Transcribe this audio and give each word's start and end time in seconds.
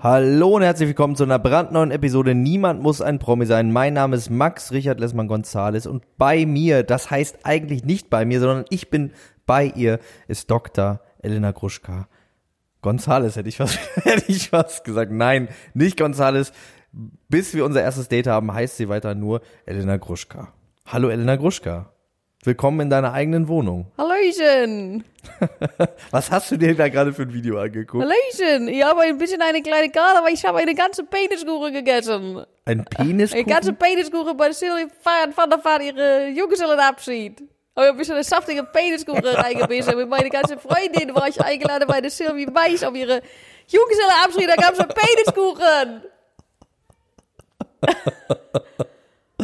Hallo 0.00 0.54
und 0.54 0.62
herzlich 0.62 0.86
willkommen 0.86 1.16
zu 1.16 1.24
einer 1.24 1.40
brandneuen 1.40 1.90
Episode 1.90 2.32
Niemand 2.32 2.80
muss 2.80 3.00
ein 3.00 3.18
Promi 3.18 3.46
sein. 3.46 3.72
Mein 3.72 3.94
Name 3.94 4.14
ist 4.14 4.30
Max 4.30 4.70
Richard 4.70 5.00
Lessmann 5.00 5.26
Gonzales 5.26 5.88
und 5.88 6.04
bei 6.16 6.46
mir, 6.46 6.84
das 6.84 7.10
heißt 7.10 7.38
eigentlich 7.42 7.82
nicht 7.82 8.08
bei 8.08 8.24
mir, 8.24 8.38
sondern 8.38 8.64
ich 8.70 8.90
bin 8.90 9.10
bei 9.44 9.64
ihr, 9.64 9.98
ist 10.28 10.52
Dr. 10.52 11.00
Elena 11.18 11.50
Gruschka. 11.50 12.06
Gonzales 12.80 13.34
hätte 13.34 13.48
ich 13.48 13.58
was, 13.58 13.76
hätte 14.04 14.30
ich 14.30 14.52
was 14.52 14.84
gesagt. 14.84 15.10
Nein, 15.10 15.48
nicht 15.74 15.98
Gonzales. 15.98 16.52
Bis 17.28 17.52
wir 17.54 17.64
unser 17.64 17.82
erstes 17.82 18.06
Date 18.06 18.28
haben, 18.28 18.54
heißt 18.54 18.76
sie 18.76 18.88
weiter 18.88 19.16
nur 19.16 19.40
Elena 19.66 19.96
Gruschka. 19.96 20.52
Hallo 20.86 21.08
Elena 21.08 21.34
Gruschka. 21.34 21.92
Willkommen 22.44 22.78
in 22.80 22.90
deiner 22.90 23.12
eigenen 23.12 23.48
Wohnung. 23.48 23.90
Hallöchen! 23.98 25.02
Was 26.12 26.30
hast 26.30 26.52
du 26.52 26.56
dir 26.56 26.72
da 26.76 26.88
gerade 26.88 27.12
für 27.12 27.22
ein 27.22 27.32
Video 27.32 27.58
angeguckt? 27.58 28.04
Hallöchen! 28.04 28.68
Ich 28.68 28.84
habe 28.84 29.00
ein 29.00 29.18
bisschen 29.18 29.42
eine 29.42 29.60
kleine 29.60 29.90
Karte, 29.90 30.18
aber 30.18 30.30
ich 30.30 30.44
habe 30.44 30.58
eine 30.58 30.74
ganze 30.74 31.02
Peniskuchen 31.02 31.72
gegessen. 31.72 32.44
Ein 32.64 32.84
Peniskuchen? 32.84 33.44
Eine 33.44 33.52
ganze 33.52 33.72
Peniskuchen 33.72 34.36
bei 34.36 34.52
Silvia 34.52 34.86
van 35.34 35.50
der 35.50 35.64
Vaart 35.64 35.82
ihre 35.82 36.28
Junggesellenabschied. 36.28 37.42
Habe 37.74 37.86
ich 37.86 37.90
ein 37.92 37.96
bisschen 37.96 38.14
eine 38.14 38.24
saftige 38.24 38.62
Peniskuchen 38.62 39.24
reingebissen. 39.24 39.96
Mit 39.96 40.08
meiner 40.08 40.30
ganzen 40.30 40.60
Freundin 40.60 41.12
war 41.16 41.28
ich 41.28 41.40
eingeladen 41.40 41.88
bei 41.88 42.00
der 42.00 42.10
Sylvie 42.10 42.46
Mais 42.46 42.84
auf 42.84 42.94
ihre 42.94 43.20
Junggesellenabschied. 43.66 44.48
Da 44.48 44.54
gab 44.54 44.74
es 44.74 44.80
einen 44.80 44.90
Peniskuchen. 44.90 46.02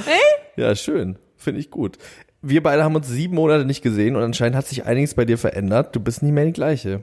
hey? 0.04 0.20
Ja, 0.56 0.76
schön. 0.76 1.18
Finde 1.36 1.58
ich 1.58 1.68
gut 1.68 1.98
wir 2.44 2.62
beide 2.62 2.84
haben 2.84 2.94
uns 2.94 3.08
sieben 3.08 3.34
Monate 3.34 3.64
nicht 3.64 3.82
gesehen 3.82 4.16
und 4.16 4.22
anscheinend 4.22 4.56
hat 4.56 4.66
sich 4.66 4.84
einiges 4.84 5.14
bei 5.14 5.24
dir 5.24 5.38
verändert. 5.38 5.96
Du 5.96 6.00
bist 6.00 6.22
nicht 6.22 6.32
mehr 6.32 6.44
die 6.44 6.52
gleiche. 6.52 7.02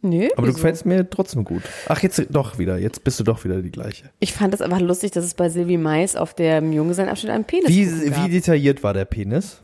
Nö. 0.00 0.28
Aber 0.36 0.46
wieso? 0.46 0.52
du 0.52 0.52
gefällst 0.54 0.86
mir 0.86 1.10
trotzdem 1.10 1.44
gut. 1.44 1.62
Ach, 1.88 2.00
jetzt 2.02 2.24
doch 2.30 2.58
wieder. 2.58 2.78
Jetzt 2.78 3.02
bist 3.04 3.18
du 3.18 3.24
doch 3.24 3.44
wieder 3.44 3.62
die 3.62 3.70
gleiche. 3.70 4.10
Ich 4.20 4.32
fand 4.32 4.54
es 4.54 4.62
einfach 4.62 4.80
lustig, 4.80 5.10
dass 5.10 5.24
es 5.24 5.34
bei 5.34 5.48
Silvi 5.48 5.76
Mais 5.76 6.16
auf 6.16 6.34
dem 6.34 6.72
Junggesellenabschied 6.72 7.30
einen 7.30 7.44
Penis 7.44 7.68
wie, 7.68 8.10
gab. 8.10 8.24
Wie 8.24 8.30
detailliert 8.30 8.82
war 8.82 8.94
der 8.94 9.04
Penis? 9.04 9.60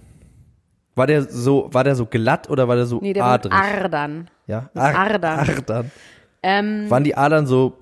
War 0.96 1.06
der 1.06 1.22
so, 1.22 1.68
war 1.72 1.84
der 1.84 1.96
so 1.96 2.06
glatt 2.06 2.50
oder 2.50 2.68
war 2.68 2.76
der 2.76 2.86
so 2.86 3.00
nee, 3.00 3.12
der 3.12 3.24
adrig? 3.24 3.52
War 3.52 3.84
Adern. 3.84 4.30
Ja, 4.46 4.70
Ar 4.74 4.94
Adern. 4.94 5.38
Adern. 5.38 5.90
Ähm, 6.42 6.90
Waren 6.90 7.04
die 7.04 7.16
Adern 7.16 7.46
so 7.46 7.78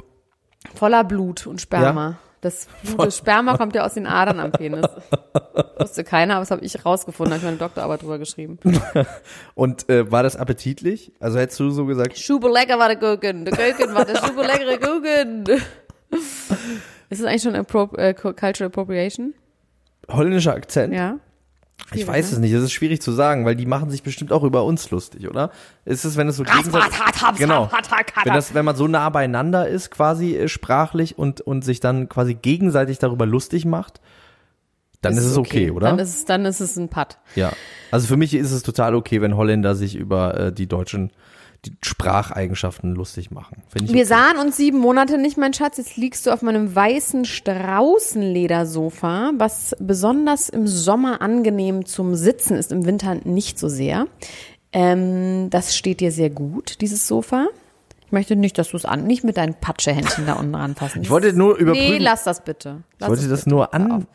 voller 0.74 1.04
Blut 1.04 1.46
und 1.46 1.60
Sperma? 1.60 2.10
Ja? 2.10 2.18
Das, 2.42 2.66
das 2.98 3.16
Sperma 3.16 3.56
kommt 3.56 3.74
ja 3.74 3.86
aus 3.86 3.94
den 3.94 4.06
Adern 4.06 4.40
am 4.40 4.52
Penis. 4.52 4.84
Wusste 5.78 6.04
keiner, 6.04 6.34
aber 6.34 6.42
das 6.42 6.50
habe 6.50 6.62
ich 6.64 6.84
rausgefunden, 6.84 7.32
habe 7.32 7.38
ich 7.38 7.44
meine 7.44 7.56
Doktorarbeit 7.56 8.02
drüber 8.02 8.18
geschrieben. 8.18 8.58
Und 9.54 9.88
äh, 9.88 10.10
war 10.10 10.22
das 10.22 10.36
appetitlich? 10.36 11.12
Also 11.20 11.38
hättest 11.38 11.58
du 11.60 11.70
so 11.70 11.86
gesagt? 11.86 12.18
Schube 12.18 12.50
lecker 12.50 12.78
war 12.78 12.88
der 12.88 12.96
Gurken. 12.96 13.44
Der 13.44 13.54
Gurken 13.56 13.94
war 13.94 14.04
der 14.04 14.16
Schube 14.16 14.42
leckere 14.42 14.78
Gurken. 14.78 15.44
Ist 17.08 17.22
das 17.22 17.24
eigentlich 17.24 17.42
schon 17.42 17.54
Appro 17.54 17.94
äh, 17.96 18.12
Cultural 18.12 18.66
Appropriation? 18.66 19.34
Holländischer 20.10 20.54
Akzent? 20.54 20.92
Ja. 20.92 21.20
Ich 21.92 22.06
weiß 22.06 22.30
ne? 22.30 22.36
es 22.36 22.38
nicht, 22.38 22.54
das 22.54 22.62
ist 22.62 22.72
schwierig 22.72 23.02
zu 23.02 23.12
sagen, 23.12 23.44
weil 23.44 23.56
die 23.56 23.66
machen 23.66 23.90
sich 23.90 24.02
bestimmt 24.02 24.32
auch 24.32 24.44
über 24.44 24.64
uns 24.64 24.90
lustig, 24.90 25.28
oder? 25.28 25.50
Ist 25.84 26.04
es, 26.04 26.16
wenn 26.16 26.28
es 26.28 26.36
so 26.36 26.44
genau, 26.44 27.70
wenn 28.24 28.34
das, 28.34 28.54
wenn 28.54 28.64
man 28.64 28.76
so 28.76 28.88
nah 28.88 29.08
beieinander 29.10 29.68
ist, 29.68 29.90
quasi 29.90 30.36
äh, 30.36 30.48
sprachlich 30.48 31.18
und 31.18 31.40
und 31.40 31.64
sich 31.64 31.80
dann 31.80 32.08
quasi 32.08 32.34
gegenseitig 32.34 32.98
darüber 32.98 33.26
lustig 33.26 33.64
macht, 33.64 34.00
dann 35.00 35.12
ist, 35.14 35.20
ist 35.20 35.32
es 35.32 35.36
okay, 35.36 35.64
okay, 35.64 35.70
oder? 35.72 35.88
Dann 35.88 35.98
ist 35.98 36.14
es, 36.14 36.24
dann 36.24 36.44
ist 36.44 36.60
es 36.60 36.76
ein 36.76 36.88
Putt. 36.88 37.18
Ja, 37.34 37.52
also 37.90 38.06
für 38.06 38.16
mich 38.16 38.34
ist 38.34 38.52
es 38.52 38.62
total 38.62 38.94
okay, 38.94 39.20
wenn 39.20 39.36
Holländer 39.36 39.74
sich 39.74 39.96
über 39.96 40.38
äh, 40.38 40.52
die 40.52 40.66
Deutschen 40.66 41.10
die 41.64 41.76
Spracheigenschaften 41.82 42.94
lustig 42.94 43.30
machen. 43.30 43.62
Wir 43.72 43.88
okay. 43.88 44.04
sahen 44.04 44.36
uns 44.38 44.56
sieben 44.56 44.78
Monate 44.78 45.16
nicht, 45.16 45.36
mein 45.36 45.52
Schatz. 45.52 45.78
Jetzt 45.78 45.96
liegst 45.96 46.26
du 46.26 46.32
auf 46.32 46.42
meinem 46.42 46.74
weißen 46.74 47.24
Straußenledersofa, 47.24 49.30
was 49.36 49.76
besonders 49.78 50.48
im 50.48 50.66
Sommer 50.66 51.22
angenehm 51.22 51.86
zum 51.86 52.16
Sitzen 52.16 52.56
ist, 52.56 52.72
im 52.72 52.84
Winter 52.84 53.14
nicht 53.24 53.60
so 53.60 53.68
sehr. 53.68 54.08
Ähm, 54.72 55.50
das 55.50 55.76
steht 55.76 56.00
dir 56.00 56.10
sehr 56.10 56.30
gut, 56.30 56.80
dieses 56.80 57.06
Sofa. 57.06 57.46
Ich 58.06 58.12
möchte 58.12 58.34
nicht, 58.34 58.58
dass 58.58 58.70
du 58.70 58.76
es 58.76 58.84
an, 58.84 59.06
nicht 59.06 59.22
mit 59.22 59.36
deinen 59.36 59.54
Patschehändchen 59.54 60.26
da 60.26 60.32
unten 60.34 60.56
ranfassen. 60.56 61.02
Ich 61.02 61.10
wollte 61.10 61.32
nur 61.32 61.54
überprüfen. 61.56 61.92
Nee, 61.92 61.98
lass 61.98 62.24
das 62.24 62.42
bitte. 62.42 62.82
Lass 62.98 63.06
ich 63.06 63.08
wollte 63.08 63.28
das 63.28 63.44
bitte. 63.44 63.50
nur 63.50 63.72
an, 63.72 64.08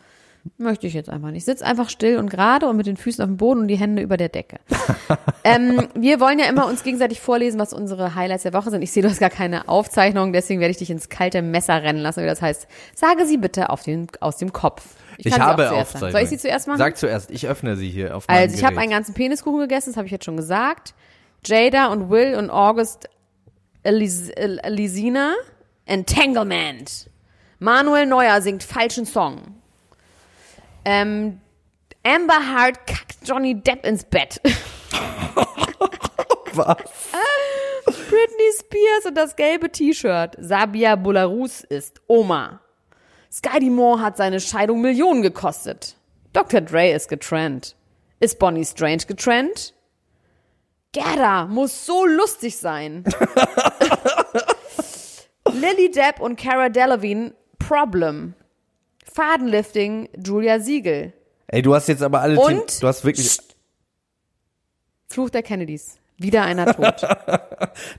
Möchte 0.58 0.88
ich 0.88 0.94
jetzt 0.94 1.10
einfach 1.10 1.32
nicht. 1.32 1.46
Sitz 1.46 1.62
einfach 1.62 1.90
still 1.90 2.18
und 2.18 2.30
gerade 2.30 2.68
und 2.68 2.78
mit 2.78 2.86
den 2.86 2.98
Füßen 2.98 3.24
auf 3.24 3.28
dem 3.28 3.38
Boden 3.38 3.62
und 3.62 3.68
die 3.68 3.76
Hände 3.76 4.02
über 4.02 4.18
der 4.18 4.30
Decke. 4.30 4.60
ähm, 5.44 5.88
wir 5.96 6.20
wollen 6.20 6.40
ja 6.40 6.46
immer 6.46 6.68
uns 6.68 6.84
gegenseitig 6.84 7.20
vorlesen, 7.20 7.60
was 7.60 7.74
unsere 7.74 8.16
Highlights 8.16 8.44
der 8.44 8.54
Woche 8.54 8.70
sind. 8.70 8.82
Ich 8.82 8.92
sehe, 8.92 9.04
du 9.04 9.10
hast 9.10 9.20
gar 9.20 9.30
keine 9.30 9.68
Aufzeichnung, 9.68 10.34
deswegen 10.34 10.60
werde 10.60 10.72
ich 10.72 10.78
dich 10.78 10.90
ins 10.90 11.10
kalte 11.10 11.42
Messer 11.42 11.82
rennen 11.84 12.00
lassen. 12.00 12.26
Das 12.26 12.42
heißt, 12.42 12.68
sage 12.96 13.26
sie 13.26 13.38
bitte 13.38 13.70
auf 13.70 13.84
den, 13.84 14.08
aus 14.20 14.38
dem 14.38 14.54
Kopf. 14.54 14.84
Ich, 15.18 15.26
ich 15.26 15.40
habe 15.40 15.72
Aufzeichnung. 15.72 16.12
Soll 16.12 16.22
ich 16.22 16.30
sie 16.30 16.38
zuerst 16.38 16.68
machen? 16.68 16.78
Sag 16.78 16.98
zuerst, 16.98 17.32
ich 17.32 17.48
öffne 17.48 17.76
sie 17.76 17.90
hier 17.90 18.16
auf 18.16 18.26
Also 18.28 18.56
ich 18.56 18.64
habe 18.64 18.78
einen 18.78 18.92
ganzen 18.92 19.14
Peniskuchen 19.14 19.62
gegessen, 19.62 19.92
das 19.92 19.98
habe 19.98 20.06
ich 20.06 20.12
jetzt 20.12 20.26
schon 20.26 20.38
gesagt. 20.38 20.94
Jada 21.46 21.88
und 21.88 22.10
Will 22.10 22.36
und 22.36 22.50
August 22.50 23.10
Elis 23.84 24.30
Elisina, 24.30 25.34
Entanglement. 25.86 27.10
Manuel 27.60 28.06
Neuer 28.06 28.42
singt 28.42 28.64
falschen 28.64 29.06
Song. 29.06 29.56
Ähm, 30.90 31.42
Amber 32.02 32.48
Hart 32.48 32.88
kackt 32.88 33.18
Johnny 33.26 33.62
Depp 33.62 33.86
ins 33.86 34.06
Bett. 34.06 34.40
Was? 36.54 36.78
Britney 37.86 38.52
Spears 38.58 39.06
und 39.06 39.16
das 39.16 39.36
gelbe 39.36 39.70
T-Shirt. 39.70 40.38
Sabia 40.40 40.96
Bularus 40.96 41.66
ist 41.66 42.00
Oma. 42.08 42.62
Skydie 43.30 43.70
Moore 43.70 44.02
hat 44.02 44.16
seine 44.16 44.40
Scheidung 44.40 44.80
Millionen 44.80 45.22
gekostet. 45.22 45.98
Dr. 46.32 46.62
Dre 46.62 46.94
ist 46.94 47.10
getrennt. 47.10 47.76
Ist 48.22 48.40
Bonnie 48.40 48.64
Strange 48.64 49.04
getrennt? 49.06 49.74
Gerda 50.94 51.48
muss 51.48 51.86
so 51.86 52.06
lustig 52.06 52.56
sein. 52.56 53.04
Lily 55.52 55.92
Depp 55.92 56.22
und 56.22 56.40
Cara 56.40 56.70
Delevingne 56.70 57.34
Problem. 57.60 58.36
Fadenlifting 59.18 60.10
Julia 60.24 60.60
Siegel. 60.60 61.12
Ey, 61.48 61.64
du 61.64 61.74
hast 61.74 61.88
jetzt 61.88 62.04
aber 62.04 62.22
alle 62.22 62.40
Und 62.40 62.50
Themen, 62.50 62.64
du 62.82 62.88
hast 62.88 63.04
wirklich 63.04 63.40
Fluch 65.10 65.32
der 65.32 65.42
Kennedys. 65.42 65.98
Wieder 66.18 66.44
einer 66.44 66.68
tot. 66.76 67.02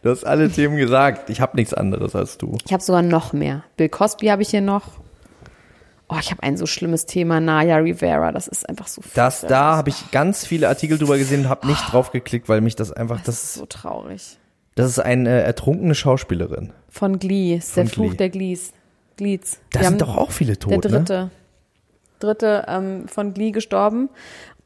du 0.02 0.10
hast 0.10 0.24
alle 0.24 0.48
Themen 0.48 0.76
gesagt. 0.76 1.28
Ich 1.28 1.40
habe 1.40 1.56
nichts 1.56 1.74
anderes 1.74 2.14
als 2.14 2.38
du. 2.38 2.56
Ich 2.64 2.72
habe 2.72 2.84
sogar 2.84 3.02
noch 3.02 3.32
mehr. 3.32 3.64
Bill 3.76 3.88
Cosby 3.88 4.26
habe 4.26 4.42
ich 4.42 4.50
hier 4.50 4.60
noch. 4.60 4.84
Oh, 6.08 6.16
ich 6.20 6.30
habe 6.30 6.44
ein 6.44 6.56
so 6.56 6.66
schlimmes 6.66 7.06
Thema, 7.06 7.40
Naya 7.40 7.78
Rivera, 7.78 8.30
das 8.30 8.46
ist 8.46 8.68
einfach 8.68 8.86
so 8.86 9.02
Das 9.14 9.40
da 9.40 9.76
habe 9.76 9.90
ich 9.90 10.12
ganz 10.12 10.46
viele 10.46 10.68
Artikel 10.68 10.98
drüber 10.98 11.18
gesehen 11.18 11.40
und 11.40 11.48
habe 11.48 11.66
nicht 11.66 11.82
oh. 11.88 11.90
drauf 11.90 12.12
geklickt, 12.12 12.48
weil 12.48 12.60
mich 12.60 12.76
das 12.76 12.92
einfach 12.92 13.16
das, 13.16 13.26
das 13.26 13.44
ist 13.44 13.54
so 13.54 13.66
traurig. 13.66 14.38
Das 14.76 14.86
ist 14.86 15.00
eine 15.00 15.42
ertrunkene 15.42 15.96
Schauspielerin. 15.96 16.72
Von 16.88 17.18
Glee, 17.18 17.56
ist 17.56 17.76
der 17.76 17.84
Glee. 17.84 17.92
Fluch 17.92 18.14
der 18.14 18.30
Glees. 18.30 18.72
Glieds. 19.18 19.60
Da 19.72 19.82
sind 19.82 20.00
doch 20.00 20.16
auch 20.16 20.30
viele 20.30 20.58
tot, 20.58 20.72
Der 20.72 20.78
dritte. 20.78 21.12
Ne? 21.12 21.30
Dritte 22.20 22.64
ähm, 22.66 23.06
von 23.06 23.34
Glee 23.34 23.50
gestorben. 23.50 24.08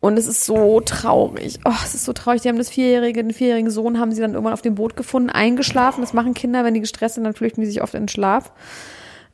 Und 0.00 0.19
es 0.19 0.26
ist 0.26 0.46
so 0.46 0.81
traurig. 0.81 1.60
Oh, 1.64 1.72
es 1.84 1.94
ist 1.94 2.04
so 2.04 2.12
traurig. 2.12 2.43
Die 2.43 2.49
haben 2.49 2.58
das 2.58 2.70
vierjährige, 2.70 3.22
den 3.22 3.32
vierjährigen 3.32 3.70
Sohn 3.70 3.99
haben 3.99 4.12
sie 4.12 4.20
dann 4.20 4.32
irgendwann 4.32 4.52
auf 4.52 4.62
dem 4.62 4.75
Boot 4.75 4.96
gefunden, 4.96 5.31
eingeschlafen. 5.31 6.00
Das 6.00 6.12
machen 6.12 6.34
Kinder, 6.34 6.64
wenn 6.64 6.75
die 6.75 6.81
gestresst 6.81 7.16
sind, 7.16 7.25
dann 7.25 7.34
flüchten 7.34 7.60
die 7.60 7.66
sich 7.66 7.82
oft 7.82 7.94
in 7.94 8.02
den 8.02 8.08
Schlaf. 8.08 8.52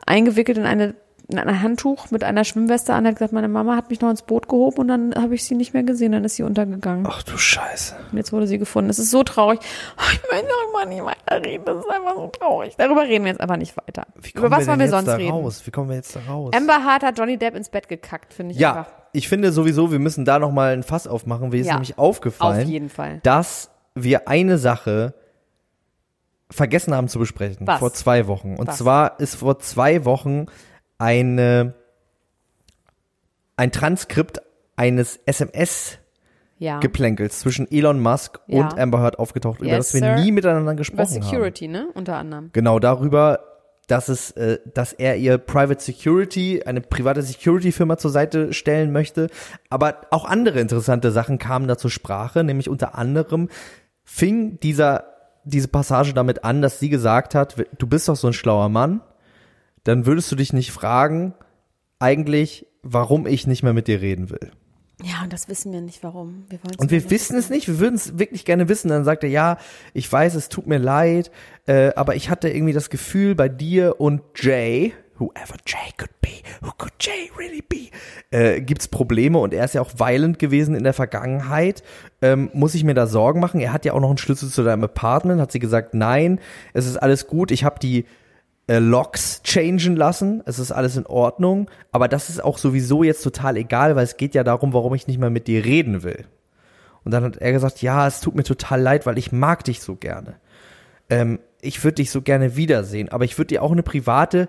Eingewickelt 0.05 0.59
in 0.59 0.65
eine 0.65 0.85
in 0.85 0.94
ein 1.31 1.63
Handtuch 1.63 2.11
mit 2.11 2.25
einer 2.25 2.43
Schwimmweste 2.45 2.95
an, 2.95 3.07
hat 3.07 3.17
gesagt, 3.17 3.35
meine 3.35 3.49
Mama 3.49 3.77
hat 3.77 3.91
mich 3.91 4.01
noch 4.01 4.09
ins 4.09 4.23
Boot 4.23 4.49
gehoben 4.49 4.79
und 4.79 4.89
dann 4.89 5.15
habe 5.15 5.35
ich 5.35 5.45
sie 5.45 5.55
nicht 5.55 5.75
mehr 5.75 5.83
gesehen, 5.83 6.13
dann 6.13 6.25
ist 6.25 6.37
sie 6.37 6.43
untergegangen. 6.43 7.07
Ach 7.07 7.23
du 7.23 7.37
Scheiße. 7.37 7.97
Und 8.11 8.17
jetzt 8.17 8.33
wurde 8.33 8.47
sie 8.47 8.57
gefunden. 8.59 8.89
Es 8.89 8.99
ist 8.99 9.11
so 9.11 9.23
traurig. 9.23 9.61
Oh, 9.99 10.03
ich 10.11 10.23
möchte 10.33 10.47
darüber 10.49 10.87
nicht 10.89 11.05
weiterreden. 11.05 11.65
Das 11.67 11.77
ist 11.85 11.91
einfach 11.91 12.15
so 12.15 12.27
traurig. 12.29 12.75
Darüber 12.79 13.03
reden 13.03 13.25
wir 13.25 13.33
jetzt 13.33 13.41
aber 13.43 13.59
nicht 13.59 13.77
weiter. 13.77 14.07
Über 14.35 14.51
was 14.51 14.67
wollen 14.67 14.79
wir 14.79 14.87
jetzt 14.87 14.95
sonst 14.95 15.09
reden? 15.19 15.31
raus? 15.33 15.63
Wie 15.67 15.71
kommen 15.71 15.91
wir 15.91 15.97
jetzt 15.97 16.17
da 16.17 16.21
raus? 16.27 16.53
Amber 16.57 16.83
Hart 16.85 17.03
hat 17.03 17.19
Johnny 17.19 17.37
Depp 17.37 17.55
ins 17.55 17.69
Bett 17.69 17.89
gekackt, 17.89 18.33
finde 18.33 18.55
ich 18.55 18.59
ja, 18.61 18.71
einfach. 18.71 18.93
ich 19.13 19.29
finde 19.29 19.53
sowieso, 19.53 19.93
wir 19.93 19.99
müssen 19.99 20.25
da 20.25 20.39
nochmal 20.39 20.73
ein 20.73 20.83
Fass 20.83 21.07
aufmachen. 21.07 21.51
Mir 21.51 21.61
ist 21.61 21.67
Ja, 21.67 21.75
nämlich 21.75 21.99
aufgefallen, 21.99 22.63
auf 22.65 22.69
jeden 22.71 22.89
Fall. 22.89 23.21
dass 23.23 23.71
wir 23.95 24.29
eine 24.29 24.57
Sache 24.57 25.13
vergessen 26.51 26.95
haben 26.95 27.09
zu 27.09 27.19
besprechen. 27.19 27.67
Was? 27.67 27.81
Vor 27.81 27.93
zwei 27.93 28.27
Wochen. 28.27 28.57
Und 28.57 28.69
Was? 28.69 28.79
zwar 28.79 29.21
ist 29.21 29.35
vor 29.35 29.59
zwei 29.59 30.07
Wochen 30.07 30.47
eine, 30.99 31.75
ein 33.56 33.73
Transkript 33.73 34.41
eines 34.77 35.19
SMS 35.27 35.99
Ja. 36.59 36.79
Geplänkels 36.81 37.41
zwischen 37.41 37.71
Elon 37.71 38.00
Musk 38.00 38.41
Ja. 38.47 38.61
und 38.62 38.79
Amber 38.79 39.00
Heard 39.00 39.19
aufgetaucht, 39.19 39.61
über 39.61 39.69
Yes, 39.71 39.93
das 39.93 39.95
wir 39.95 40.00
sir. 40.17 40.17
nie 40.23 40.33
miteinander 40.33 40.73
Über 40.73 40.79
gesprochen 40.79 41.15
haben. 41.15 41.23
Security, 41.23 41.69
ne? 41.69 41.89
Unter 41.95 42.17
anderem. 42.17 42.50
Genau 42.53 42.79
darüber, 42.79 43.41
dass 43.87 44.09
es, 44.09 44.33
äh, 44.33 44.59
dass 44.75 44.93
er 44.93 45.17
ihr 45.17 45.39
Private 45.39 45.81
Security, 45.83 46.62
eine 46.65 46.81
private 46.81 47.23
Security-Firma 47.23 47.97
zur 47.97 48.11
Seite 48.11 48.53
stellen 48.53 48.93
möchte. 48.93 49.29
Aber 49.71 50.03
auch 50.11 50.25
andere 50.27 50.61
interessante 50.61 51.11
Sachen 51.11 51.39
kamen 51.39 51.69
da 51.69 51.79
zur 51.79 51.91
Sprache, 51.91 52.45
nämlich 52.45 52.69
unter 52.69 52.97
anderem 52.99 53.49
fing 54.05 54.59
dieser, 54.61 55.05
diese 55.45 55.69
Passage 55.69 56.12
damit 56.12 56.45
an, 56.45 56.61
dass 56.61 56.79
sie 56.81 56.89
gesagt 56.91 57.35
hat, 57.35 57.56
du 57.79 57.87
bist 57.87 58.09
doch 58.09 58.17
so 58.17 58.27
ein 58.27 58.33
schlauer 58.35 58.69
Mann, 58.69 59.00
dann 59.88 60.05
würdest 60.05 60.31
du 60.31 60.37
dich 60.37 60.52
nicht 60.52 60.70
fragen, 60.70 61.32
eigentlich, 61.99 62.67
warum 62.82 63.26
ich 63.26 63.46
nicht 63.46 63.62
mehr 63.62 63.73
mit 63.73 63.88
dir 63.88 64.02
reden 64.02 64.29
will. 64.29 64.50
Ja, 65.02 65.23
und 65.23 65.32
das 65.32 65.49
wissen 65.49 65.73
wir 65.73 65.81
nicht, 65.81 66.02
warum. 66.02 66.44
Wir 66.50 66.58
Und 66.76 66.90
wir 66.90 67.08
wissen 67.11 67.38
es 67.38 67.49
nicht, 67.49 67.69
wir 67.69 67.79
würden 67.79 67.94
es 67.94 68.19
wirklich 68.19 68.44
gerne 68.44 68.69
wissen. 68.69 68.88
Dann 68.88 69.05
sagt 69.05 69.23
er, 69.23 69.31
ja, 69.31 69.56
ich 69.94 70.12
weiß, 70.12 70.35
es 70.35 70.50
tut 70.50 70.67
mir 70.67 70.79
leid, 70.79 71.31
äh, 71.67 71.93
aber 71.94 72.17
ich 72.17 72.29
hatte 72.29 72.50
irgendwie 72.50 72.75
das 72.75 72.90
Gefühl 72.90 73.35
bei 73.35 73.49
dir 73.49 73.99
und 73.99 74.20
Jay, 74.35 74.93
whoever 75.19 75.56
Jay 75.64 75.93
could 75.96 76.20
be, 76.20 76.43
who 76.61 76.73
could 76.76 76.93
Jay 77.00 77.31
really 77.38 77.62
be, 77.62 77.88
äh, 78.31 78.61
gibt's 78.61 78.88
Probleme 78.88 79.38
und 79.38 79.55
er 79.55 79.64
ist 79.64 79.75
ja 79.75 79.81
auch 79.81 79.93
violent 79.99 80.38
gewesen 80.38 80.75
in 80.75 80.85
der 80.85 80.93
Vergangenheit. 80.93 81.82
Ähm, 82.20 82.50
muss 82.52 82.75
ich 82.75 82.85
mir 82.85 82.94
da 82.94 83.06
Sorgen 83.06 83.40
machen? 83.40 83.61
Er 83.61 83.73
hat 83.73 83.85
ja 83.85 83.94
auch 83.94 84.00
noch 84.00 84.08
einen 84.08 84.19
Schlüssel 84.19 84.50
zu 84.50 84.64
deinem 84.64 84.85
Apartment. 84.85 85.40
Hat 85.40 85.52
sie 85.52 85.61
gesagt, 85.61 85.94
nein, 85.94 86.40
es 86.75 86.87
ist 86.87 86.99
alles 86.99 87.26
gut. 87.26 87.52
Ich 87.52 87.64
habe 87.64 87.79
die 87.79 88.05
äh, 88.69 88.79
Logs 88.79 89.43
changen 89.43 89.97
lassen. 89.97 90.43
Es 90.47 90.59
ist 90.59 90.70
alles 90.70 90.97
in 90.97 91.06
Ordnung. 91.06 91.69
Aber 91.91 92.06
das 92.06 92.29
ist 92.29 92.43
auch 92.43 92.59
sowieso 92.59 93.03
jetzt 93.03 93.23
total 93.23 93.56
egal, 93.56 93.97
weil 93.97 94.05
es 94.05 94.17
geht 94.17 94.35
ja 94.35 94.44
darum, 94.44 94.73
warum 94.73 94.94
ich 94.94 95.06
nicht 95.06 95.19
mehr 95.19 95.31
mit 95.31 95.47
dir 95.49 95.65
reden 95.65 96.03
will. 96.05 96.26
Und 97.05 97.12
dann 97.12 97.25
hat 97.25 97.38
er 97.38 97.53
gesagt, 97.53 97.82
ja, 97.82 98.06
es 98.06 98.20
tut 98.20 98.35
mir 98.35 98.44
total 98.44 98.81
leid, 98.81 99.06
weil 99.06 99.19
ich 99.19 99.32
mag 99.32 99.65
dich 99.65 99.81
so 99.81 99.97
gerne. 99.97 100.37
Ähm, 101.11 101.38
ich 101.61 101.82
würde 101.82 101.97
dich 101.97 102.11
so 102.11 102.23
gerne 102.23 102.55
wiedersehen, 102.56 103.09
aber 103.09 103.25
ich 103.25 103.37
würde 103.38 103.49
dir 103.49 103.62
auch 103.62 103.73
eine 103.73 103.82
private 103.82 104.49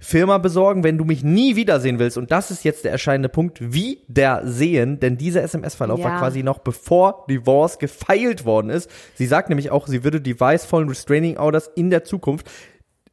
Firma 0.00 0.38
besorgen, 0.38 0.84
wenn 0.84 0.96
du 0.98 1.04
mich 1.04 1.24
nie 1.24 1.56
wiedersehen 1.56 1.98
willst. 1.98 2.18
Und 2.18 2.30
das 2.30 2.50
ist 2.52 2.62
jetzt 2.64 2.84
der 2.84 2.92
entscheidende 2.92 3.28
Punkt, 3.28 3.72
wiedersehen, 3.72 5.00
denn 5.00 5.16
dieser 5.16 5.42
SMS-Verlauf 5.42 6.02
war 6.02 6.12
Ja. 6.12 6.18
quasi 6.18 6.42
noch 6.42 6.58
bevor 6.58 7.24
Divorce 7.28 7.78
gefeilt 7.78 8.44
worden 8.44 8.70
ist. 8.70 8.90
Sie 9.14 9.26
sagt 9.26 9.48
nämlich 9.48 9.70
auch, 9.70 9.86
sie 9.86 10.04
würde 10.04 10.20
Device 10.20 10.64
vollen 10.66 10.88
Restraining 10.88 11.36
Orders 11.38 11.70
in 11.74 11.90
der 11.90 12.04
Zukunft. 12.04 12.48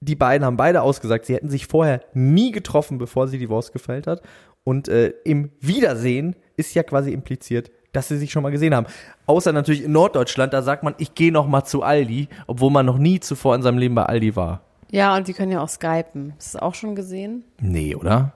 Die 0.05 0.15
beiden 0.15 0.45
haben 0.45 0.55
beide 0.57 0.83
ausgesagt, 0.83 1.25
sie 1.25 1.33
hätten 1.33 1.49
sich 1.49 1.65
vorher 1.65 2.01
nie 2.13 2.51
getroffen, 2.51 2.99
bevor 2.99 3.27
sie 3.27 3.39
Divorce 3.39 3.71
gefeilt 3.71 4.05
hat. 4.05 4.21
Und 4.63 4.87
äh, 4.87 5.13
im 5.23 5.51
Wiedersehen 5.61 6.35
ist 6.57 6.75
ja 6.75 6.83
quasi 6.83 7.11
impliziert, 7.11 7.71
dass 7.91 8.07
sie 8.09 8.17
sich 8.17 8.31
schon 8.31 8.43
mal 8.43 8.51
gesehen 8.51 8.75
haben. 8.75 8.85
Außer 9.25 9.51
natürlich 9.51 9.83
in 9.83 9.91
Norddeutschland, 9.91 10.53
da 10.53 10.61
sagt 10.61 10.83
man, 10.83 10.93
ich 10.99 11.15
gehe 11.15 11.31
noch 11.31 11.47
mal 11.47 11.63
zu 11.63 11.81
Aldi, 11.81 12.27
obwohl 12.45 12.69
man 12.69 12.85
noch 12.85 12.97
nie 12.99 13.19
zuvor 13.19 13.55
in 13.55 13.63
seinem 13.63 13.79
Leben 13.79 13.95
bei 13.95 14.03
Aldi 14.03 14.35
war. 14.35 14.61
Ja, 14.91 15.15
und 15.15 15.27
die 15.27 15.33
können 15.33 15.51
ja 15.51 15.61
auch 15.61 15.69
skypen. 15.69 16.33
Hast 16.37 16.53
du 16.53 16.57
das 16.57 16.61
auch 16.61 16.75
schon 16.75 16.95
gesehen? 16.95 17.43
Nee, 17.59 17.95
oder? 17.95 18.33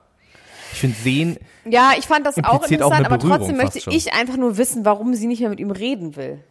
Ich 0.74 0.80
finde 0.80 0.98
sehen, 0.98 1.38
Ja, 1.66 1.92
ich 1.98 2.06
fand 2.08 2.26
das 2.26 2.38
auch 2.38 2.44
auch 2.44 2.68
interessant, 2.68 3.06
eine 3.06 3.06
aber 3.08 3.20
trotzdem 3.20 3.58
möchte 3.58 3.80
ich 3.90 4.14
einfach 4.14 4.38
nur 4.38 4.58
wissen, 4.58 4.86
warum 4.86 5.14
sie 5.14 5.28
nicht 5.28 5.40
mehr 5.42 5.50
mit 5.50 5.60
ihm 5.60 5.72
reden 5.72 6.16
will. 6.16 6.44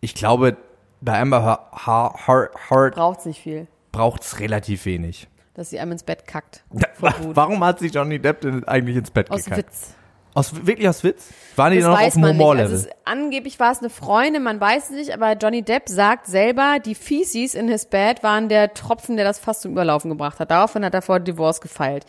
ich 0.00 0.14
glaube, 0.14 0.56
bei 1.00 1.20
Amber 1.20 1.70
Heard, 1.86 2.26
Heard, 2.26 2.70
Heard 2.70 2.94
Braucht's 2.94 3.26
nicht 3.26 3.40
viel, 3.40 3.66
braucht's 3.94 4.40
relativ 4.40 4.84
wenig. 4.86 5.28
dass 5.54 5.70
sie 5.70 5.78
einem 5.78 5.92
ins 5.92 6.02
Bett 6.02 6.26
kackt. 6.26 6.64
Warum 6.98 7.62
hat 7.64 7.78
sich 7.78 7.94
Johnny 7.94 8.18
Depp 8.18 8.40
denn 8.40 8.64
eigentlich 8.64 8.96
ins 8.96 9.10
Bett 9.10 9.30
Aus 9.30 9.44
gekackt? 9.44 9.68
Witz. 9.68 9.94
Aus, 10.36 10.66
wirklich 10.66 10.88
aus 10.88 11.04
Witz? 11.04 11.28
Waren 11.54 11.72
die 11.74 11.78
Das 11.78 11.86
noch 11.86 12.00
auf 12.00 12.12
dem. 12.14 12.24
Humorlevel? 12.26 12.72
Also 12.72 12.88
es, 12.88 12.94
angeblich 13.04 13.60
war 13.60 13.70
es 13.70 13.78
eine 13.78 13.88
Freundin, 13.88 14.42
man 14.42 14.60
weiß 14.60 14.86
es 14.86 14.90
nicht, 14.90 15.14
aber 15.14 15.34
Johnny 15.34 15.62
Depp 15.62 15.88
sagt 15.88 16.26
selber, 16.26 16.78
die 16.84 16.96
Feces 16.96 17.54
in 17.54 17.68
his 17.68 17.86
bed 17.86 18.24
waren 18.24 18.48
der 18.48 18.74
Tropfen, 18.74 19.14
der 19.14 19.24
das 19.24 19.38
fast 19.38 19.62
zum 19.62 19.70
Überlaufen 19.70 20.10
gebracht 20.10 20.40
hat. 20.40 20.50
Daraufhin 20.50 20.84
hat 20.84 20.92
er 20.92 21.02
vor 21.02 21.20
Divorce 21.20 21.60
gefeilt. 21.60 22.04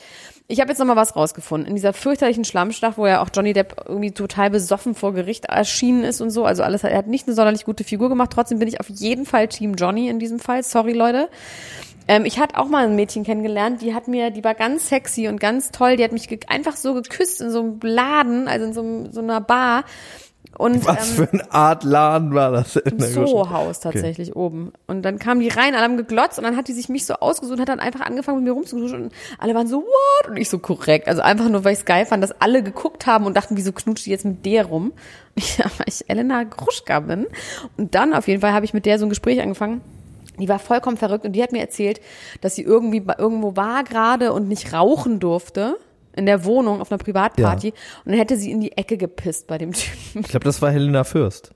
Ich 0.47 0.59
habe 0.59 0.69
jetzt 0.69 0.77
noch 0.77 0.85
mal 0.85 0.95
was 0.95 1.15
rausgefunden. 1.15 1.67
In 1.67 1.75
dieser 1.75 1.91
fürchterlichen 1.91 2.45
Schlammschlacht, 2.45 2.99
wo 2.99 3.07
ja 3.07 3.21
auch 3.23 3.29
Johnny 3.33 3.53
Depp 3.53 3.83
irgendwie 3.87 4.11
total 4.11 4.51
besoffen 4.51 4.93
vor 4.93 5.13
Gericht 5.13 5.45
erschienen 5.45 6.03
ist 6.03 6.21
und 6.21 6.29
so. 6.29 6.45
Also 6.45 6.61
alles, 6.61 6.83
er 6.83 6.95
hat 6.95 7.07
nicht 7.07 7.27
eine 7.27 7.35
sonderlich 7.35 7.65
gute 7.65 7.83
Figur 7.83 8.09
gemacht. 8.09 8.29
Trotzdem 8.31 8.59
bin 8.59 8.67
ich 8.67 8.79
auf 8.79 8.89
jeden 8.89 9.25
Fall 9.25 9.47
Team 9.47 9.73
Johnny 9.73 10.07
in 10.07 10.19
diesem 10.19 10.39
Fall. 10.39 10.61
Sorry, 10.61 10.93
Leute. 10.93 11.29
Ähm, 12.07 12.25
ich 12.25 12.39
hatte 12.39 12.59
auch 12.59 12.67
mal 12.67 12.85
ein 12.85 12.95
Mädchen 12.95 13.23
kennengelernt, 13.23 13.81
die 13.81 13.95
hat 13.95 14.07
mir, 14.07 14.29
die 14.29 14.43
war 14.43 14.53
ganz 14.53 14.89
sexy 14.89 15.27
und 15.27 15.39
ganz 15.39 15.71
toll. 15.71 15.97
Die 15.97 16.03
hat 16.03 16.11
mich 16.11 16.29
einfach 16.47 16.75
so 16.75 16.93
geküsst 16.93 17.41
in 17.41 17.49
so 17.49 17.61
einem 17.61 17.79
Laden, 17.81 18.47
also 18.47 18.65
in 18.67 18.73
so, 18.73 19.11
so 19.11 19.21
einer 19.21 19.41
Bar. 19.41 19.85
Und 20.57 20.85
Was 20.85 21.11
ähm, 21.11 21.15
für 21.15 21.33
eine 21.33 21.51
Art 21.51 21.83
Laden 21.83 22.33
war 22.33 22.51
das? 22.51 22.75
In 22.77 22.97
im 22.97 22.99
Soho-Haus 22.99 23.81
tatsächlich 23.81 24.35
oben. 24.35 24.71
Und 24.87 25.01
dann 25.03 25.19
kamen 25.19 25.41
die 25.41 25.49
rein, 25.49 25.75
alle 25.75 25.83
haben 25.83 25.97
geglotzt 25.97 26.37
und 26.37 26.45
dann 26.45 26.55
hat 26.55 26.67
die 26.67 26.73
sich 26.73 26.87
mich 26.87 27.05
so 27.05 27.15
ausgesucht 27.15 27.55
und 27.55 27.61
hat 27.61 27.69
dann 27.69 27.79
einfach 27.79 28.01
angefangen 28.01 28.37
mit 28.37 28.45
mir 28.45 28.53
rumzuknutschen 28.53 29.03
und 29.03 29.13
alle 29.37 29.53
waren 29.53 29.67
so, 29.67 29.81
what? 29.81 30.29
Und 30.29 30.37
ich 30.37 30.49
so 30.49 30.59
korrekt. 30.59 31.07
Also 31.07 31.21
einfach 31.21 31.49
nur, 31.49 31.63
weil 31.63 31.73
ich 31.73 31.79
es 31.79 31.85
geil 31.85 32.05
fand, 32.05 32.23
dass 32.23 32.41
alle 32.41 32.63
geguckt 32.63 33.05
haben 33.05 33.25
und 33.25 33.35
dachten, 33.35 33.57
wieso 33.57 33.73
knutscht 33.73 34.05
die 34.05 34.11
jetzt 34.11 34.25
mit 34.25 34.45
der 34.45 34.65
rum? 34.65 34.93
Ja, 35.57 35.65
weil 35.77 35.87
ich 35.87 36.09
Elena 36.09 36.43
Gruschka 36.43 37.01
bin. 37.01 37.27
Und 37.75 37.93
dann 37.93 38.13
auf 38.13 38.27
jeden 38.29 38.39
Fall 38.39 38.53
habe 38.53 38.63
ich 38.63 38.73
mit 38.73 38.85
der 38.85 38.97
so 38.99 39.05
ein 39.05 39.09
Gespräch 39.09 39.41
angefangen. 39.41 39.81
Die 40.39 40.47
war 40.49 40.59
vollkommen 40.59 40.97
verrückt 40.97 41.25
und 41.25 41.33
die 41.33 41.43
hat 41.43 41.51
mir 41.51 41.59
erzählt, 41.59 41.99
dass 42.41 42.55
sie 42.55 42.61
irgendwie 42.61 43.03
irgendwo 43.17 43.55
war 43.55 43.83
gerade 43.83 44.31
und 44.31 44.47
nicht 44.47 44.71
rauchen 44.73 45.19
durfte 45.19 45.77
in 46.15 46.25
der 46.25 46.45
Wohnung 46.45 46.81
auf 46.81 46.91
einer 46.91 46.97
Privatparty 46.97 47.69
und 48.05 48.11
dann 48.11 48.17
hätte 48.17 48.37
sie 48.37 48.51
in 48.51 48.61
die 48.61 48.77
Ecke 48.77 48.97
gepisst 48.97 49.47
bei 49.47 49.57
dem 49.57 49.71
Typen. 49.73 50.21
Ich 50.21 50.27
glaube, 50.27 50.43
das 50.43 50.61
war 50.61 50.71
Helena 50.71 51.03
Fürst. 51.03 51.51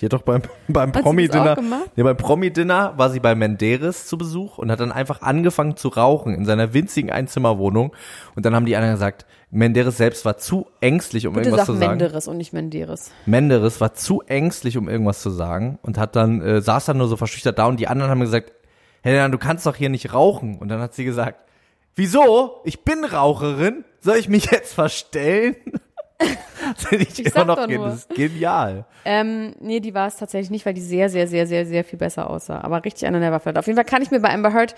Die 0.00 0.06
hat 0.06 0.12
doch 0.12 0.22
beim, 0.22 0.42
beim 0.68 0.90
Promi-Dinner, 0.90 1.56
nee, 1.94 2.02
beim 2.02 2.16
Promi-Dinner 2.16 2.94
war 2.96 3.10
sie 3.10 3.20
bei 3.20 3.34
Menderes 3.34 4.06
zu 4.06 4.18
Besuch 4.18 4.58
und 4.58 4.70
hat 4.70 4.80
dann 4.80 4.90
einfach 4.92 5.22
angefangen 5.22 5.76
zu 5.76 5.88
rauchen 5.88 6.34
in 6.34 6.44
seiner 6.44 6.74
winzigen 6.74 7.10
Einzimmerwohnung. 7.10 7.92
Und 8.34 8.44
dann 8.44 8.54
haben 8.54 8.66
die 8.66 8.74
anderen 8.74 8.94
gesagt, 8.94 9.26
Menderes 9.50 9.98
selbst 9.98 10.24
war 10.24 10.38
zu 10.38 10.66
ängstlich, 10.80 11.26
um 11.26 11.34
Bitte 11.34 11.50
irgendwas 11.50 11.66
zu 11.66 11.74
sagen. 11.74 11.98
Menderes 11.98 12.26
und 12.26 12.36
nicht 12.38 12.52
Menderes. 12.52 13.12
Menderes 13.26 13.80
war 13.80 13.94
zu 13.94 14.22
ängstlich, 14.22 14.76
um 14.76 14.88
irgendwas 14.88 15.22
zu 15.22 15.30
sagen 15.30 15.78
und 15.82 15.98
hat 15.98 16.16
dann, 16.16 16.40
äh, 16.42 16.60
saß 16.60 16.86
dann 16.86 16.98
nur 16.98 17.06
so 17.06 17.16
verschüchtert 17.16 17.58
da 17.58 17.66
und 17.66 17.78
die 17.78 17.86
anderen 17.86 18.10
haben 18.10 18.20
gesagt, 18.20 18.52
Helena, 19.02 19.28
du 19.28 19.38
kannst 19.38 19.66
doch 19.66 19.76
hier 19.76 19.88
nicht 19.88 20.14
rauchen. 20.14 20.58
Und 20.58 20.68
dann 20.68 20.80
hat 20.80 20.94
sie 20.94 21.04
gesagt, 21.04 21.38
wieso? 21.94 22.60
Ich 22.64 22.84
bin 22.84 23.04
Raucherin. 23.04 23.84
Soll 24.02 24.16
ich 24.16 24.28
mich 24.28 24.50
jetzt 24.50 24.74
verstellen? 24.74 25.54
Das 26.74 26.86
finde 26.86 27.06
ich, 27.10 27.26
immer 27.26 27.44
noch 27.44 27.66
nur. 27.66 27.86
das 27.86 27.96
ist 27.96 28.14
genial. 28.14 28.84
Ähm, 29.04 29.54
nee, 29.60 29.80
die 29.80 29.94
war 29.94 30.06
es 30.06 30.16
tatsächlich 30.16 30.50
nicht, 30.50 30.64
weil 30.64 30.74
die 30.74 30.80
sehr, 30.80 31.08
sehr, 31.08 31.26
sehr, 31.26 31.46
sehr, 31.46 31.66
sehr 31.66 31.82
viel 31.82 31.98
besser 31.98 32.30
aussah. 32.30 32.60
Aber 32.60 32.84
richtig 32.84 33.06
an 33.06 33.20
der 33.20 33.32
Waffe 33.32 33.48
hat. 33.48 33.58
Auf 33.58 33.66
jeden 33.66 33.76
Fall 33.76 33.84
kann 33.84 34.02
ich 34.02 34.10
mir 34.10 34.20
bei 34.20 34.32
Amber 34.32 34.52
Heard 34.52 34.74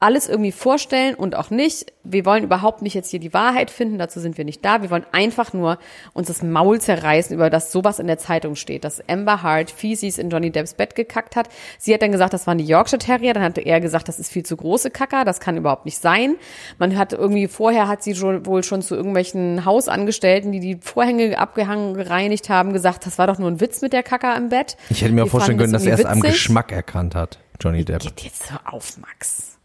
alles 0.00 0.28
irgendwie 0.28 0.52
vorstellen 0.52 1.14
und 1.14 1.36
auch 1.36 1.50
nicht. 1.50 1.92
Wir 2.04 2.24
wollen 2.24 2.44
überhaupt 2.44 2.82
nicht 2.82 2.94
jetzt 2.94 3.10
hier 3.10 3.20
die 3.20 3.34
Wahrheit 3.34 3.70
finden, 3.70 3.98
dazu 3.98 4.20
sind 4.20 4.38
wir 4.38 4.44
nicht 4.44 4.64
da. 4.64 4.82
Wir 4.82 4.90
wollen 4.90 5.06
einfach 5.12 5.52
nur 5.52 5.78
uns 6.12 6.28
das 6.28 6.42
Maul 6.42 6.80
zerreißen, 6.80 7.34
über 7.34 7.50
das 7.50 7.72
sowas 7.72 7.98
in 7.98 8.06
der 8.06 8.18
Zeitung 8.18 8.56
steht, 8.56 8.84
dass 8.84 9.06
Amber 9.08 9.42
Heard 9.42 9.70
Feces 9.70 10.18
in 10.18 10.30
Johnny 10.30 10.50
Depps 10.50 10.74
Bett 10.74 10.94
gekackt 10.94 11.36
hat. 11.36 11.48
Sie 11.78 11.92
hat 11.94 12.02
dann 12.02 12.12
gesagt, 12.12 12.32
das 12.32 12.46
waren 12.46 12.58
die 12.58 12.64
Yorkshire 12.64 12.98
Terrier. 12.98 13.34
Dann 13.34 13.42
hatte 13.42 13.60
er 13.60 13.80
gesagt, 13.80 14.08
das 14.08 14.18
ist 14.18 14.32
viel 14.32 14.44
zu 14.44 14.56
große 14.56 14.90
Kacker, 14.90 15.24
das 15.24 15.40
kann 15.40 15.56
überhaupt 15.56 15.84
nicht 15.84 15.98
sein. 15.98 16.36
Man 16.78 16.96
hat 16.96 17.12
irgendwie, 17.12 17.46
vorher 17.46 17.88
hat 17.88 18.02
sie 18.02 18.20
wohl 18.20 18.64
schon 18.64 18.82
zu 18.82 18.94
irgendwelchen 18.94 19.64
Hausangestellten, 19.64 20.52
die 20.52 20.60
die 20.60 20.78
Vorhänge 20.88 21.38
abgehangen, 21.38 21.94
gereinigt 21.94 22.48
haben, 22.48 22.72
gesagt, 22.72 23.06
das 23.06 23.18
war 23.18 23.26
doch 23.26 23.38
nur 23.38 23.50
ein 23.50 23.60
Witz 23.60 23.82
mit 23.82 23.92
der 23.92 24.02
Kacker 24.02 24.36
im 24.36 24.48
Bett. 24.48 24.76
Ich 24.88 25.02
hätte 25.02 25.12
mir 25.12 25.24
auch 25.24 25.28
vorstellen 25.28 25.58
können, 25.58 25.72
dass 25.72 25.84
er 25.84 25.98
es 25.98 26.04
am. 26.04 26.20
Geschmack 26.20 26.72
erkannt 26.72 27.14
hat, 27.14 27.38
Johnny 27.60 27.84
Depp. 27.84 28.02
Geht 28.02 28.20
jetzt 28.20 28.50
hör 28.50 28.72
auf, 28.72 28.98
Max. 28.98 29.58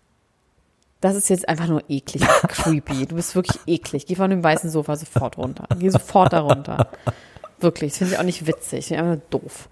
Das 1.01 1.15
ist 1.15 1.29
jetzt 1.29 1.49
einfach 1.49 1.67
nur 1.67 1.83
eklig, 1.89 2.21
creepy. 2.47 3.05
Du 3.05 3.15
bist 3.15 3.35
wirklich 3.35 3.59
eklig. 3.67 4.05
Geh 4.05 4.15
von 4.15 4.29
dem 4.29 4.43
weißen 4.43 4.69
Sofa 4.69 4.95
sofort 4.95 5.37
runter. 5.37 5.67
Geh 5.77 5.89
sofort 5.89 6.31
da 6.31 6.41
runter. 6.41 6.89
Wirklich, 7.59 7.91
das 7.91 7.97
finde 7.97 8.13
ich 8.13 8.19
auch 8.19 8.23
nicht 8.23 8.47
witzig. 8.47 8.85
Finde 8.87 9.03
ich 9.03 9.11
einfach 9.11 9.29
nur 9.31 9.41
doof. 9.41 9.69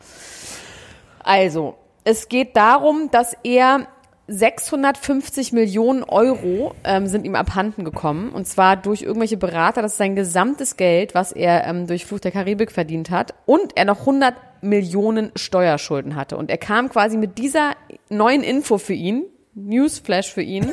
Also, 1.19 1.77
es 2.03 2.27
geht 2.27 2.55
darum, 2.57 3.09
dass 3.11 3.35
er 3.43 3.87
650 4.31 5.51
Millionen 5.51 6.03
Euro 6.03 6.73
ähm, 6.85 7.07
sind 7.07 7.25
ihm 7.25 7.35
abhanden 7.35 7.83
gekommen. 7.83 8.29
Und 8.31 8.47
zwar 8.47 8.77
durch 8.77 9.01
irgendwelche 9.01 9.37
Berater. 9.37 9.81
Das 9.81 9.93
ist 9.93 9.97
sein 9.97 10.15
gesamtes 10.15 10.77
Geld, 10.77 11.13
was 11.13 11.31
er 11.33 11.65
ähm, 11.67 11.85
durch 11.85 12.05
Fluch 12.05 12.19
der 12.19 12.31
Karibik 12.31 12.71
verdient 12.71 13.09
hat. 13.09 13.33
Und 13.45 13.77
er 13.77 13.85
noch 13.85 13.99
100 14.01 14.33
Millionen 14.61 15.31
Steuerschulden 15.35 16.15
hatte. 16.15 16.37
Und 16.37 16.49
er 16.49 16.57
kam 16.57 16.89
quasi 16.89 17.17
mit 17.17 17.37
dieser 17.37 17.73
neuen 18.09 18.41
Info 18.43 18.77
für 18.77 18.93
ihn, 18.93 19.25
Newsflash 19.53 20.31
für 20.31 20.43
ihn, 20.43 20.71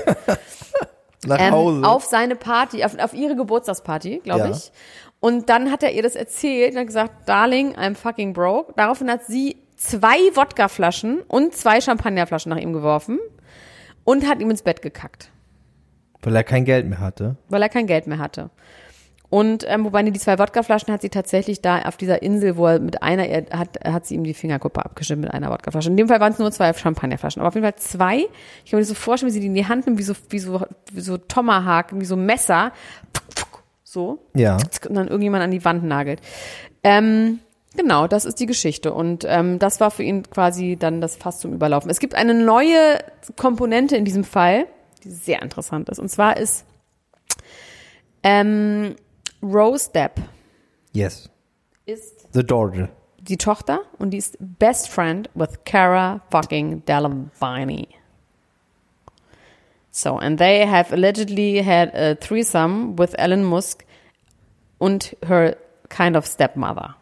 ähm, 1.28 1.84
auf 1.84 2.04
seine 2.04 2.36
Party, 2.36 2.84
auf, 2.84 2.96
auf 2.98 3.12
ihre 3.12 3.34
Geburtstagsparty, 3.34 4.20
glaube 4.22 4.40
Ja. 4.40 4.50
ich. 4.50 4.70
Und 5.20 5.48
dann 5.48 5.72
hat 5.72 5.82
er 5.82 5.92
ihr 5.92 6.02
das 6.02 6.14
erzählt 6.14 6.74
und 6.74 6.78
hat 6.78 6.86
gesagt, 6.86 7.28
Darling, 7.28 7.74
I'm 7.74 7.96
fucking 7.96 8.34
broke. 8.34 8.72
Daraufhin 8.76 9.10
hat 9.10 9.24
sie 9.26 9.56
zwei 9.76 10.16
Wodkaflaschen 10.34 11.22
und 11.26 11.56
zwei 11.56 11.80
Champagnerflaschen 11.80 12.50
nach 12.50 12.58
ihm 12.58 12.72
geworfen 12.72 13.18
und 14.08 14.26
hat 14.26 14.40
ihm 14.40 14.50
ins 14.50 14.62
Bett 14.62 14.80
gekackt, 14.80 15.30
Weil 16.22 16.34
er 16.34 16.44
kein 16.44 16.64
Geld 16.64 16.86
mehr 16.88 16.98
hatte. 17.00 17.36
weil 17.50 17.60
er 17.62 17.68
kein 17.68 17.86
Geld 17.86 18.06
mehr 18.06 18.18
hatte. 18.18 18.48
Und 19.30 19.64
ähm, 19.68 19.84
wobei 19.84 20.02
die 20.04 20.18
zwei 20.18 20.38
Wodkaflaschen 20.38 20.90
hat 20.90 21.02
sie 21.02 21.10
tatsächlich 21.10 21.60
da 21.60 21.82
auf 21.82 21.98
dieser 21.98 22.22
Insel, 22.22 22.56
wo 22.56 22.66
er 22.66 22.78
mit 22.78 23.02
einer, 23.02 23.26
er 23.26 23.58
hat, 23.58 23.78
hat 23.84 24.06
sie 24.06 24.14
ihm 24.14 24.24
die 24.24 24.32
Fingerkuppe 24.32 24.82
abgeschnitten 24.82 25.20
mit 25.20 25.34
einer 25.34 25.50
Wodkaflasche. 25.50 25.90
In 25.90 25.98
dem 25.98 26.08
Fall 26.08 26.18
waren 26.20 26.32
es 26.32 26.38
nur 26.38 26.50
zwei 26.50 26.72
Champagnerflaschen, 26.72 27.40
aber 27.42 27.48
auf 27.48 27.54
jeden 27.54 27.66
Fall 27.66 27.76
zwei. 27.76 28.20
Ich 28.64 28.70
kann 28.70 28.78
mir 28.78 28.80
das 28.80 28.88
so 28.88 28.94
vorstellen, 28.94 29.28
wie 29.28 29.34
sie 29.34 29.40
die 29.40 29.48
in 29.48 29.54
die 29.54 29.66
Hand 29.68 29.84
nimmt, 29.84 29.98
wie 29.98 30.02
so, 30.02 30.14
wie 30.30 30.38
so, 30.38 30.64
wie 30.92 31.00
so 31.02 31.18
Tomahawk, 31.18 31.88
wie 31.92 32.06
so 32.06 32.16
Messer. 32.16 32.72
So. 33.84 34.18
Ja. 34.34 34.56
und 34.88 34.94
dann 34.94 35.08
irgendjemand 35.08 35.44
an 35.44 35.50
die 35.50 35.62
Wand 35.64 35.84
nagelt. 35.84 36.20
Ähm, 36.82 37.40
genau, 37.78 38.06
das 38.06 38.24
ist 38.26 38.40
die 38.40 38.46
Geschichte. 38.46 38.92
Und 38.92 39.24
ähm, 39.26 39.58
das 39.58 39.80
war 39.80 39.90
für 39.90 40.02
ihn 40.02 40.24
quasi 40.28 40.76
dann 40.78 41.00
das 41.00 41.16
Fass 41.16 41.38
zum 41.40 41.54
Überlaufen. 41.54 41.90
Es 41.90 42.00
gibt 42.00 42.14
eine 42.14 42.34
neue 42.34 42.98
Komponente 43.36 43.96
in 43.96 44.04
diesem 44.04 44.24
Fall, 44.24 44.66
die 45.04 45.10
sehr 45.10 45.40
interessant 45.40 45.88
ist. 45.88 45.98
Und 45.98 46.10
zwar 46.10 46.36
ist 46.36 46.66
ähm, 48.22 48.96
Rose 49.42 49.90
Depp 49.94 50.20
Yes. 50.92 51.30
ist 51.86 52.26
The 52.32 52.42
daughter. 52.44 52.88
die 53.20 53.36
Tochter 53.36 53.80
und 53.98 54.10
die 54.10 54.16
ist 54.18 54.36
Best 54.40 54.88
Friend 54.88 55.30
with 55.34 55.50
Cara 55.64 56.20
fucking 56.30 56.84
Delevingne. 56.86 57.86
So, 59.90 60.16
and 60.18 60.38
they 60.38 60.66
have 60.66 60.92
allegedly 60.92 61.62
had 61.64 61.94
a 61.94 62.14
threesome 62.14 62.96
with 62.98 63.14
Elon 63.18 63.44
Musk 63.44 63.84
und 64.78 65.16
her 65.26 65.56
kind 65.88 66.16
of 66.16 66.26
stepmother. 66.26 66.94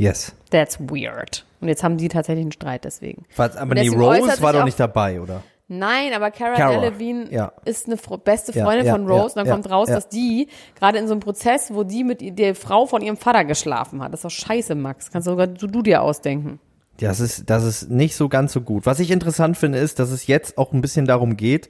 Yes. 0.00 0.34
That's 0.48 0.80
weird. 0.80 1.44
Und 1.60 1.68
jetzt 1.68 1.84
haben 1.84 1.98
die 1.98 2.08
tatsächlich 2.08 2.44
einen 2.44 2.52
Streit 2.52 2.86
deswegen. 2.86 3.26
Was, 3.36 3.56
aber 3.56 3.76
äußert 3.76 3.94
Rose 3.94 4.42
war 4.42 4.54
doch 4.54 4.64
nicht 4.64 4.80
dabei, 4.80 5.20
oder? 5.20 5.42
Nein, 5.68 6.14
aber 6.14 6.30
Cara, 6.30 6.56
Cara, 6.56 6.80
Delevingne 6.80 7.30
ja. 7.30 7.52
ist 7.66 7.86
eine 7.86 7.98
Fro 7.98 8.16
beste 8.16 8.52
Ja, 8.52 8.64
Freundin 8.64 8.86
ja, 8.86 8.92
von 8.92 9.06
Rose. 9.06 9.12
ja, 9.12 9.24
und 9.24 9.36
dann 9.36 9.46
ja, 9.46 9.52
kommt 9.52 9.70
raus, 9.70 9.88
ja. 9.88 9.96
dass 9.96 10.08
die 10.08 10.48
gerade 10.78 10.98
in 10.98 11.06
so 11.06 11.12
einem 11.12 11.20
Prozess, 11.20 11.72
wo 11.72 11.84
die 11.84 12.02
mit 12.02 12.38
der 12.38 12.54
Frau 12.54 12.86
von 12.86 13.02
ihrem 13.02 13.18
Vater 13.18 13.44
geschlafen 13.44 14.02
hat. 14.02 14.12
Das 14.12 14.20
ist 14.20 14.24
doch 14.24 14.46
scheiße, 14.46 14.74
Max. 14.74 15.10
Kannst 15.12 15.28
du 15.28 15.32
sogar 15.32 15.46
du, 15.46 15.66
du 15.66 15.82
dir 15.82 16.02
ausdenken. 16.02 16.58
Das 16.98 17.20
ist, 17.20 17.50
das 17.50 17.64
ist 17.64 17.90
nicht 17.90 18.16
so 18.16 18.30
ganz 18.30 18.54
so 18.54 18.62
gut. 18.62 18.86
Was 18.86 19.00
ich 19.00 19.10
interessant 19.10 19.58
finde, 19.58 19.78
ist, 19.78 19.98
dass 19.98 20.10
es 20.10 20.26
jetzt 20.26 20.56
auch 20.56 20.72
ein 20.72 20.80
bisschen 20.80 21.04
darum 21.04 21.36
geht, 21.36 21.68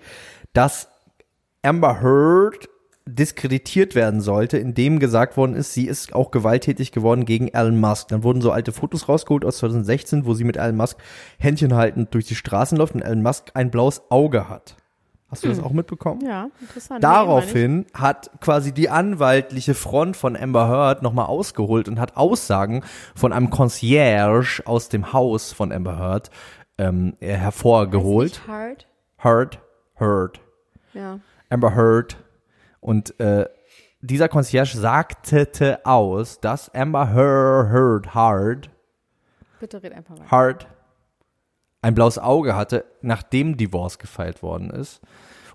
dass 0.53 0.89
Amber 1.63 2.01
Heard 2.01 2.69
diskreditiert 3.15 3.95
werden 3.95 4.21
sollte, 4.21 4.59
indem 4.59 4.99
gesagt 4.99 5.37
worden 5.37 5.55
ist, 5.55 5.75
sie 5.75 5.87
ist 5.87 6.15
auch 6.15 6.31
gewalttätig 6.31 6.93
geworden 6.93 7.25
gegen 7.25 7.49
Elon 7.49 7.79
Musk. 7.81 8.09
Dann 8.09 8.23
wurden 8.23 8.41
so 8.41 8.53
alte 8.53 8.73
Fotos 8.73 9.09
rausgeholt 9.09 9.45
aus 9.45 9.59
2016, 9.59 10.27
wo 10.27 10.35
sie 10.35 10.45
mit 10.45 10.57
Elon 10.57 10.77
Musk 10.77 10.99
Händchen 11.39 11.75
haltend 11.75 12.15
durch 12.15 12.27
die 12.27 12.35
Straßen 12.35 12.79
läuft 12.79 12.95
und 12.95 13.03
Elon 13.03 13.23
Musk 13.23 13.51
ein 13.55 13.71
blaues 13.71 14.03
Auge 14.11 14.49
hat. 14.49 14.77
Hast 15.31 15.45
du 15.45 15.49
das 15.49 15.61
auch 15.63 15.71
mitbekommen? 15.71 16.23
Ja, 16.27 16.49
interessant. 16.61 17.05
Daraufhin 17.05 17.87
hat 17.95 18.33
quasi 18.41 18.73
die 18.73 18.89
anwaltliche 18.89 19.75
Front 19.75 20.17
von 20.17 20.37
Amber 20.37 20.67
Heard 20.69 21.03
nochmal 21.03 21.27
ausgeholt 21.27 21.89
und 21.89 22.01
hat 22.01 22.17
Aussagen 22.17 22.83
von 23.15 23.33
einem 23.33 23.49
Concierge 23.51 24.63
aus 24.65 24.89
dem 24.89 25.13
Haus 25.13 25.53
von 25.53 25.71
Amber 25.71 25.99
Heard 25.99 26.31
ähm, 26.79 27.15
hervorgeholt. 27.21 28.43
Hard. 28.49 28.89
Heard, 29.19 29.61
Heard, 30.01 30.41
Ja. 30.95 31.21
Amber 31.49 31.77
Heard. 31.77 32.17
Und 32.81 33.19
äh, 33.21 33.47
dieser 34.01 34.29
Concierge 34.29 34.77
sagte 34.79 35.81
aus, 35.85 36.41
dass 36.41 36.75
Amber 36.75 37.13
Heard, 37.13 38.15
Heard, 38.15 38.71
Bitte 39.61 39.83
red 39.83 39.93
einfach 39.93 40.15
weiter. 40.19 40.31
Hart 40.31 40.67
ein 41.83 41.95
blaues 41.95 42.19
Auge 42.19 42.57
hatte, 42.57 42.85
nachdem 43.03 43.57
Divorce 43.57 43.99
gefeilt 43.99 44.43
worden 44.43 44.71
ist. 44.71 45.01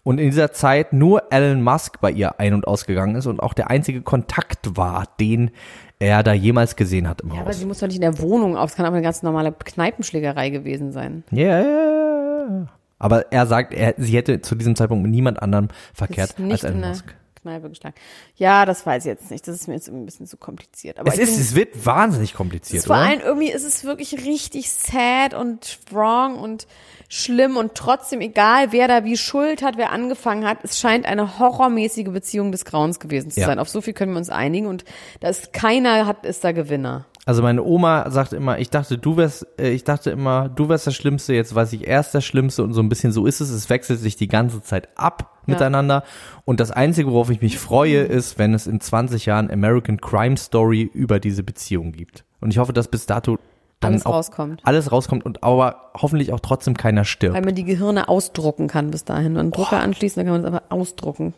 Und 0.04 0.20
in 0.20 0.30
dieser 0.30 0.52
Zeit 0.52 0.94
nur 0.94 1.32
Elon 1.32 1.64
Musk 1.64 2.00
bei 2.02 2.12
ihr 2.12 2.40
ein- 2.40 2.54
und 2.54 2.68
ausgegangen 2.68 3.16
ist 3.16 3.26
und 3.26 3.42
auch 3.42 3.54
der 3.54 3.72
einzige 3.72 4.02
Kontakt 4.04 4.78
war, 4.78 5.06
den 5.20 5.50
er 5.98 6.22
da 6.22 6.34
jemals 6.34 6.76
gesehen 6.76 7.08
hat 7.10 7.22
im 7.22 7.30
Ja, 7.32 7.42
aber 7.42 7.50
Haus. 7.50 7.60
sie 7.60 7.66
muss 7.66 7.80
doch 7.80 7.88
nicht 7.88 7.96
in 7.96 8.02
der 8.02 8.20
Wohnung 8.20 8.56
auf. 8.58 8.70
Es 8.72 8.76
kann 8.76 8.86
auch 8.86 8.92
eine 8.92 9.02
ganz 9.02 9.24
normale 9.24 9.52
Kneipenschlägerei 9.52 10.50
gewesen 10.52 10.92
sein. 10.92 11.24
Ja, 11.32 11.60
ja, 11.62 12.46
ja. 12.50 12.68
Aber 13.00 13.32
er 13.32 13.46
sagt, 13.46 13.74
er, 13.74 13.94
sie 13.98 14.16
hätte 14.16 14.42
zu 14.42 14.56
diesem 14.56 14.76
Zeitpunkt 14.76 15.04
mit 15.04 15.12
niemand 15.12 15.42
anderem 15.42 15.68
verkehrt 15.94 16.36
als 16.40 16.64
Elon 16.64 16.80
Musk. 16.82 17.14
Kneipe 17.42 17.70
geschlagen. 17.70 17.94
Ja, 18.38 18.66
das 18.66 18.88
weiß 18.88 19.06
ich 19.06 19.10
jetzt 19.10 19.30
nicht. 19.30 19.48
Das 19.48 19.54
ist 19.56 19.68
mir 19.68 19.76
jetzt 19.76 19.88
ein 19.88 20.04
bisschen 20.06 20.26
zu 20.26 20.36
kompliziert. 20.36 20.98
Aber 20.98 21.10
Es 21.14 21.20
ist, 21.20 21.32
bin- 21.34 21.42
es 21.42 21.56
wird 21.56 21.86
wahnsinnig 21.86 22.34
kompliziert, 22.34 22.86
Vor 22.86 22.96
allem 22.96 23.20
irgendwie 23.20 23.52
ist 23.52 23.64
es 23.64 23.84
wirklich 23.84 24.26
richtig 24.26 24.72
sad 24.72 25.36
und 25.36 25.78
wrong 25.92 26.40
und 26.40 26.66
schlimm 27.08 27.56
und 27.58 27.76
trotzdem 27.76 28.22
egal, 28.22 28.72
wer 28.72 28.88
da 28.88 29.04
wie 29.04 29.16
Schuld 29.16 29.62
hat, 29.62 29.78
wer 29.78 29.92
angefangen 29.92 30.44
hat, 30.44 30.58
es 30.64 30.80
scheint 30.80 31.06
eine 31.06 31.38
horrormäßige 31.38 32.06
Beziehung 32.10 32.52
des 32.52 32.66
Grauens 32.66 33.00
gewesen 33.00 33.30
zu 33.30 33.42
Ja. 33.42 33.46
sein. 33.46 33.60
Auf 33.60 33.70
so 33.70 33.80
viel 33.82 33.94
können 33.94 34.14
wir 34.14 34.18
uns 34.18 34.32
einigen 34.32 34.66
und 34.66 34.84
da 35.20 35.28
ist 35.30 35.54
keiner 35.54 36.08
hat 36.08 36.26
ist 36.26 36.44
da 36.44 36.52
Gewinner. 36.52 37.06
Also 37.28 37.42
meine 37.42 37.64
Oma 37.64 38.10
sagt 38.12 38.34
immer, 38.34 38.60
ich 38.60 38.70
dachte, 38.70 39.00
du 39.00 39.18
wärst, 39.18 39.48
äh, 39.60 39.72
ich 39.72 39.84
dachte 39.84 40.12
immer, 40.12 40.48
du 40.48 40.70
wärst 40.70 40.86
das 40.86 40.96
Schlimmste, 40.96 41.34
jetzt 41.34 41.56
weiß 41.56 41.74
ich 41.74 41.88
erst 41.88 42.14
das 42.14 42.24
Schlimmste 42.24 42.64
und 42.64 42.74
so 42.74 42.82
ein 42.82 42.90
bisschen 42.90 43.12
so 43.12 43.26
ist 43.26 43.42
es. 43.42 43.50
Es 43.50 43.68
wechselt 43.70 44.00
sich 44.00 44.16
die 44.16 44.28
ganze 44.28 44.62
Zeit 44.62 44.90
ab 44.96 45.40
miteinander. 45.48 46.04
Und 46.46 46.60
das 46.60 46.70
Einzige, 46.70 47.12
worauf 47.12 47.32
ich 47.32 47.42
mich 47.42 47.58
freue, 47.58 48.02
ist, 48.02 48.38
wenn 48.38 48.54
es 48.54 48.68
in 48.68 48.80
20 48.80 49.26
Jahren 49.26 49.50
American 49.50 50.00
Crime 50.00 50.38
Story 50.38 50.90
über 50.94 51.20
diese 51.20 51.42
Beziehung 51.44 51.92
gibt. 51.94 52.24
Und 52.42 52.52
ich 52.52 52.60
hoffe, 52.60 52.74
dass 52.74 52.88
bis 52.90 53.08
dato 53.08 53.40
dann 53.80 53.94
Alles 53.94 54.06
rauskommt. 54.06 54.62
alles 54.64 54.92
rauskommt 54.92 55.26
und 55.26 55.44
aber 55.44 55.92
hoffentlich 56.00 56.32
auch 56.32 56.40
trotzdem 56.40 56.78
keiner 56.78 57.06
stirbt. 57.06 57.36
Weil 57.36 57.44
man 57.44 57.56
die 57.56 57.66
Gehirne 57.66 58.08
ausdrucken 58.08 58.68
kann 58.68 58.92
bis 58.92 59.04
dahin. 59.04 59.34
Und 59.34 59.40
einen 59.40 59.52
Drucker 59.52 59.80
anschließen, 59.80 60.20
dann 60.20 60.32
kann 60.32 60.42
man 60.42 60.54
es 60.54 60.60
einfach 60.60 60.70
ausdrucken. 60.76 61.34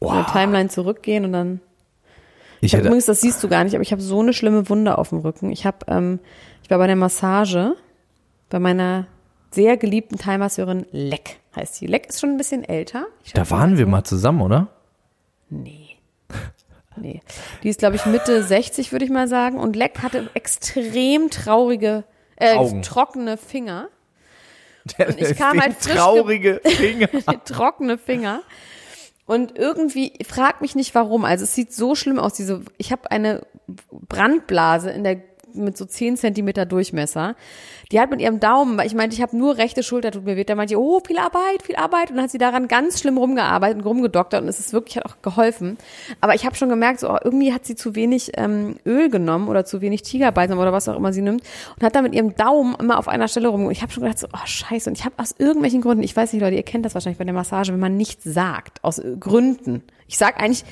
In 0.00 0.08
der 0.08 0.26
Timeline 0.26 0.68
zurückgehen 0.68 1.24
und 1.24 1.32
dann 1.32 1.60
Ich 2.64 2.72
hätte, 2.74 2.86
übrigens, 2.86 3.06
das 3.06 3.20
siehst 3.20 3.42
du 3.42 3.48
gar 3.48 3.64
nicht, 3.64 3.74
aber 3.74 3.82
ich 3.82 3.92
habe 3.92 4.00
so 4.00 4.20
eine 4.20 4.32
schlimme 4.32 4.68
Wunde 4.68 4.96
auf 4.96 5.08
dem 5.10 5.18
Rücken. 5.18 5.50
Ich 5.50 5.66
habe, 5.66 5.78
ähm, 5.88 6.20
ich 6.62 6.70
war 6.70 6.78
bei 6.78 6.86
der 6.86 6.96
Massage 6.96 7.74
bei 8.48 8.58
meiner 8.58 9.06
sehr 9.50 9.76
geliebten 9.76 10.16
Thai-Masseurin 10.16 10.86
Leck 10.92 11.40
heißt 11.56 11.74
sie. 11.74 11.86
Leck 11.86 12.06
ist 12.08 12.20
schon 12.20 12.30
ein 12.30 12.36
bisschen 12.38 12.64
älter. 12.64 13.04
Da 13.34 13.50
waren 13.50 13.76
wir 13.78 13.86
mal 13.86 14.04
zusammen, 14.04 14.40
oder? 14.42 14.68
Nee. 15.50 15.88
Nee. 16.96 17.20
Die 17.62 17.68
ist, 17.68 17.78
glaube 17.80 17.96
ich, 17.96 18.06
Mitte 18.06 18.42
60, 18.42 18.92
würde 18.92 19.04
ich 19.04 19.10
mal 19.10 19.26
sagen. 19.28 19.58
Und 19.58 19.76
Leck 19.76 19.98
hatte 20.02 20.28
extrem 20.34 21.30
traurige, 21.30 22.04
äh, 22.36 22.54
Augen. 22.56 22.82
trockene 22.82 23.36
Finger. 23.36 23.88
Und 24.98 25.20
ich 25.20 25.36
kam 25.36 25.60
halt 25.60 25.74
frisch 25.74 25.86
ge- 25.92 25.96
traurige 25.96 26.60
Finger. 26.64 27.08
trockene 27.44 27.98
Finger. 27.98 28.42
Und 29.32 29.56
irgendwie, 29.56 30.12
frag 30.28 30.60
mich 30.60 30.74
nicht 30.74 30.94
warum. 30.94 31.24
Also 31.24 31.44
es 31.44 31.54
sieht 31.54 31.72
so 31.72 31.94
schlimm 31.94 32.18
aus. 32.18 32.34
Diese, 32.34 32.60
ich 32.76 32.92
habe 32.92 33.10
eine 33.10 33.46
Brandblase 33.90 34.90
in 34.90 35.04
der 35.04 35.22
mit 35.54 35.76
so 35.76 35.84
10 35.84 36.16
Zentimeter 36.16 36.66
Durchmesser. 36.66 37.36
Die 37.90 38.00
hat 38.00 38.10
mit 38.10 38.20
ihrem 38.20 38.40
Daumen, 38.40 38.78
weil 38.78 38.86
ich 38.86 38.94
meinte, 38.94 39.14
ich 39.14 39.22
habe 39.22 39.36
nur 39.36 39.58
rechte 39.58 39.82
Schulter, 39.82 40.10
tut 40.10 40.24
mir 40.24 40.36
weh. 40.36 40.44
Da 40.44 40.54
meinte 40.54 40.74
ich, 40.74 40.78
oh, 40.78 41.00
viel 41.06 41.18
Arbeit, 41.18 41.62
viel 41.62 41.76
Arbeit. 41.76 42.10
Und 42.10 42.16
dann 42.16 42.24
hat 42.24 42.30
sie 42.30 42.38
daran 42.38 42.68
ganz 42.68 43.00
schlimm 43.00 43.18
rumgearbeitet 43.18 43.78
und 43.78 43.84
rumgedoktert 43.84 44.42
und 44.42 44.48
es 44.48 44.60
ist 44.60 44.72
wirklich, 44.72 44.96
hat 44.96 45.06
auch 45.06 45.16
geholfen. 45.22 45.76
Aber 46.20 46.34
ich 46.34 46.46
habe 46.46 46.54
schon 46.54 46.68
gemerkt, 46.68 47.00
so, 47.00 47.10
oh, 47.10 47.18
irgendwie 47.22 47.52
hat 47.52 47.66
sie 47.66 47.76
zu 47.76 47.94
wenig 47.94 48.32
ähm, 48.36 48.76
Öl 48.86 49.10
genommen 49.10 49.48
oder 49.48 49.64
zu 49.64 49.80
wenig 49.80 50.02
Tigerbalsam 50.02 50.58
oder 50.58 50.72
was 50.72 50.88
auch 50.88 50.96
immer 50.96 51.12
sie 51.12 51.22
nimmt 51.22 51.42
und 51.76 51.84
hat 51.84 51.94
da 51.94 52.02
mit 52.02 52.14
ihrem 52.14 52.34
Daumen 52.34 52.74
immer 52.78 52.98
auf 52.98 53.08
einer 53.08 53.28
Stelle 53.28 53.48
rum. 53.48 53.66
Und 53.66 53.72
ich 53.72 53.82
habe 53.82 53.92
schon 53.92 54.02
gedacht, 54.02 54.18
so, 54.18 54.28
oh 54.32 54.46
scheiße. 54.46 54.88
Und 54.88 54.98
ich 54.98 55.04
habe 55.04 55.14
aus 55.18 55.34
irgendwelchen 55.38 55.80
Gründen, 55.80 56.02
ich 56.02 56.16
weiß 56.16 56.32
nicht, 56.32 56.42
Leute, 56.42 56.56
ihr 56.56 56.62
kennt 56.62 56.84
das 56.84 56.94
wahrscheinlich 56.94 57.18
bei 57.18 57.24
der 57.24 57.34
Massage, 57.34 57.72
wenn 57.72 57.80
man 57.80 57.96
nichts 57.96 58.24
sagt, 58.24 58.82
aus 58.82 59.02
Gründen. 59.20 59.82
Ich 60.06 60.18
sag 60.18 60.42
eigentlich, 60.42 60.64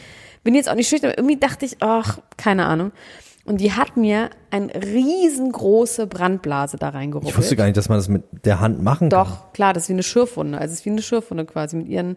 bin 0.42 0.54
jetzt 0.54 0.70
auch 0.70 0.74
nicht 0.74 0.88
schüchtern, 0.88 1.10
aber 1.10 1.18
irgendwie 1.18 1.36
dachte 1.36 1.66
ich, 1.66 1.76
ach, 1.80 2.18
keine 2.36 2.66
Ahnung. 2.66 2.92
Und 3.44 3.60
die 3.60 3.72
hat 3.72 3.96
mir 3.96 4.30
eine 4.50 4.72
riesengroße 4.74 6.06
Brandblase 6.06 6.76
da 6.76 6.90
reingerubbelt. 6.90 7.32
Ich 7.32 7.38
wusste 7.38 7.56
gar 7.56 7.64
nicht, 7.64 7.76
dass 7.76 7.88
man 7.88 7.98
das 7.98 8.08
mit 8.08 8.24
der 8.44 8.60
Hand 8.60 8.82
machen 8.82 9.08
kann. 9.08 9.24
Doch, 9.24 9.52
klar, 9.52 9.72
das 9.72 9.84
ist 9.84 9.88
wie 9.88 9.94
eine 9.94 10.02
Schürfwunde. 10.02 10.58
Also 10.58 10.72
es 10.72 10.80
ist 10.80 10.86
wie 10.86 10.90
eine 10.90 11.02
Schürfwunde 11.02 11.46
quasi 11.46 11.76
mit 11.76 11.88
ihren 11.88 12.16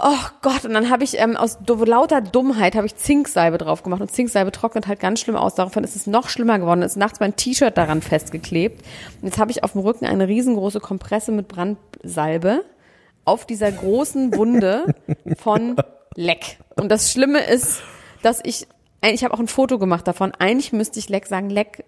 Oh 0.00 0.28
Gott, 0.42 0.64
und 0.64 0.74
dann 0.74 0.90
habe 0.90 1.02
ich 1.02 1.18
ähm, 1.18 1.36
aus 1.36 1.58
lauter 1.66 2.20
Dummheit 2.20 2.76
habe 2.76 2.86
ich 2.86 2.94
Zinksalbe 2.94 3.58
drauf 3.58 3.82
gemacht 3.82 4.00
und 4.00 4.12
Zinksalbe 4.12 4.52
trocknet 4.52 4.86
halt 4.86 5.00
ganz 5.00 5.18
schlimm 5.18 5.34
aus. 5.34 5.56
Daraufhin 5.56 5.82
ist 5.82 5.96
es 5.96 6.06
noch 6.06 6.28
schlimmer 6.28 6.60
geworden. 6.60 6.82
Es 6.82 6.92
ist 6.92 6.98
nachts 6.98 7.18
mein 7.18 7.34
T-Shirt 7.34 7.76
daran 7.76 8.00
festgeklebt. 8.00 8.80
Und 9.20 9.26
jetzt 9.26 9.38
habe 9.38 9.50
ich 9.50 9.64
auf 9.64 9.72
dem 9.72 9.80
Rücken 9.80 10.06
eine 10.06 10.28
riesengroße 10.28 10.78
Kompresse 10.78 11.32
mit 11.32 11.48
Brandsalbe 11.48 12.64
auf 13.24 13.44
dieser 13.44 13.72
großen 13.72 14.36
Wunde 14.36 14.94
von 15.36 15.74
Leck. 16.14 16.58
Und 16.76 16.92
das 16.92 17.10
Schlimme 17.10 17.44
ist, 17.44 17.82
dass 18.22 18.40
ich, 18.44 18.68
ich 19.02 19.24
habe 19.24 19.34
auch 19.34 19.40
ein 19.40 19.48
Foto 19.48 19.78
gemacht 19.78 20.06
davon. 20.08 20.32
Eigentlich 20.38 20.72
müsste 20.72 20.98
ich 20.98 21.08
Leck 21.08 21.26
sagen, 21.26 21.50
Leck, 21.50 21.84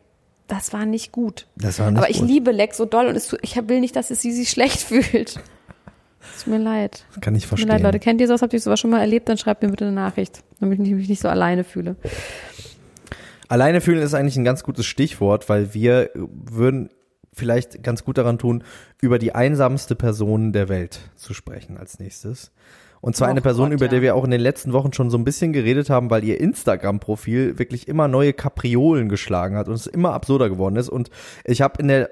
das 0.46 0.72
war 0.72 0.86
nicht 0.86 1.12
gut. 1.12 1.46
Das 1.56 1.78
war 1.78 1.90
nicht 1.90 1.98
Aber 1.98 2.10
ich 2.10 2.18
gut. 2.20 2.28
liebe 2.28 2.50
Leck 2.52 2.74
so 2.74 2.84
doll 2.84 3.06
und 3.06 3.16
es, 3.16 3.36
ich 3.42 3.56
will 3.68 3.80
nicht, 3.80 3.96
dass 3.96 4.10
es 4.10 4.20
sie 4.20 4.32
sich 4.32 4.50
schlecht 4.50 4.80
fühlt. 4.80 5.40
Tut 6.38 6.46
mir 6.46 6.58
leid. 6.58 7.04
Das 7.14 7.20
kann 7.20 7.34
ich 7.34 7.42
Tut 7.44 7.52
mir 7.52 7.56
verstehen. 7.58 7.68
leid, 7.68 7.82
Leute. 7.82 7.98
Kennt 7.98 8.20
ihr 8.20 8.26
sowas? 8.28 8.42
Habt 8.42 8.52
ihr 8.52 8.60
sowas 8.60 8.78
schon 8.80 8.90
mal 8.90 9.00
erlebt? 9.00 9.28
Dann 9.28 9.38
schreibt 9.38 9.62
mir 9.62 9.68
bitte 9.70 9.84
eine 9.86 9.94
Nachricht, 9.94 10.42
damit 10.60 10.80
ich 10.80 10.90
mich 10.90 11.08
nicht 11.08 11.20
so 11.22 11.28
alleine 11.28 11.64
fühle. 11.64 11.96
Alleine 13.48 13.80
fühlen 13.80 14.00
ist 14.00 14.14
eigentlich 14.14 14.36
ein 14.36 14.44
ganz 14.44 14.62
gutes 14.62 14.86
Stichwort, 14.86 15.48
weil 15.48 15.74
wir 15.74 16.10
würden 16.14 16.90
vielleicht 17.32 17.82
ganz 17.82 18.04
gut 18.04 18.18
daran 18.18 18.38
tun, 18.38 18.62
über 19.00 19.18
die 19.18 19.34
einsamste 19.34 19.94
Person 19.96 20.52
der 20.52 20.68
Welt 20.68 21.00
zu 21.16 21.34
sprechen 21.34 21.76
als 21.76 21.98
nächstes. 21.98 22.52
Und 23.00 23.16
zwar 23.16 23.28
Oh 23.28 23.30
eine 23.30 23.40
Person, 23.40 23.70
Gott, 23.70 23.78
über 23.78 23.86
ja. 23.86 23.90
der 23.90 24.02
wir 24.02 24.14
auch 24.14 24.24
in 24.24 24.30
den 24.30 24.40
letzten 24.40 24.72
Wochen 24.72 24.92
schon 24.92 25.10
so 25.10 25.16
ein 25.16 25.24
bisschen 25.24 25.52
geredet 25.52 25.88
haben, 25.88 26.10
weil 26.10 26.22
ihr 26.24 26.40
Instagram-Profil 26.40 27.58
wirklich 27.58 27.88
immer 27.88 28.08
neue 28.08 28.32
Kapriolen 28.32 29.08
geschlagen 29.08 29.56
hat 29.56 29.68
und 29.68 29.74
es 29.74 29.86
immer 29.86 30.12
absurder 30.12 30.48
geworden 30.48 30.76
ist. 30.76 30.88
Und 30.88 31.10
ich 31.44 31.62
habe 31.62 31.80
in 31.80 31.88
der 31.88 32.10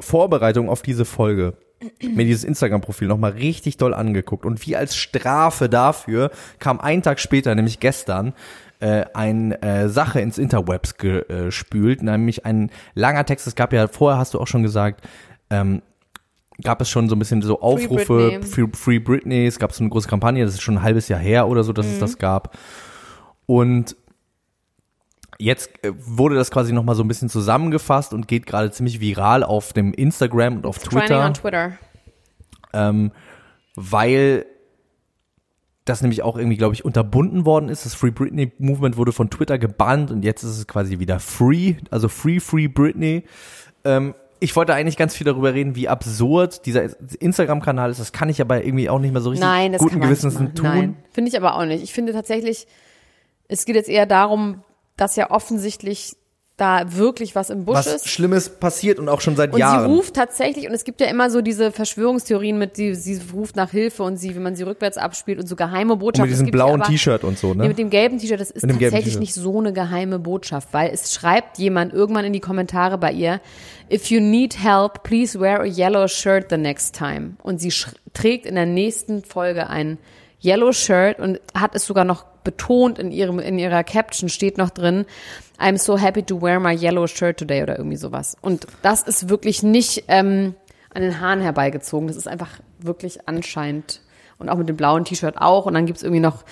Vorbereitung 0.00 0.68
auf 0.68 0.82
diese 0.82 1.04
Folge 1.04 1.54
mir 2.00 2.24
dieses 2.24 2.44
Instagram-Profil 2.44 3.08
nochmal 3.08 3.32
richtig 3.32 3.76
doll 3.76 3.92
angeguckt. 3.94 4.46
Und 4.46 4.66
wie 4.66 4.76
als 4.76 4.96
Strafe 4.96 5.68
dafür 5.68 6.30
kam 6.58 6.80
einen 6.80 7.02
Tag 7.02 7.20
später, 7.20 7.54
nämlich 7.54 7.80
gestern, 7.80 8.34
äh, 8.80 9.04
eine 9.14 9.60
äh, 9.62 9.88
Sache 9.88 10.20
ins 10.20 10.38
Interwebs 10.38 10.96
gespült, 10.96 12.02
nämlich 12.02 12.46
ein 12.46 12.70
langer 12.94 13.24
Text. 13.24 13.46
Es 13.46 13.54
gab 13.54 13.72
ja, 13.72 13.88
vorher 13.88 14.18
hast 14.18 14.34
du 14.34 14.40
auch 14.40 14.46
schon 14.46 14.62
gesagt, 14.62 15.06
ähm, 15.50 15.82
gab 16.62 16.80
es 16.80 16.88
schon 16.90 17.08
so 17.08 17.16
ein 17.16 17.18
bisschen 17.18 17.42
so 17.42 17.60
Aufrufe, 17.60 18.04
Britney. 18.30 18.42
Free, 18.46 18.66
Free 18.72 18.98
Britney, 18.98 19.46
es 19.46 19.58
gab 19.58 19.72
so 19.72 19.82
eine 19.82 19.90
große 19.90 20.08
Kampagne, 20.08 20.44
das 20.44 20.54
ist 20.54 20.62
schon 20.62 20.76
ein 20.78 20.82
halbes 20.82 21.08
Jahr 21.08 21.20
her 21.20 21.48
oder 21.48 21.64
so, 21.64 21.72
dass 21.72 21.86
Mhm. 21.86 21.92
es 21.94 21.98
das 21.98 22.18
gab. 22.18 22.56
Und 23.46 23.96
jetzt 25.38 25.70
äh, 25.84 25.92
wurde 25.96 26.34
das 26.36 26.50
quasi 26.50 26.72
nochmal 26.72 26.94
so 26.94 27.02
ein 27.02 27.08
bisschen 27.08 27.28
zusammengefasst 27.28 28.12
und 28.12 28.28
geht 28.28 28.46
gerade 28.46 28.70
ziemlich 28.70 29.00
viral 29.00 29.42
auf 29.42 29.72
dem 29.72 29.92
Instagram 29.92 30.56
und 30.56 30.66
auf 30.66 30.78
Trending 30.78 31.00
Twitter 31.08 31.24
on 31.26 31.34
Twitter. 31.34 31.72
ähm, 32.72 33.12
weil 33.74 34.46
das 35.84 36.00
nämlich 36.00 36.22
auch 36.22 36.36
irgendwie, 36.36 36.56
glaube 36.58 36.74
ich, 36.74 36.84
unterbunden 36.84 37.44
worden 37.44 37.68
ist. 37.68 37.84
Das 37.84 37.94
Free 37.94 38.12
Britney 38.12 38.52
Movement 38.58 38.96
wurde 38.96 39.10
von 39.10 39.30
Twitter 39.30 39.58
gebannt 39.58 40.12
und 40.12 40.22
jetzt 40.24 40.44
ist 40.44 40.56
es 40.58 40.66
quasi 40.68 41.00
wieder 41.00 41.18
free, 41.18 41.74
also 41.90 42.08
Free 42.08 42.38
Free 42.38 42.68
Britney. 42.68 43.24
Ähm, 43.84 44.14
ich 44.42 44.56
wollte 44.56 44.74
eigentlich 44.74 44.96
ganz 44.96 45.14
viel 45.14 45.24
darüber 45.24 45.54
reden, 45.54 45.76
wie 45.76 45.88
absurd 45.88 46.66
dieser 46.66 46.88
Instagram-Kanal 47.20 47.92
ist. 47.92 48.00
Das 48.00 48.10
kann 48.12 48.28
ich 48.28 48.40
aber 48.40 48.64
irgendwie 48.64 48.90
auch 48.90 48.98
nicht 48.98 49.12
mehr 49.12 49.20
so 49.20 49.30
richtig 49.30 49.46
Nein, 49.46 49.72
das 49.72 49.80
guten 49.80 50.00
Gewissens 50.00 50.34
tun. 50.34 50.50
Nein, 50.62 50.96
finde 51.12 51.30
ich 51.30 51.36
aber 51.36 51.54
auch 51.54 51.64
nicht. 51.64 51.84
Ich 51.84 51.92
finde 51.92 52.12
tatsächlich, 52.12 52.66
es 53.46 53.64
geht 53.64 53.76
jetzt 53.76 53.88
eher 53.88 54.04
darum, 54.04 54.64
dass 54.96 55.14
ja 55.14 55.30
offensichtlich 55.30 56.16
da 56.58 56.94
wirklich 56.94 57.34
was 57.34 57.50
im 57.50 57.64
Busch 57.64 57.76
Was 57.78 57.86
ist. 57.86 58.08
Schlimmes 58.08 58.48
passiert 58.50 58.98
und 58.98 59.08
auch 59.08 59.20
schon 59.20 59.36
seit 59.36 59.52
Und 59.52 59.58
Jahren. 59.58 59.88
sie 59.88 59.96
ruft 59.96 60.14
tatsächlich, 60.14 60.68
und 60.68 60.74
es 60.74 60.84
gibt 60.84 61.00
ja 61.00 61.06
immer 61.06 61.30
so 61.30 61.40
diese 61.40 61.72
Verschwörungstheorien 61.72 62.58
mit, 62.58 62.76
sie, 62.76 62.94
sie 62.94 63.20
ruft 63.32 63.56
nach 63.56 63.70
Hilfe 63.70 64.02
und 64.02 64.16
sie, 64.18 64.34
wenn 64.34 64.42
man 64.42 64.54
sie 64.54 64.62
rückwärts 64.62 64.98
abspielt 64.98 65.38
und 65.38 65.46
so 65.46 65.56
geheime 65.56 65.94
und 65.94 65.98
Botschaften. 66.00 66.30
mit 66.30 66.32
Es 66.32 66.38
diesem 66.38 66.50
blauen 66.50 66.82
T-Shirt 66.82 67.24
und 67.24 67.38
so, 67.38 67.54
ne? 67.54 67.66
mit 67.68 67.78
dem 67.78 67.88
gelben 67.90 68.18
T-Shirt, 68.18 68.38
das 68.40 68.50
ist 68.50 68.68
tatsächlich 68.68 69.18
nicht 69.18 69.34
so 69.34 69.58
eine 69.58 69.72
geheime 69.72 70.18
Botschaft, 70.18 70.68
weil 70.72 70.90
es 70.92 71.12
schreibt 71.14 71.58
jemand 71.58 71.92
irgendwann 71.94 72.26
in 72.26 72.32
die 72.34 72.40
Kommentare 72.40 72.98
bei 72.98 73.12
ihr, 73.12 73.40
if 73.90 74.06
you 74.10 74.20
need 74.20 74.62
help, 74.62 75.02
please 75.02 75.40
wear 75.40 75.60
a 75.62 75.66
yellow 75.66 76.06
shirt 76.06 76.46
the 76.50 76.58
next 76.58 76.94
time. 76.96 77.36
Und 77.42 77.60
sie 77.60 77.72
trägt 78.12 78.44
in 78.46 78.54
der 78.56 78.66
nächsten 78.66 79.24
Folge 79.24 79.68
ein 79.68 79.98
yellow 80.42 80.72
Shirt 80.72 81.18
und 81.18 81.40
hat 81.54 81.74
es 81.74 81.86
sogar 81.86 82.04
noch 82.04 82.24
betont 82.44 82.98
in 82.98 83.12
ihrem, 83.12 83.38
in 83.38 83.58
ihrer 83.58 83.84
Caption 83.84 84.28
steht 84.28 84.58
noch 84.58 84.70
drin, 84.70 85.06
I'm 85.58 85.78
so 85.78 85.96
happy 85.96 86.22
to 86.24 86.40
wear 86.40 86.58
my 86.58 86.74
yellow 86.74 87.06
shirt 87.06 87.38
today 87.38 87.62
oder 87.62 87.78
irgendwie 87.78 87.96
sowas. 87.96 88.36
Und 88.40 88.66
das 88.82 89.02
ist 89.02 89.28
wirklich 89.28 89.62
nicht 89.62 90.04
ähm, 90.08 90.54
an 90.92 91.02
den 91.02 91.20
Haaren 91.20 91.40
herbeigezogen. 91.40 92.08
Das 92.08 92.16
ist 92.16 92.26
einfach 92.26 92.58
wirklich 92.80 93.28
anscheinend. 93.28 94.00
Und 94.38 94.48
auch 94.48 94.56
mit 94.56 94.68
dem 94.68 94.76
blauen 94.76 95.04
T-Shirt 95.04 95.36
auch. 95.38 95.66
Und 95.66 95.74
dann 95.74 95.86
gibt's 95.86 96.02
irgendwie 96.02 96.20
noch 96.20 96.44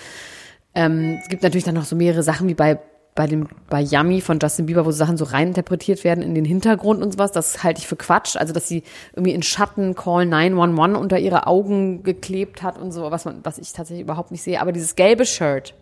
ähm, 0.74 1.18
es 1.20 1.29
gibt 1.29 1.42
natürlich 1.42 1.64
dann 1.64 1.74
noch 1.74 1.85
so 1.85 1.96
mehrere 1.96 2.22
Sachen 2.22 2.48
wie 2.48 2.55
bei 2.55 2.79
bei 3.14 3.27
dem 3.27 3.49
bei 3.68 3.81
Yummy 3.81 4.20
von 4.20 4.38
Justin 4.40 4.66
Bieber, 4.66 4.87
wo 4.87 4.90
so 4.90 4.99
Sachen 4.99 5.16
so 5.16 5.25
reininterpretiert 5.25 6.05
werden 6.05 6.23
in 6.23 6.35
den 6.35 6.44
Hintergrund 6.44 7.03
und 7.03 7.12
sowas. 7.12 7.33
Das 7.33 7.62
halte 7.64 7.81
ich 7.81 7.87
für 7.88 7.96
Quatsch. 7.96 8.37
Also 8.37 8.53
dass 8.53 8.68
sie 8.68 8.83
irgendwie 9.14 9.33
in 9.35 9.42
Schatten 9.42 9.94
Call 9.94 10.27
911 10.27 10.99
unter 11.01 11.18
ihre 11.18 11.46
Augen 11.46 12.03
geklebt 12.03 12.62
hat 12.62 12.79
und 12.79 12.92
so, 12.92 13.11
was 13.11 13.25
man 13.25 13.40
was 13.42 13.59
ich 13.59 13.73
tatsächlich 13.73 14.05
überhaupt 14.05 14.31
nicht 14.31 14.42
sehe. 14.42 14.61
Aber 14.61 14.73
dieses 14.73 14.94
gelbe 14.96 15.27
Shirt 15.27 15.75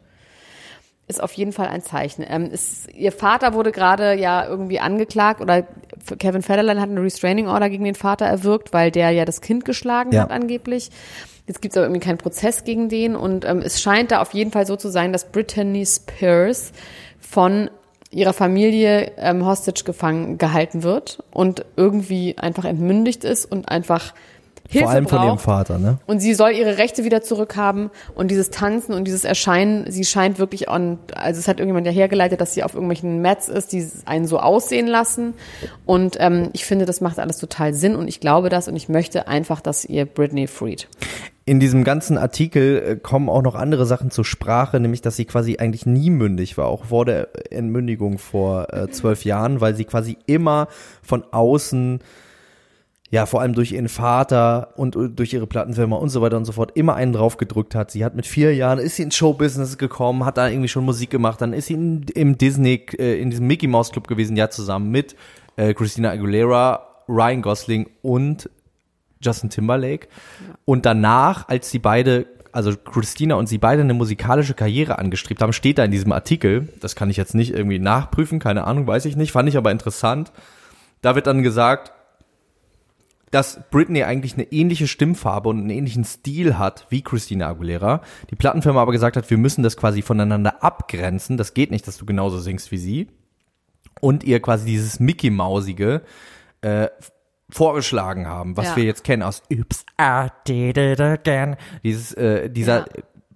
ist 1.06 1.22
auf 1.22 1.32
jeden 1.32 1.52
Fall 1.52 1.68
ein 1.68 1.82
Zeichen. 1.82 2.24
Ähm, 2.28 2.50
ist, 2.50 2.92
ihr 2.94 3.12
Vater 3.12 3.54
wurde 3.54 3.72
gerade 3.72 4.14
ja 4.14 4.46
irgendwie 4.46 4.78
angeklagt 4.78 5.40
oder 5.40 5.66
Kevin 6.18 6.42
Federline 6.42 6.80
hat 6.80 6.90
eine 6.90 7.02
Restraining 7.02 7.48
Order 7.48 7.70
gegen 7.70 7.84
den 7.84 7.94
Vater 7.94 8.26
erwirkt, 8.26 8.72
weil 8.74 8.90
der 8.90 9.10
ja 9.10 9.24
das 9.24 9.40
Kind 9.40 9.64
geschlagen 9.64 10.12
Ja. 10.12 10.22
hat 10.22 10.30
angeblich. 10.30 10.90
Jetzt 11.46 11.62
gibt 11.62 11.72
es 11.72 11.78
aber 11.78 11.86
irgendwie 11.86 12.04
keinen 12.04 12.18
Prozess 12.18 12.64
gegen 12.64 12.90
den 12.90 13.16
und 13.16 13.46
ähm, 13.46 13.62
es 13.64 13.80
scheint 13.80 14.10
da 14.10 14.20
auf 14.20 14.34
jeden 14.34 14.50
Fall 14.50 14.66
so 14.66 14.76
zu 14.76 14.90
sein, 14.90 15.14
dass 15.14 15.24
Brittany 15.32 15.86
Spears 15.86 16.72
von 17.28 17.70
ihrer 18.10 18.32
Familie 18.32 19.12
ähm, 19.18 19.44
Hostage 19.44 19.84
gefangen 19.84 20.38
gehalten 20.38 20.82
wird 20.82 21.22
und 21.30 21.64
irgendwie 21.76 22.38
einfach 22.38 22.64
entmündigt 22.64 23.24
ist 23.24 23.44
und 23.44 23.68
einfach 23.68 24.14
Hilfe 24.70 24.84
Vor 24.84 24.92
allem 24.92 25.08
von 25.08 25.18
ihrem 25.18 25.28
braucht. 25.28 25.40
Vater, 25.40 25.78
ne? 25.78 25.98
Und 26.06 26.20
sie 26.20 26.34
soll 26.34 26.50
ihre 26.50 26.76
Rechte 26.76 27.02
wieder 27.04 27.22
zurückhaben 27.22 27.90
und 28.14 28.30
dieses 28.30 28.50
Tanzen 28.50 28.92
und 28.92 29.04
dieses 29.04 29.24
Erscheinen, 29.24 29.90
sie 29.90 30.04
scheint 30.04 30.38
wirklich 30.38 30.68
on, 30.68 30.98
also 31.14 31.40
es 31.40 31.48
hat 31.48 31.58
irgendjemand 31.58 31.86
ja 31.86 31.92
hergeleitet, 31.92 32.38
dass 32.38 32.52
sie 32.52 32.62
auf 32.62 32.74
irgendwelchen 32.74 33.22
Mats 33.22 33.48
ist, 33.48 33.72
die 33.72 33.86
einen 34.04 34.26
so 34.26 34.38
aussehen 34.38 34.86
lassen. 34.86 35.32
Und 35.86 36.16
ähm, 36.20 36.50
ich 36.52 36.66
finde, 36.66 36.84
das 36.84 37.00
macht 37.00 37.18
alles 37.18 37.38
total 37.38 37.72
Sinn 37.72 37.96
und 37.96 38.08
ich 38.08 38.20
glaube 38.20 38.50
das 38.50 38.68
und 38.68 38.76
ich 38.76 38.90
möchte 38.90 39.26
einfach, 39.26 39.62
dass 39.62 39.86
ihr 39.86 40.04
Britney 40.04 40.46
freed. 40.46 40.86
In 41.48 41.60
diesem 41.60 41.82
ganzen 41.82 42.18
Artikel 42.18 42.82
äh, 42.86 42.96
kommen 42.96 43.30
auch 43.30 43.40
noch 43.40 43.54
andere 43.54 43.86
Sachen 43.86 44.10
zur 44.10 44.26
Sprache, 44.26 44.78
nämlich 44.80 45.00
dass 45.00 45.16
sie 45.16 45.24
quasi 45.24 45.56
eigentlich 45.56 45.86
nie 45.86 46.10
mündig 46.10 46.58
war, 46.58 46.66
auch 46.66 46.84
vor 46.84 47.06
der 47.06 47.30
Entmündigung 47.50 48.18
vor 48.18 48.66
äh, 48.74 48.90
zwölf 48.90 49.24
Jahren, 49.24 49.62
weil 49.62 49.74
sie 49.74 49.86
quasi 49.86 50.18
immer 50.26 50.68
von 51.00 51.24
außen, 51.30 52.00
ja 53.08 53.24
vor 53.24 53.40
allem 53.40 53.54
durch 53.54 53.72
ihren 53.72 53.88
Vater 53.88 54.74
und 54.76 54.94
äh, 54.94 55.08
durch 55.08 55.32
ihre 55.32 55.46
Plattenfirma 55.46 55.96
und 55.96 56.10
so 56.10 56.20
weiter 56.20 56.36
und 56.36 56.44
so 56.44 56.52
fort, 56.52 56.72
immer 56.74 56.96
einen 56.96 57.14
draufgedrückt 57.14 57.74
hat. 57.74 57.92
Sie 57.92 58.04
hat 58.04 58.14
mit 58.14 58.26
vier 58.26 58.54
Jahren, 58.54 58.78
ist 58.78 58.96
sie 58.96 59.04
ins 59.04 59.16
Showbusiness 59.16 59.78
gekommen, 59.78 60.26
hat 60.26 60.36
da 60.36 60.48
irgendwie 60.48 60.68
schon 60.68 60.84
Musik 60.84 61.08
gemacht, 61.08 61.40
dann 61.40 61.54
ist 61.54 61.68
sie 61.68 61.74
in, 61.74 62.02
im 62.14 62.36
Disney, 62.36 62.84
äh, 62.98 63.18
in 63.18 63.30
diesem 63.30 63.46
Mickey 63.46 63.68
Mouse 63.68 63.90
Club 63.90 64.06
gewesen, 64.06 64.36
ja 64.36 64.50
zusammen 64.50 64.90
mit 64.90 65.16
äh, 65.56 65.72
Christina 65.72 66.10
Aguilera, 66.10 67.04
Ryan 67.08 67.40
Gosling 67.40 67.88
und 68.02 68.50
Justin 69.20 69.50
Timberlake. 69.50 70.08
Und 70.64 70.86
danach, 70.86 71.48
als 71.48 71.70
sie 71.70 71.78
beide, 71.78 72.26
also 72.52 72.76
Christina 72.76 73.34
und 73.36 73.48
sie 73.48 73.58
beide 73.58 73.82
eine 73.82 73.94
musikalische 73.94 74.54
Karriere 74.54 74.98
angestrebt 74.98 75.42
haben, 75.42 75.52
steht 75.52 75.78
da 75.78 75.84
in 75.84 75.90
diesem 75.90 76.12
Artikel, 76.12 76.68
das 76.80 76.96
kann 76.96 77.10
ich 77.10 77.16
jetzt 77.16 77.34
nicht 77.34 77.52
irgendwie 77.52 77.78
nachprüfen, 77.78 78.38
keine 78.38 78.64
Ahnung, 78.64 78.86
weiß 78.86 79.04
ich 79.04 79.16
nicht, 79.16 79.32
fand 79.32 79.48
ich 79.48 79.56
aber 79.56 79.70
interessant. 79.70 80.32
Da 81.02 81.14
wird 81.14 81.26
dann 81.26 81.42
gesagt, 81.42 81.92
dass 83.30 83.60
Britney 83.70 84.04
eigentlich 84.04 84.34
eine 84.34 84.44
ähnliche 84.44 84.88
Stimmfarbe 84.88 85.48
und 85.48 85.58
einen 85.58 85.70
ähnlichen 85.70 86.04
Stil 86.04 86.58
hat 86.58 86.86
wie 86.88 87.02
Christina 87.02 87.48
Aguilera. 87.48 88.00
Die 88.30 88.36
Plattenfirma 88.36 88.80
aber 88.80 88.92
gesagt 88.92 89.16
hat, 89.16 89.28
wir 89.28 89.38
müssen 89.38 89.62
das 89.62 89.76
quasi 89.76 90.02
voneinander 90.02 90.62
abgrenzen. 90.62 91.36
Das 91.36 91.54
geht 91.54 91.70
nicht, 91.70 91.86
dass 91.86 91.98
du 91.98 92.06
genauso 92.06 92.38
singst 92.38 92.72
wie 92.72 92.78
sie. 92.78 93.08
Und 94.00 94.24
ihr 94.24 94.40
quasi 94.40 94.64
dieses 94.64 95.00
Mickey 95.00 95.30
Mausige 95.30 96.02
äh, 96.62 96.88
vorgeschlagen 97.50 98.26
haben, 98.26 98.56
was 98.56 98.66
Ja. 98.66 98.76
wir 98.76 98.84
jetzt 98.84 99.04
kennen 99.04 99.22
aus 99.22 99.42
Oops, 99.52 99.84
I 100.00 100.28
did 100.46 100.76
it 100.76 101.00
again. 101.00 101.56
Dieses, 101.82 102.12
äh, 102.14 102.50
dieser, 102.50 102.86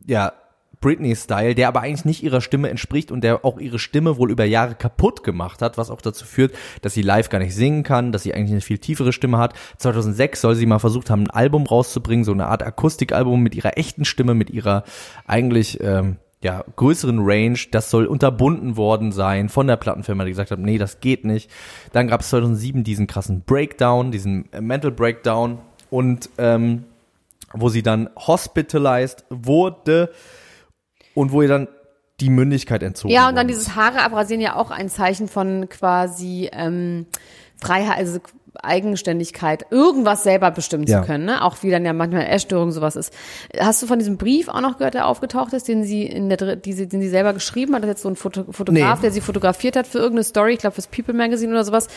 ja, 0.06 0.32
Britney-Style, 0.80 1.54
der 1.54 1.68
aber 1.68 1.80
eigentlich 1.80 2.04
nicht 2.04 2.22
ihrer 2.24 2.40
Stimme 2.40 2.68
entspricht 2.68 3.12
und 3.12 3.22
der 3.22 3.44
auch 3.44 3.58
ihre 3.60 3.78
Stimme 3.78 4.16
wohl 4.16 4.32
über 4.32 4.44
Jahre 4.44 4.74
kaputt 4.74 5.22
gemacht 5.22 5.62
hat, 5.62 5.78
was 5.78 5.90
auch 5.90 6.00
dazu 6.02 6.26
führt, 6.26 6.52
dass 6.82 6.92
sie 6.92 7.02
live 7.02 7.28
gar 7.28 7.38
nicht 7.38 7.54
singen 7.54 7.84
kann, 7.84 8.10
dass 8.10 8.24
sie 8.24 8.34
eigentlich 8.34 8.50
eine 8.50 8.60
viel 8.60 8.78
tiefere 8.78 9.12
Stimme 9.12 9.38
hat. 9.38 9.54
2006 9.78 10.40
soll 10.40 10.56
sie 10.56 10.66
mal 10.66 10.80
versucht 10.80 11.08
haben, 11.08 11.22
ein 11.22 11.30
Album 11.30 11.66
rauszubringen, 11.66 12.24
so 12.24 12.32
eine 12.32 12.48
Art 12.48 12.64
Akustikalbum 12.64 13.40
mit 13.40 13.54
ihrer 13.54 13.78
echten 13.78 14.04
Stimme, 14.04 14.34
mit 14.34 14.50
ihrer 14.50 14.82
eigentlich 15.24 15.80
ähm, 15.80 16.16
ja, 16.42 16.64
größeren 16.76 17.20
Range. 17.20 17.58
Das 17.70 17.90
soll 17.90 18.06
unterbunden 18.06 18.76
worden 18.76 19.12
sein 19.12 19.48
von 19.48 19.66
der 19.66 19.76
Plattenfirma, 19.76 20.24
die 20.24 20.30
gesagt 20.30 20.50
hat, 20.50 20.58
nee, 20.58 20.78
das 20.78 21.00
geht 21.00 21.24
nicht. 21.24 21.50
Dann 21.92 22.08
gab 22.08 22.20
es 22.20 22.30
2007 22.30 22.84
diesen 22.84 23.06
krassen 23.06 23.42
Breakdown, 23.42 24.10
diesen 24.12 24.48
Mental 24.60 24.90
Breakdown 24.90 25.58
und 25.90 26.30
ähm, 26.38 26.84
wo 27.52 27.68
sie 27.68 27.82
dann 27.82 28.10
hospitalized 28.16 29.24
wurde 29.30 30.10
und 31.14 31.32
wo 31.32 31.42
ihr 31.42 31.48
dann 31.48 31.68
die 32.20 32.30
Mündigkeit 32.30 32.82
entzogen 32.82 33.12
Ja, 33.12 33.28
und 33.28 33.34
dann 33.34 33.46
wurde. 33.46 33.54
dieses 33.54 33.74
Haare 33.74 34.02
abrasieren 34.02 34.40
ja 34.40 34.56
auch 34.56 34.70
ein 34.70 34.88
Zeichen 34.88 35.28
von 35.28 35.68
quasi 35.68 36.48
ähm, 36.52 37.06
Freiheit, 37.60 37.98
also 37.98 38.20
Eigenständigkeit, 38.60 39.66
irgendwas 39.70 40.22
selber 40.22 40.50
bestimmen 40.50 40.84
Ja. 40.86 41.00
zu 41.00 41.06
können, 41.06 41.24
ne? 41.24 41.42
Auch 41.42 41.56
wie 41.62 41.70
dann 41.70 41.84
ja 41.84 41.92
manchmal 41.92 42.26
Essstörung 42.26 42.70
sowas 42.72 42.96
ist. 42.96 43.12
Hast 43.58 43.82
du 43.82 43.86
von 43.86 43.98
diesem 43.98 44.18
Brief 44.18 44.48
auch 44.48 44.60
noch 44.60 44.78
gehört, 44.78 44.94
der 44.94 45.06
aufgetaucht 45.06 45.52
ist, 45.52 45.68
den 45.68 45.84
sie 45.84 46.04
in 46.04 46.28
der 46.28 46.56
die 46.56 46.72
sie, 46.72 46.86
den 46.88 47.00
sie 47.00 47.08
selber 47.08 47.32
geschrieben 47.32 47.74
hat, 47.74 47.82
das 47.82 47.88
ist 47.88 47.92
jetzt 47.94 48.02
so 48.02 48.08
ein 48.10 48.16
Foto, 48.16 48.44
Fotograf, 48.52 48.98
Nee. 48.98 49.02
der 49.02 49.10
sie 49.12 49.20
fotografiert 49.20 49.76
hat 49.76 49.86
für 49.86 49.98
irgendeine 49.98 50.24
Story, 50.24 50.52
ich 50.54 50.58
glaube 50.58 50.74
fürs 50.74 50.86
People 50.86 51.14
Magazine 51.14 51.52
oder 51.52 51.64
sowas, 51.64 51.88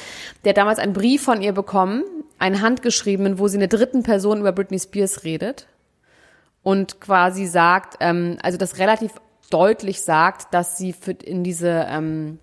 der 0.45 0.53
damals 0.53 0.79
einen 0.79 0.93
Brief 0.93 1.23
von 1.23 1.41
ihr 1.41 1.51
bekommen, 1.53 2.03
einen 2.39 2.61
handgeschriebenen, 2.61 3.37
wo 3.39 3.47
sie 3.47 3.55
in 3.55 3.61
der 3.61 3.69
dritten 3.69 4.03
Person 4.03 4.39
über 4.39 4.51
Britney 4.51 4.79
Spears 4.79 5.23
redet 5.23 5.67
und 6.63 6.99
quasi 7.01 7.45
sagt, 7.45 7.97
ähm, 7.99 8.37
also 8.41 8.57
das 8.57 8.77
relativ 8.77 9.11
deutlich 9.51 10.01
sagt, 10.01 10.53
dass 10.53 10.77
sie 10.77 10.93
für 10.93 11.11
in 11.11 11.43
diese, 11.43 11.85
ähm, 11.89 12.39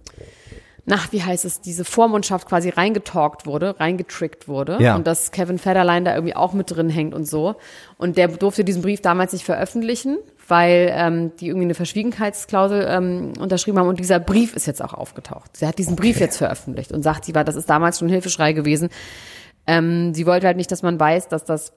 nach, 0.85 1.13
wie 1.13 1.23
heißt 1.23 1.45
es, 1.45 1.61
diese 1.61 1.85
Vormundschaft 1.85 2.49
quasi 2.49 2.69
reingetalkt 2.69 3.47
wurde, 3.47 3.79
reingetrickt 3.79 4.49
wurde 4.49 4.79
Ja. 4.81 4.97
und 4.97 5.07
dass 5.07 5.31
Kevin 5.31 5.59
Federline 5.59 6.05
da 6.05 6.15
irgendwie 6.15 6.35
auch 6.35 6.53
mit 6.55 6.71
drin 6.71 6.91
hängt 6.91 7.15
und 7.15 7.25
so. 7.29 7.55
Und 7.99 8.17
der 8.17 8.27
durfte 8.29 8.65
diesen 8.65 8.83
Brief 8.83 9.01
damals 9.01 9.33
nicht 9.33 9.45
veröffentlichen, 9.45 10.19
weil 10.49 10.91
ähm, 10.93 11.31
die 11.39 11.47
irgendwie 11.49 11.67
eine 11.67 11.75
Verschwiegenheitsklausel 11.75 12.85
ähm, 12.89 13.33
unterschrieben 13.39 13.79
haben 13.79 13.87
und 13.89 14.01
dieser 14.01 14.19
Brief 14.19 14.57
ist 14.57 14.67
jetzt 14.67 14.83
auch 14.83 14.93
aufgetaucht. 14.93 15.57
Sie 15.57 15.67
hat 15.69 15.79
diesen 15.79 15.95
Brief 15.95 16.19
jetzt 16.19 16.37
veröffentlicht 16.39 16.91
und 16.91 17.03
sagt, 17.05 17.25
sie 17.27 17.35
war, 17.35 17.45
das 17.45 17.55
ist 17.55 17.71
damals 17.71 18.01
schon 18.01 18.09
ein 18.09 18.13
Hilfeschrei 18.13 18.53
gewesen. 18.53 18.89
Ähm, 19.69 20.13
sie 20.15 20.27
wollte 20.27 20.49
halt 20.49 20.57
nicht, 20.57 20.73
dass 20.73 20.83
man 20.83 20.99
weiß, 20.99 21.29
dass 21.29 21.45
das 21.45 21.73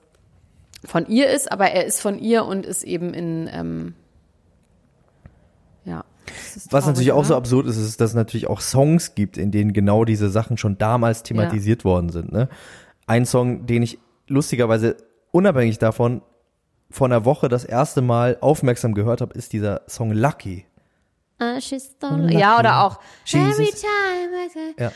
von 0.84 1.06
ihr 1.06 1.28
ist, 1.30 1.50
aber 1.52 1.70
er 1.70 1.84
ist 1.86 2.00
von 2.00 2.18
ihr 2.18 2.44
und 2.44 2.66
ist 2.66 2.82
eben 2.82 3.14
in, 3.14 3.48
ähm. 3.52 3.94
Das 6.56 6.64
ist 6.64 6.72
Was 6.72 6.86
natürlich 6.86 7.12
auch 7.12 7.24
so 7.24 7.34
oder? 7.34 7.38
absurd 7.38 7.66
ist, 7.66 7.76
ist, 7.76 8.00
dass 8.00 8.10
es 8.10 8.16
natürlich 8.16 8.46
auch 8.46 8.60
Songs 8.60 9.14
gibt, 9.14 9.36
in 9.36 9.50
denen 9.50 9.72
genau 9.72 10.04
diese 10.04 10.30
Sachen 10.30 10.56
schon 10.56 10.78
damals 10.78 11.22
thematisiert 11.22 11.84
worden 11.84 12.08
sind. 12.08 12.32
Ne? 12.32 12.48
Ein 13.06 13.26
Song, 13.26 13.66
den 13.66 13.82
ich 13.82 13.98
lustigerweise 14.26 14.96
unabhängig 15.32 15.78
davon 15.78 16.22
vor 16.90 17.06
einer 17.08 17.24
Woche 17.24 17.48
das 17.48 17.64
erste 17.64 18.00
Mal 18.00 18.38
aufmerksam 18.40 18.94
gehört 18.94 19.20
habe, 19.20 19.34
ist 19.34 19.52
dieser 19.52 19.82
Song 19.86 20.12
Lucky. 20.12 20.64
Ah, 21.38 21.60
she's 21.60 21.94
so- 22.00 22.16
Ja, 22.28 22.58
oder 22.58 22.82
auch. 22.84 22.98
Every 23.30 23.66
time 23.66 24.30
I 24.46 24.48
say 24.50 24.74
Ja. 24.78 24.90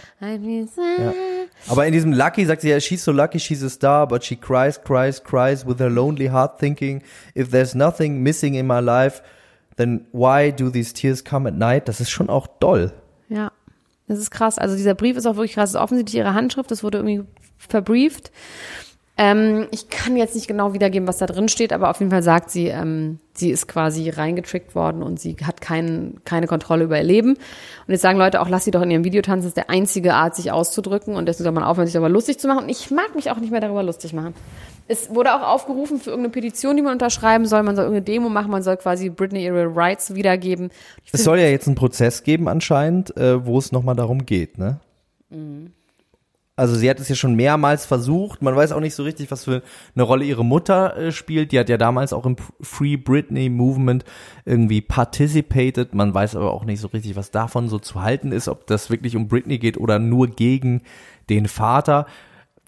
Sad. 0.66 1.14
Aber 1.68 1.86
in 1.86 1.92
diesem 1.92 2.14
Lucky 2.14 2.46
sagt 2.46 2.62
sie 2.62 2.70
ja, 2.70 2.80
she's 2.80 3.04
so 3.04 3.12
lucky, 3.12 3.38
she's 3.38 3.62
a 3.62 3.68
star, 3.68 4.08
but 4.08 4.24
she 4.24 4.36
cries, 4.36 4.82
cries, 4.82 5.22
cries 5.22 5.66
with 5.66 5.78
her 5.80 5.90
lonely 5.90 6.28
heart 6.30 6.58
thinking, 6.58 7.02
if 7.34 7.50
there's 7.50 7.74
nothing 7.74 8.22
missing 8.22 8.54
in 8.54 8.66
my 8.66 8.80
life, 8.80 9.20
then 9.80 10.06
why 10.12 10.52
do 10.52 10.70
these 10.70 10.92
tears 10.92 11.24
come 11.24 11.48
at 11.48 11.54
night? 11.54 11.88
Das 11.88 12.00
ist 12.00 12.10
schon 12.10 12.28
auch 12.28 12.46
doll. 12.46 12.92
Ja, 13.28 13.52
das 14.06 14.18
ist 14.18 14.30
krass. 14.30 14.58
Also 14.58 14.76
dieser 14.76 14.94
Brief 14.94 15.16
ist 15.16 15.26
auch 15.26 15.36
wirklich 15.36 15.54
krass. 15.54 15.72
Das 15.72 15.80
ist 15.80 15.84
offensichtlich 15.84 16.16
ihre 16.16 16.34
Handschrift, 16.34 16.70
das 16.70 16.82
wurde 16.82 16.98
irgendwie 16.98 17.24
verbrieft. 17.58 18.30
Ähm, 19.16 19.66
ich 19.70 19.90
kann 19.90 20.16
jetzt 20.16 20.34
nicht 20.34 20.48
genau 20.48 20.72
wiedergeben, 20.72 21.06
was 21.06 21.18
da 21.18 21.26
drin 21.26 21.48
steht, 21.48 21.72
aber 21.72 21.90
auf 21.90 21.98
jeden 21.98 22.10
Fall 22.10 22.22
sagt 22.22 22.50
sie, 22.50 22.68
ähm, 22.68 23.18
sie 23.34 23.50
ist 23.50 23.68
quasi 23.68 24.08
reingetrickt 24.08 24.74
worden 24.74 25.02
und 25.02 25.20
sie 25.20 25.36
hat 25.44 25.60
kein, 25.60 26.20
keine 26.24 26.46
Kontrolle 26.46 26.84
über 26.84 26.96
ihr 26.96 27.04
Leben. 27.04 27.32
Und 27.34 27.38
jetzt 27.88 28.00
sagen 28.00 28.18
Leute 28.18 28.40
auch, 28.40 28.48
lass 28.48 28.64
sie 28.64 28.70
doch 28.70 28.80
in 28.80 28.90
ihrem 28.90 29.04
Video 29.04 29.20
tanzen, 29.20 29.42
das 29.42 29.50
ist 29.50 29.56
der 29.56 29.68
einzige 29.68 30.14
Art, 30.14 30.36
sich 30.36 30.52
auszudrücken 30.52 31.16
und 31.16 31.26
deswegen 31.26 31.44
soll 31.44 31.52
man 31.52 31.64
aufhören, 31.64 31.86
sich 31.86 31.92
darüber 31.92 32.08
lustig 32.08 32.38
zu 32.38 32.48
machen. 32.48 32.64
Und 32.64 32.70
ich 32.70 32.90
mag 32.90 33.14
mich 33.14 33.30
auch 33.30 33.36
nicht 33.36 33.50
mehr 33.50 33.60
darüber 33.60 33.82
lustig 33.82 34.14
machen. 34.14 34.34
Es 34.88 35.14
wurde 35.14 35.34
auch 35.34 35.46
aufgerufen 35.46 36.00
für 36.00 36.10
irgendeine 36.10 36.32
Petition, 36.32 36.76
die 36.76 36.82
man 36.82 36.94
unterschreiben 36.94 37.46
soll. 37.46 37.62
Man 37.62 37.76
soll 37.76 37.84
irgendeine 37.84 38.04
Demo 38.04 38.28
machen, 38.28 38.50
man 38.50 38.62
soll 38.62 38.76
quasi 38.76 39.10
Britney 39.10 39.44
ihre 39.44 39.76
Rights 39.76 40.14
wiedergeben. 40.14 40.70
Ich 41.04 41.12
Es 41.12 41.22
soll 41.22 41.38
ja 41.38 41.46
jetzt 41.46 41.66
einen 41.66 41.76
Prozess 41.76 42.22
geben 42.22 42.48
anscheinend, 42.48 43.16
äh, 43.16 43.44
wo 43.44 43.58
es 43.58 43.70
nochmal 43.70 43.94
darum 43.94 44.26
geht, 44.26 44.58
ne? 44.58 44.80
Also 46.60 46.74
sie 46.74 46.90
hat 46.90 47.00
es 47.00 47.08
ja 47.08 47.14
schon 47.14 47.36
mehrmals 47.36 47.86
versucht. 47.86 48.42
Man 48.42 48.54
weiß 48.54 48.72
auch 48.72 48.80
nicht 48.80 48.94
so 48.94 49.02
richtig, 49.02 49.30
was 49.30 49.44
für 49.44 49.62
eine 49.94 50.02
Rolle 50.02 50.26
ihre 50.26 50.44
Mutter 50.44 50.94
äh, 50.94 51.10
spielt. 51.10 51.52
Die 51.52 51.58
hat 51.58 51.70
ja 51.70 51.78
damals 51.78 52.12
auch 52.12 52.26
im 52.26 52.36
Free 52.60 52.98
Britney 52.98 53.48
Movement 53.48 54.04
irgendwie 54.44 54.82
participated. 54.82 55.94
Man 55.94 56.12
weiß 56.12 56.36
aber 56.36 56.52
auch 56.52 56.66
nicht 56.66 56.80
so 56.80 56.88
richtig, 56.88 57.16
was 57.16 57.30
davon 57.30 57.70
so 57.70 57.78
zu 57.78 58.02
halten 58.02 58.30
ist, 58.30 58.46
ob 58.46 58.66
das 58.66 58.90
wirklich 58.90 59.16
um 59.16 59.26
Britney 59.26 59.56
geht 59.56 59.78
oder 59.78 59.98
nur 59.98 60.28
gegen 60.28 60.82
den 61.30 61.48
Vater. 61.48 62.04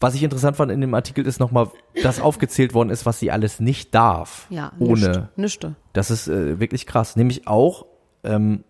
Was 0.01 0.15
ich 0.15 0.23
interessant 0.23 0.57
fand 0.57 0.73
in 0.73 0.81
dem 0.81 0.95
Artikel 0.95 1.27
ist 1.27 1.39
nochmal, 1.39 1.69
dass 2.03 2.19
aufgezählt 2.19 2.73
worden 2.73 2.89
ist, 2.89 3.05
was 3.05 3.21
sie 3.21 3.31
alles 3.31 3.61
nicht 3.61 3.95
darf. 3.95 4.47
Ja, 4.49 4.73
ohne 4.79 5.29
Nischte. 5.37 5.75
Das 5.93 6.11
ist 6.11 6.29
äh, 6.29 6.59
wirklich 6.59 6.87
krass. 6.87 7.15
Nämlich 7.15 7.47
auch, 7.47 7.85
ähm, 8.25 8.65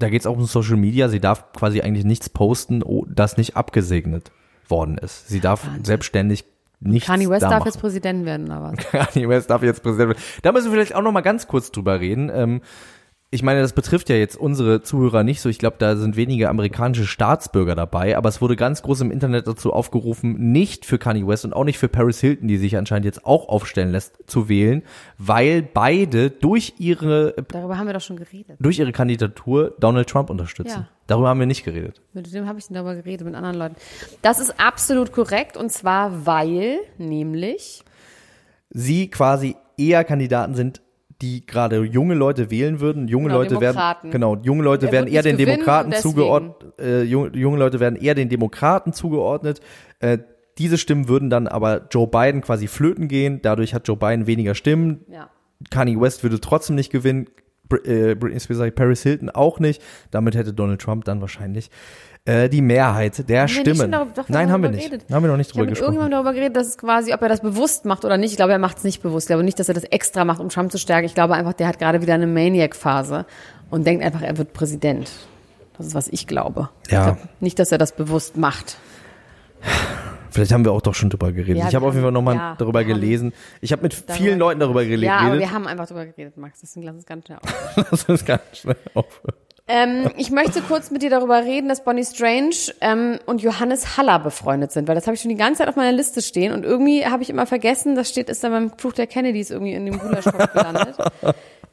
da 0.00 0.08
geht 0.08 0.22
es 0.22 0.26
auch 0.26 0.36
um 0.36 0.46
Social 0.46 0.76
Media. 0.76 1.08
Sie 1.08 1.20
darf 1.20 1.52
quasi 1.52 1.80
eigentlich 1.80 2.04
nichts 2.04 2.28
posten, 2.28 2.82
das 3.08 3.36
nicht 3.36 3.56
abgesegnet 3.56 4.32
worden 4.68 4.98
ist. 4.98 5.28
Sie 5.28 5.40
darf 5.40 5.68
selbstständig 5.82 6.44
nichts 6.80 7.06
Kanye 7.06 7.28
West 7.28 7.42
da 7.42 7.50
darf 7.50 7.58
machen. 7.60 7.68
jetzt 7.68 7.80
Präsident 7.80 8.24
werden, 8.24 8.46
oder 8.46 8.62
was? 8.62 8.76
Kanye 9.12 9.28
West 9.28 9.50
darf 9.50 9.62
jetzt 9.62 9.82
Präsident 9.82 10.10
werden. 10.10 10.22
Da 10.42 10.52
müssen 10.52 10.66
wir 10.66 10.72
vielleicht 10.72 10.94
auch 10.94 11.02
noch 11.02 11.12
mal 11.12 11.20
ganz 11.20 11.46
kurz 11.46 11.70
drüber 11.70 12.00
reden. 12.00 12.30
Ähm, 12.32 12.62
ich 13.32 13.44
meine, 13.44 13.60
das 13.60 13.74
betrifft 13.74 14.08
ja 14.08 14.16
jetzt 14.16 14.36
unsere 14.36 14.82
Zuhörer 14.82 15.22
nicht 15.22 15.40
so. 15.40 15.48
Ich 15.48 15.60
glaube, 15.60 15.76
da 15.78 15.94
sind 15.94 16.16
wenige 16.16 16.48
amerikanische 16.48 17.06
Staatsbürger 17.06 17.76
dabei, 17.76 18.16
aber 18.16 18.28
es 18.28 18.40
wurde 18.40 18.56
ganz 18.56 18.82
groß 18.82 19.02
im 19.02 19.12
Internet 19.12 19.46
dazu 19.46 19.72
aufgerufen, 19.72 20.50
nicht 20.50 20.84
für 20.84 20.98
Kanye 20.98 21.24
West 21.28 21.44
und 21.44 21.52
auch 21.52 21.62
nicht 21.62 21.78
für 21.78 21.88
Paris 21.88 22.18
Hilton, 22.20 22.48
die 22.48 22.56
sich 22.56 22.76
anscheinend 22.76 23.04
jetzt 23.04 23.24
auch 23.24 23.48
aufstellen 23.48 23.92
lässt, 23.92 24.18
zu 24.26 24.48
wählen, 24.48 24.82
weil 25.16 25.62
beide 25.62 26.30
durch 26.30 26.74
ihre 26.78 27.34
Darüber 27.48 27.78
haben 27.78 27.86
wir 27.86 27.94
doch 27.94 28.00
schon 28.00 28.16
geredet. 28.16 28.56
durch 28.58 28.80
ihre 28.80 28.90
Kandidatur 28.90 29.76
Donald 29.78 30.08
Trump 30.08 30.28
unterstützen. 30.28 30.80
Ja. 30.80 30.88
Darüber 31.06 31.28
haben 31.28 31.38
wir 31.38 31.46
nicht 31.46 31.64
geredet. 31.64 32.00
Mit 32.12 32.32
wem 32.32 32.48
habe 32.48 32.58
ich 32.58 32.66
darüber 32.68 32.96
geredet? 32.96 33.24
Mit 33.24 33.36
anderen 33.36 33.56
Leuten. 33.56 33.76
Das 34.22 34.40
ist 34.40 34.58
absolut 34.58 35.12
korrekt 35.12 35.56
und 35.56 35.70
zwar 35.70 36.26
weil, 36.26 36.78
nämlich, 36.98 37.84
Sie 38.70 39.08
quasi 39.08 39.56
eher 39.76 40.04
Kandidaten 40.04 40.54
sind, 40.54 40.80
die 41.20 41.44
gerade 41.44 41.82
junge 41.84 42.14
Leute 42.14 42.50
wählen 42.50 42.80
würden. 42.80 43.08
Junge 43.08 43.28
Genau, 43.28 43.38
Leute 43.40 43.60
werden 43.60 43.76
Demokraten. 43.76 44.10
genau, 44.10 44.36
junge 44.42 44.62
Leute 44.62 44.86
Er 44.86 44.92
werden 44.92 45.06
eher 45.08 45.22
den 45.22 45.36
gewinnen 45.36 45.56
Demokraten 45.58 45.92
zugeordnet. 45.92 46.78
Äh, 46.80 47.02
junge, 47.02 47.36
junge 47.36 47.58
Leute 47.58 47.80
werden 47.80 47.96
eher 47.96 48.14
den 48.14 48.28
Demokraten 48.28 48.92
zugeordnet. 48.92 49.60
Äh, 49.98 50.18
diese 50.58 50.78
Stimmen 50.78 51.08
würden 51.08 51.30
dann 51.30 51.46
aber 51.46 51.86
Joe 51.90 52.06
Biden 52.06 52.40
quasi 52.40 52.66
flöten 52.66 53.08
gehen. 53.08 53.40
Dadurch 53.42 53.74
hat 53.74 53.86
Joe 53.88 53.96
Biden 53.96 54.26
weniger 54.26 54.54
Stimmen. 54.54 55.04
ja. 55.10 55.28
Kanye 55.70 56.00
West 56.00 56.22
würde 56.22 56.40
trotzdem 56.40 56.74
nicht 56.76 56.90
gewinnen. 56.90 57.28
Br 57.68 57.86
äh, 57.86 58.14
Britney 58.14 58.40
Spears, 58.40 58.74
Paris 58.74 59.02
Hilton 59.02 59.28
auch 59.30 59.60
nicht. 59.60 59.82
Damit 60.10 60.34
hätte 60.34 60.52
Donald 60.54 60.80
Trump 60.80 61.04
dann 61.04 61.20
wahrscheinlich 61.20 61.70
äh, 62.24 62.48
die 62.48 62.60
Mehrheit 62.62 63.28
der 63.28 63.44
nicht 63.44 63.60
Stimmen. 63.60 63.90
darüber- 63.90 64.12
doch, 64.14 64.28
Nein, 64.28 64.50
haben 64.50 64.62
wir 64.62 64.70
nicht. 64.70 64.84
geredet. 64.90 65.06
Haben 65.10 65.24
wir 65.24 65.30
noch 65.30 65.36
nicht 65.36 65.46
Ich 65.48 65.52
drüber 65.52 65.62
habe 65.62 65.70
mit 65.70 65.78
gesprochen. 65.78 65.94
irgendjemandem 65.94 66.24
darüber 66.24 66.32
geredet, 66.38 66.56
dass 66.56 66.66
es 66.68 66.78
quasi, 66.78 67.12
ob 67.14 67.22
er 67.22 67.28
das 67.28 67.40
bewusst 67.40 67.84
macht 67.86 68.04
oder 68.04 68.16
nicht. 68.18 68.30
Ich 68.32 68.36
glaube, 68.36 68.52
er 68.52 68.58
macht 68.58 68.78
es 68.78 68.84
nicht 68.84 69.02
bewusst. 69.02 69.24
Ich 69.26 69.28
glaube 69.28 69.42
nicht, 69.44 69.58
dass 69.58 69.68
er 69.68 69.74
das 69.74 69.84
extra 69.84 70.24
macht, 70.24 70.40
um 70.40 70.48
Trump 70.48 70.70
zu 70.70 70.78
stärken. 70.78 71.06
Ich 71.06 71.14
glaube 71.14 71.34
einfach, 71.34 71.52
der 71.54 71.66
hat 71.68 71.78
gerade 71.78 72.02
wieder 72.02 72.14
eine 72.14 72.26
Maniac-Phase 72.26 73.26
und 73.70 73.86
denkt 73.86 74.04
einfach, 74.04 74.22
er 74.22 74.36
wird 74.38 74.52
Präsident. 74.52 75.10
Das 75.78 75.86
ist, 75.86 75.94
was 75.94 76.08
ich 76.08 76.26
glaube. 76.26 76.68
Ja. 76.90 77.00
Ich 77.00 77.04
glaube 77.16 77.28
nicht, 77.40 77.58
dass 77.58 77.72
er 77.72 77.78
das 77.78 77.92
bewusst 77.92 78.36
macht. 78.36 78.76
Vielleicht 80.30 80.52
haben 80.52 80.64
wir 80.64 80.70
auch 80.72 80.82
doch 80.82 80.94
schon 80.94 81.10
drüber 81.10 81.32
geredet. 81.32 81.56
Ja, 81.56 81.68
ich 81.68 81.74
habe 81.74 81.86
auf 81.86 81.92
jeden 81.94 82.04
Fall 82.04 82.12
nochmal 82.12 82.34
haben- 82.36 82.50
ja, 82.52 82.54
darüber 82.56 82.80
haben 82.80 82.86
gelesen. 82.86 83.32
Ich 83.60 83.72
habe 83.72 83.82
mit 83.82 83.94
darüber- 83.94 84.12
vielen 84.14 84.38
Leuten 84.38 84.60
darüber 84.60 84.80
gele- 84.82 85.04
Ja, 85.06 85.16
aber 85.16 85.30
geredet. 85.30 85.48
wir 85.48 85.54
haben 85.54 85.66
einfach 85.66 85.86
darüber 85.86 86.06
geredet, 86.06 86.36
Max. 86.36 86.60
Deswegen 86.60 86.86
lass 86.86 86.94
uns 86.94 87.06
ganz 87.06 87.26
schnell 87.26 87.38
auf. 87.38 87.86
Lass 87.90 88.04
uns 88.04 88.24
ganz 88.24 88.42
schnell 88.52 88.76
aufhören. 88.94 89.34
Ähm, 89.72 90.10
ich 90.16 90.32
möchte 90.32 90.62
kurz 90.62 90.90
mit 90.90 91.02
dir 91.02 91.10
darüber 91.10 91.44
reden, 91.44 91.68
dass 91.68 91.84
Bonnie 91.84 92.04
Strange 92.04 92.56
ähm, 92.80 93.20
und 93.26 93.40
Johannes 93.40 93.96
Haller 93.96 94.18
befreundet 94.18 94.72
sind, 94.72 94.88
weil 94.88 94.96
das 94.96 95.06
habe 95.06 95.14
ich 95.14 95.20
schon 95.20 95.28
die 95.28 95.36
ganze 95.36 95.58
Zeit 95.58 95.68
auf 95.68 95.76
meiner 95.76 95.92
Liste 95.92 96.22
stehen 96.22 96.52
und 96.52 96.64
irgendwie 96.64 97.06
habe 97.06 97.22
ich 97.22 97.30
immer 97.30 97.46
vergessen, 97.46 97.94
das 97.94 98.08
steht, 98.08 98.28
ist 98.28 98.42
da 98.42 98.48
beim 98.48 98.72
Fluch 98.76 98.94
der 98.94 99.06
Kennedys 99.06 99.50
irgendwie 99.50 99.74
in 99.74 99.86
dem 99.86 100.00
Gulaschkopf 100.00 100.52
gelandet. 100.52 100.96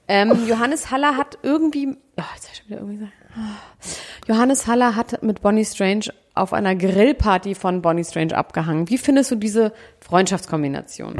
ähm, 0.08 0.48
Johannes 0.48 0.92
Haller 0.92 1.18
hat 1.18 1.40
irgendwie, 1.42 1.88
oh, 2.18 2.24
jetzt 2.36 2.50
ich 2.54 2.70
wieder 2.70 2.82
irgendwie. 2.82 3.08
Ah. 3.36 3.56
Johannes 4.28 4.68
Haller 4.68 4.96
hat 4.96 5.24
mit 5.24 5.42
Bonnie 5.42 5.66
Strange 5.66 6.14
auf 6.36 6.54
einer 6.54 6.76
Grillparty 6.76 7.56
von 7.56 7.82
Bonnie 7.82 8.04
Strange 8.04 8.38
abgehangen. 8.38 8.90
Wie 8.90 9.00
findest 9.00 9.32
du 9.32 9.36
diese 9.36 9.74
Freundschaftskombination? 10.02 11.20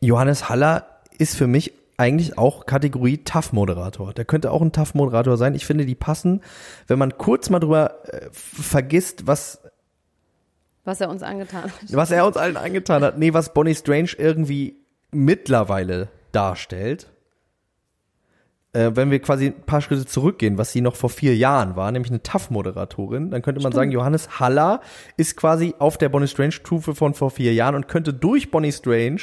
Johannes 0.00 0.48
Haller 0.48 0.84
ist 1.16 1.36
für 1.36 1.46
mich 1.46 1.72
eigentlich 1.98 2.38
auch 2.38 2.64
Kategorie 2.64 3.18
Tough-Moderator. 3.18 4.14
Der 4.14 4.24
könnte 4.24 4.52
auch 4.52 4.62
ein 4.62 4.72
Tough-Moderator 4.72 5.36
sein. 5.36 5.54
Ich 5.54 5.66
finde, 5.66 5.84
die 5.84 5.96
passen, 5.96 6.40
wenn 6.86 6.98
man 6.98 7.18
kurz 7.18 7.50
mal 7.50 7.58
drüber 7.58 7.96
äh, 8.06 8.28
vergisst, 8.32 9.26
was, 9.26 9.60
Was 10.84 11.00
er 11.00 11.10
uns 11.10 11.22
angetan 11.22 11.64
hat. 11.64 11.72
was 11.90 12.10
er 12.10 12.24
uns 12.24 12.36
allen 12.36 12.56
angetan 12.56 13.02
hat. 13.02 13.18
Nee, 13.18 13.34
was 13.34 13.52
Bonnie 13.52 13.74
Strange 13.74 14.10
irgendwie 14.16 14.76
mittlerweile 15.10 16.08
darstellt. 16.30 17.10
Äh, 18.74 18.92
wenn 18.94 19.10
wir 19.10 19.18
quasi 19.18 19.46
ein 19.46 19.62
paar 19.62 19.80
Schritte 19.80 20.06
zurückgehen, 20.06 20.56
was 20.56 20.70
sie 20.70 20.82
noch 20.82 20.94
vor 20.94 21.10
vier 21.10 21.34
Jahren 21.34 21.74
war, 21.74 21.90
nämlich 21.90 22.12
eine 22.12 22.22
Tough-Moderatorin, 22.22 23.32
dann 23.32 23.42
könnte 23.42 23.60
man 23.60 23.72
sagen, 23.72 23.90
Johannes 23.90 24.38
Haller 24.38 24.82
ist 25.16 25.36
quasi 25.36 25.74
auf 25.80 25.98
der 25.98 26.10
Bonnie 26.10 26.28
Strange-Stufe 26.28 26.94
von 26.94 27.14
vor 27.14 27.32
vier 27.32 27.54
Jahren 27.54 27.74
und 27.74 27.88
könnte 27.88 28.12
durch 28.12 28.52
Bonnie 28.52 28.70
Strange 28.70 29.22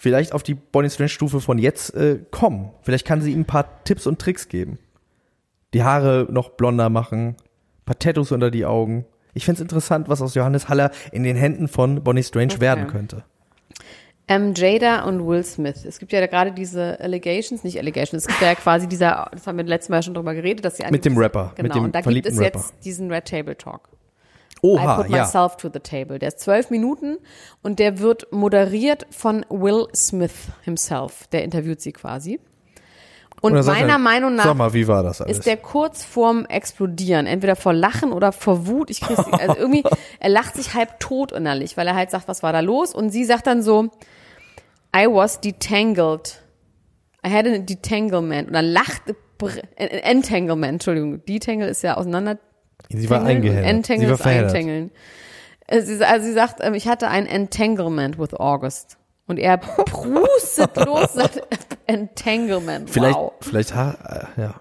vielleicht 0.00 0.32
auf 0.32 0.42
die 0.42 0.54
Bonnie 0.54 0.88
Strange 0.88 1.10
Stufe 1.10 1.40
von 1.42 1.58
jetzt 1.58 1.94
äh, 1.94 2.20
kommen. 2.30 2.70
Vielleicht 2.80 3.06
kann 3.06 3.20
sie 3.20 3.32
ihm 3.32 3.40
ein 3.40 3.44
paar 3.44 3.84
Tipps 3.84 4.06
und 4.06 4.18
Tricks 4.18 4.48
geben. 4.48 4.78
Die 5.74 5.82
Haare 5.84 6.26
noch 6.30 6.50
blonder 6.50 6.88
machen, 6.88 7.28
ein 7.28 7.36
paar 7.84 7.98
Tattoos 7.98 8.32
unter 8.32 8.50
die 8.50 8.64
Augen. 8.64 9.04
Ich 9.34 9.44
find's 9.44 9.60
interessant, 9.60 10.08
was 10.08 10.22
aus 10.22 10.34
Johannes 10.34 10.70
Haller 10.70 10.90
in 11.12 11.22
den 11.22 11.36
Händen 11.36 11.68
von 11.68 12.02
Bonnie 12.02 12.22
Strange 12.22 12.54
Okay. 12.54 12.60
werden 12.62 12.86
könnte. 12.86 13.24
Ähm, 14.26 14.54
Jada 14.56 15.04
und 15.04 15.26
Will 15.26 15.44
Smith. 15.44 15.84
Es 15.84 15.98
gibt 15.98 16.12
ja 16.12 16.24
gerade 16.26 16.52
diese 16.52 16.98
Allegations, 16.98 17.62
nicht 17.62 17.78
Allegations, 17.78 18.22
es 18.22 18.26
gibt 18.28 18.40
ja 18.40 18.54
quasi 18.54 18.86
dieser, 18.88 19.28
das 19.32 19.46
haben 19.46 19.58
wir 19.58 19.64
letztes 19.64 19.90
Mal 19.90 20.02
schon 20.02 20.14
drüber 20.14 20.34
geredet, 20.34 20.64
dass 20.64 20.78
sie 20.78 20.84
Mit 20.90 21.04
dem 21.04 21.18
Rapper, 21.18 21.52
Genau, 21.56 21.66
mit 21.66 21.74
dem 21.74 21.84
und 21.84 21.94
da 21.94 22.00
gibt 22.00 22.26
es 22.26 22.38
Rapper. 22.40 22.58
jetzt 22.60 22.74
diesen 22.84 23.12
Red 23.12 23.26
Table 23.26 23.56
Talk. 23.56 23.88
I 24.62 24.66
Oha, 24.66 24.96
put 25.02 25.10
ja. 25.10 25.22
myself 25.24 25.56
to 25.56 25.70
the 25.72 25.80
table. 25.80 26.18
Der 26.18 26.28
ist 26.28 26.40
zwölf 26.40 26.70
Minuten 26.70 27.18
und 27.62 27.78
der 27.78 27.98
wird 27.98 28.30
moderiert 28.32 29.06
von 29.10 29.44
Will 29.48 29.86
Smith 29.94 30.48
himself. 30.62 31.26
Der 31.28 31.44
interviewt 31.44 31.80
sie 31.80 31.92
quasi. 31.92 32.40
Und 33.40 33.54
er 33.56 33.64
meiner 33.64 33.88
dann, 33.94 34.02
Meinung 34.02 34.34
nach 34.34 34.52
mal, 34.54 34.74
ist 35.26 35.46
der 35.46 35.56
kurz 35.56 36.04
vorm 36.04 36.44
Explodieren, 36.44 37.26
entweder 37.26 37.56
vor 37.56 37.72
Lachen 37.72 38.12
oder 38.12 38.32
vor 38.32 38.66
Wut. 38.66 38.90
Ich 38.90 39.00
krieg's, 39.00 39.18
also 39.32 39.56
irgendwie, 39.56 39.82
er 40.20 40.28
lacht 40.28 40.56
sich 40.56 40.74
halb 40.74 41.00
tot 41.00 41.32
innerlich, 41.32 41.76
weil 41.78 41.86
er 41.86 41.94
halt 41.94 42.10
sagt, 42.10 42.28
was 42.28 42.42
war 42.42 42.52
da 42.52 42.60
los? 42.60 42.94
Und 42.94 43.08
sie 43.10 43.24
sagt 43.24 43.46
dann 43.46 43.62
so, 43.62 43.84
I 44.94 45.06
was 45.06 45.40
detangled. 45.40 46.42
I 47.26 47.30
had 47.30 47.46
a 47.46 47.58
detanglement. 47.58 48.48
Und 48.48 48.54
dann 48.54 48.66
lacht, 48.66 49.02
br- 49.38 49.62
Entanglement, 49.76 50.74
Entschuldigung. 50.74 51.24
Detangle 51.24 51.68
ist 51.68 51.82
ja 51.82 51.96
auseinander. 51.96 52.38
Sie 52.88 53.10
war 53.10 53.22
eingehängt. 53.22 53.64
Sie 53.64 53.70
Entangle 53.70 54.10
war 54.10 54.18
verheddert. 54.18 54.54
eintangeln. 54.54 54.90
Äh, 55.66 55.82
Sie, 55.82 56.04
also 56.04 56.26
sie 56.26 56.32
sagt, 56.32 56.56
ähm, 56.60 56.74
ich 56.74 56.88
hatte 56.88 57.08
ein 57.08 57.26
Entanglement 57.26 58.18
with 58.18 58.34
August. 58.34 58.98
Und 59.26 59.38
er 59.38 59.58
prustet 59.58 60.74
los, 60.86 61.12
sagt 61.14 61.40
Entanglement. 61.86 62.90
Vielleicht, 62.90 63.16
wow. 63.16 63.32
vielleicht, 63.40 63.74
ha, 63.74 64.28
äh, 64.36 64.40
ja. 64.40 64.60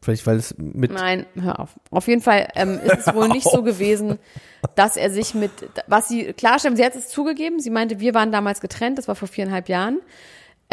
Vielleicht, 0.00 0.26
weil 0.26 0.36
es 0.36 0.54
mit, 0.58 0.92
Nein, 0.92 1.26
hör 1.40 1.60
auf. 1.60 1.70
Auf 1.90 2.08
jeden 2.08 2.22
Fall 2.22 2.48
ähm, 2.56 2.80
ist 2.82 3.06
es 3.06 3.14
wohl 3.14 3.28
nicht 3.28 3.48
so 3.48 3.62
gewesen, 3.62 4.18
dass 4.74 4.96
er 4.96 5.10
sich 5.10 5.34
mit, 5.34 5.50
was 5.86 6.08
sie 6.08 6.32
klarstellen, 6.32 6.76
sie 6.76 6.84
hat 6.84 6.96
es 6.96 7.08
zugegeben, 7.08 7.60
sie 7.60 7.70
meinte, 7.70 8.00
wir 8.00 8.12
waren 8.12 8.32
damals 8.32 8.60
getrennt, 8.60 8.98
das 8.98 9.06
war 9.06 9.14
vor 9.14 9.28
viereinhalb 9.28 9.68
Jahren. 9.68 10.00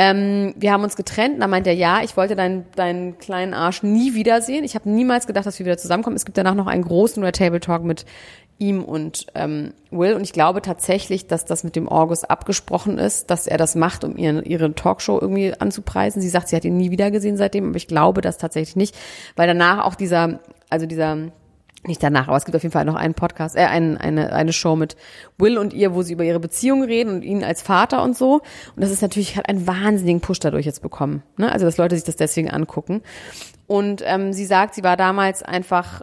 Ähm, 0.01 0.53
wir 0.55 0.71
haben 0.71 0.83
uns 0.83 0.95
getrennt, 0.95 1.33
und 1.33 1.39
dann 1.41 1.49
meint 1.49 1.67
er, 1.67 1.73
ja, 1.73 2.01
ich 2.01 2.15
wollte 2.15 2.37
deinen, 2.37 2.65
deinen 2.77 3.17
kleinen 3.17 3.53
Arsch 3.53 3.83
nie 3.83 4.13
wiedersehen. 4.13 4.63
Ich 4.63 4.75
habe 4.75 4.89
niemals 4.89 5.27
gedacht, 5.27 5.45
dass 5.45 5.59
wir 5.59 5.65
wieder 5.65 5.77
zusammenkommen. 5.77 6.15
Es 6.15 6.23
gibt 6.23 6.37
danach 6.37 6.55
noch 6.55 6.67
einen 6.67 6.85
großen 6.85 7.21
Red 7.21 7.35
Table 7.35 7.59
Talk 7.59 7.83
mit 7.83 8.05
ihm 8.59 8.81
und 8.81 9.27
ähm, 9.35 9.73
Will. 9.91 10.13
Und 10.13 10.21
ich 10.21 10.31
glaube 10.31 10.61
tatsächlich, 10.61 11.27
dass 11.27 11.43
das 11.43 11.65
mit 11.65 11.75
dem 11.75 11.89
August 11.89 12.31
abgesprochen 12.31 12.97
ist, 12.97 13.29
dass 13.29 13.45
er 13.45 13.57
das 13.57 13.75
macht, 13.75 14.05
um 14.05 14.15
ihren, 14.15 14.41
ihre 14.45 14.73
Talkshow 14.73 15.19
irgendwie 15.19 15.53
anzupreisen. 15.59 16.21
Sie 16.21 16.29
sagt, 16.29 16.47
sie 16.47 16.55
hat 16.55 16.63
ihn 16.63 16.77
nie 16.77 16.91
wieder 16.91 17.11
gesehen 17.11 17.35
seitdem, 17.35 17.67
aber 17.67 17.75
ich 17.75 17.87
glaube 17.87 18.21
das 18.21 18.37
tatsächlich 18.37 18.77
nicht, 18.77 18.97
weil 19.35 19.47
danach 19.47 19.83
auch 19.83 19.95
dieser, 19.95 20.39
also 20.69 20.85
dieser 20.85 21.17
nicht 21.85 22.03
danach, 22.03 22.27
aber 22.27 22.37
es 22.37 22.45
gibt 22.45 22.55
auf 22.55 22.63
jeden 22.63 22.73
Fall 22.73 22.85
noch 22.85 22.95
einen 22.95 23.13
Podcast, 23.13 23.55
äh, 23.55 23.65
ein, 23.65 23.97
eine, 23.97 24.33
eine 24.33 24.53
Show 24.53 24.75
mit 24.75 24.95
Will 25.37 25.57
und 25.57 25.73
ihr, 25.73 25.93
wo 25.93 26.01
sie 26.01 26.13
über 26.13 26.23
ihre 26.23 26.39
Beziehung 26.39 26.83
reden 26.83 27.13
und 27.13 27.21
ihn 27.23 27.43
als 27.43 27.61
Vater 27.61 28.03
und 28.03 28.17
so. 28.17 28.41
Und 28.75 28.83
das 28.83 28.91
ist 28.91 29.01
natürlich, 29.01 29.37
hat 29.37 29.47
einen 29.47 29.65
wahnsinnigen 29.65 30.21
Push 30.21 30.39
dadurch 30.39 30.65
jetzt 30.65 30.81
bekommen. 30.81 31.23
Ne? 31.37 31.51
Also, 31.51 31.65
dass 31.65 31.77
Leute 31.77 31.95
sich 31.95 32.03
das 32.03 32.17
deswegen 32.17 32.49
angucken. 32.49 33.01
Und 33.67 34.03
ähm, 34.05 34.33
sie 34.33 34.45
sagt, 34.45 34.75
sie 34.75 34.83
war 34.83 34.97
damals 34.97 35.43
einfach 35.43 36.01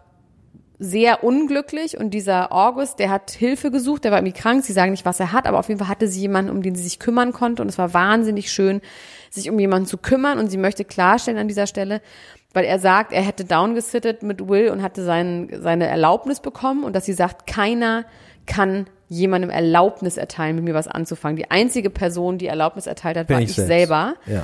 sehr 0.79 1.25
unglücklich 1.25 1.99
und 1.99 2.11
dieser 2.11 2.53
August, 2.53 2.99
der 2.99 3.11
hat 3.11 3.31
Hilfe 3.31 3.71
gesucht, 3.71 4.05
der 4.05 4.11
war 4.11 4.19
irgendwie 4.19 4.39
krank, 4.39 4.65
sie 4.65 4.75
sagen 4.75 4.91
nicht, 4.91 5.07
was 5.07 5.21
er 5.21 5.33
hat, 5.33 5.47
aber 5.47 5.59
auf 5.59 5.69
jeden 5.69 5.79
Fall 5.79 5.89
hatte 5.89 6.07
sie 6.07 6.21
jemanden, 6.21 6.51
um 6.51 6.63
den 6.63 6.75
sie 6.75 6.83
sich 6.83 6.99
kümmern 6.99 7.33
konnte 7.33 7.63
und 7.63 7.69
es 7.69 7.79
war 7.79 7.95
wahnsinnig 7.95 8.53
schön, 8.53 8.83
sich 9.31 9.49
um 9.49 9.59
jemanden 9.59 9.87
zu 9.87 9.97
kümmern 9.97 10.39
und 10.39 10.51
sie 10.51 10.59
möchte 10.59 10.85
klarstellen 10.85 11.39
an 11.39 11.49
dieser 11.49 11.67
Stelle, 11.67 12.03
weil 12.57 12.65
er 12.65 12.79
sagt, 12.79 13.13
er 13.13 13.21
hätte 13.21 13.45
downgesittet 13.45 14.23
mit 14.23 14.49
Will 14.49 14.71
und 14.71 14.83
hatte 14.83 15.05
sein, 15.05 15.51
seine 15.61 15.89
Erlaubnis 15.89 16.41
bekommen 16.41 16.85
und 16.85 16.97
dass 16.97 17.05
sie 17.05 17.13
sagt, 17.13 17.47
keiner 17.47 18.07
kann 18.47 18.87
jemandem 19.09 19.51
Erlaubnis 19.51 20.17
erteilen, 20.17 20.57
mit 20.57 20.65
mir 20.65 20.73
was 20.73 20.89
anzufangen. 20.89 21.37
Die 21.37 21.51
einzige 21.51 21.91
Person, 21.91 22.39
die 22.39 22.47
Erlaubnis 22.47 22.87
erteilt 22.87 23.19
hat, 23.19 23.27
bin 23.27 23.35
war 23.35 23.43
ich 23.43 23.51
ich 23.51 23.57
selber. 23.57 24.15
Ja. 24.25 24.43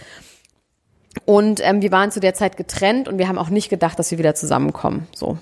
Und 1.24 1.66
ähm, 1.66 1.80
wir 1.80 1.90
waren 1.90 2.10
zu 2.10 2.20
der 2.20 2.34
Zeit 2.34 2.58
getrennt 2.58 3.08
und 3.08 3.16
wir 3.16 3.28
haben 3.28 3.38
auch 3.38 3.48
nicht 3.48 3.70
gedacht, 3.70 3.98
dass 3.98 4.10
wir 4.10 4.18
wieder 4.18 4.34
zusammenkommen. 4.34 5.08
So. 5.14 5.38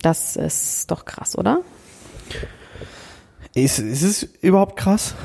Das 0.00 0.36
ist 0.36 0.92
doch 0.92 1.06
krass, 1.06 1.36
oder? 1.36 1.62
Ist, 3.56 3.80
ist 3.80 4.02
es 4.02 4.22
überhaupt 4.22 4.76
krass? 4.76 5.16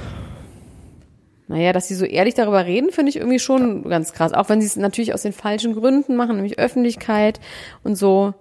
Naja, 1.54 1.72
dass 1.72 1.88
sie 1.88 1.94
so 1.94 2.06
ehrlich 2.06 2.34
darüber 2.34 2.66
reden, 2.66 2.92
finde 2.92 3.12
ich 3.12 3.18
irgendwie 3.18 3.38
schon 3.38 3.88
ganz 3.88 4.12
krass. 4.12 4.34
Auch 4.34 4.50
wenn 4.50 4.60
sie 4.60 4.66
es 4.66 4.76
natürlich 4.76 5.14
aus 5.14 5.22
den 5.22 5.34
falschen 5.34 5.76
Gründen 5.76 6.16
machen, 6.16 6.36
nämlich 6.36 6.58
Öffentlichkeit 6.58 7.40
und 7.84 7.96
so. 7.96 8.34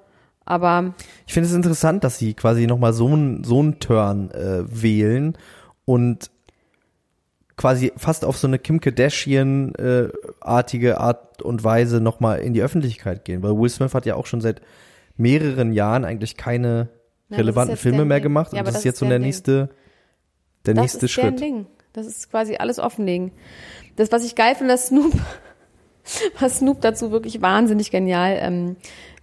Aber 0.46 0.94
Ich 1.26 1.34
finde 1.34 1.46
es 1.46 1.54
interessant, 1.54 2.04
dass 2.04 2.18
sie 2.18 2.32
quasi 2.32 2.66
nochmal 2.66 2.94
so 2.94 3.08
einen 3.08 3.44
so 3.44 3.58
einen 3.58 3.80
Turn 3.80 4.30
äh, 4.30 4.62
wählen 4.66 5.36
und 5.84 6.30
quasi 7.58 7.92
fast 7.98 8.24
auf 8.24 8.38
so 8.38 8.46
eine 8.46 8.58
Kim 8.58 8.80
Kardashian-artige 8.80 10.98
Art 10.98 11.42
und 11.42 11.62
Weise 11.62 12.00
nochmal 12.00 12.38
in 12.40 12.54
die 12.54 12.62
Öffentlichkeit 12.62 13.26
gehen. 13.26 13.42
Weil 13.42 13.58
Will 13.58 13.68
Smith 13.68 13.92
hat 13.92 14.06
ja 14.06 14.14
auch 14.14 14.24
schon 14.24 14.40
seit 14.40 14.62
mehreren 15.18 15.74
Jahren 15.74 16.06
eigentlich 16.06 16.38
keine 16.38 16.88
das 17.28 17.40
relevanten 17.40 17.76
Filme 17.76 18.06
mehr 18.06 18.20
Ding. 18.20 18.22
gemacht. 18.22 18.54
Ja, 18.54 18.60
und 18.60 18.68
das 18.68 18.72
das 18.72 18.80
ist 18.80 18.84
jetzt 18.86 19.00
so 19.00 19.06
der 19.06 19.18
Ding. 19.18 19.26
nächste, 19.26 19.68
der 20.64 20.72
das 20.72 20.82
nächste 20.82 21.04
ist 21.04 21.12
Schritt. 21.12 21.38
Ding. 21.38 21.66
Das 21.92 22.06
ist 22.06 22.30
quasi 22.30 22.56
alles 22.56 22.78
offenlegen. 22.78 23.32
Das, 23.96 24.10
was 24.12 24.24
ich 24.24 24.34
geil 24.34 24.54
finde, 24.54 24.72
dass 24.74 24.88
Snoop, 24.88 25.12
was 26.40 26.58
Snoop 26.58 26.80
dazu 26.80 27.10
wirklich 27.10 27.42
wahnsinnig 27.42 27.90
genial 27.90 28.38
ähm, 28.40 28.76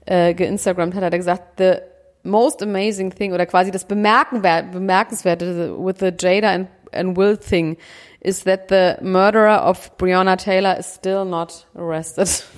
äh, 0.06 0.34
geinstagrammt 0.34 0.94
hat, 0.96 1.04
hat 1.04 1.14
er 1.14 1.20
gesagt, 1.20 1.58
the 1.58 1.78
most 2.24 2.62
amazing 2.62 3.14
thing 3.14 3.34
oder 3.34 3.46
quasi 3.46 3.72
das 3.72 3.88
Bemerkenwer- 3.88 4.64
bemerkenswerte 4.72 5.76
with 5.78 5.96
the 6.00 6.12
Jada 6.18 6.50
and, 6.52 6.68
and 6.92 7.18
Will 7.18 7.38
thing 7.38 7.78
is 8.22 8.44
that 8.44 8.70
the 8.70 8.96
murderer 9.02 9.66
of 9.66 9.96
Breonna 9.98 10.36
Taylor 10.36 10.78
is 10.78 10.94
still 10.94 11.26
not 11.26 11.66
arrested. 11.76 12.44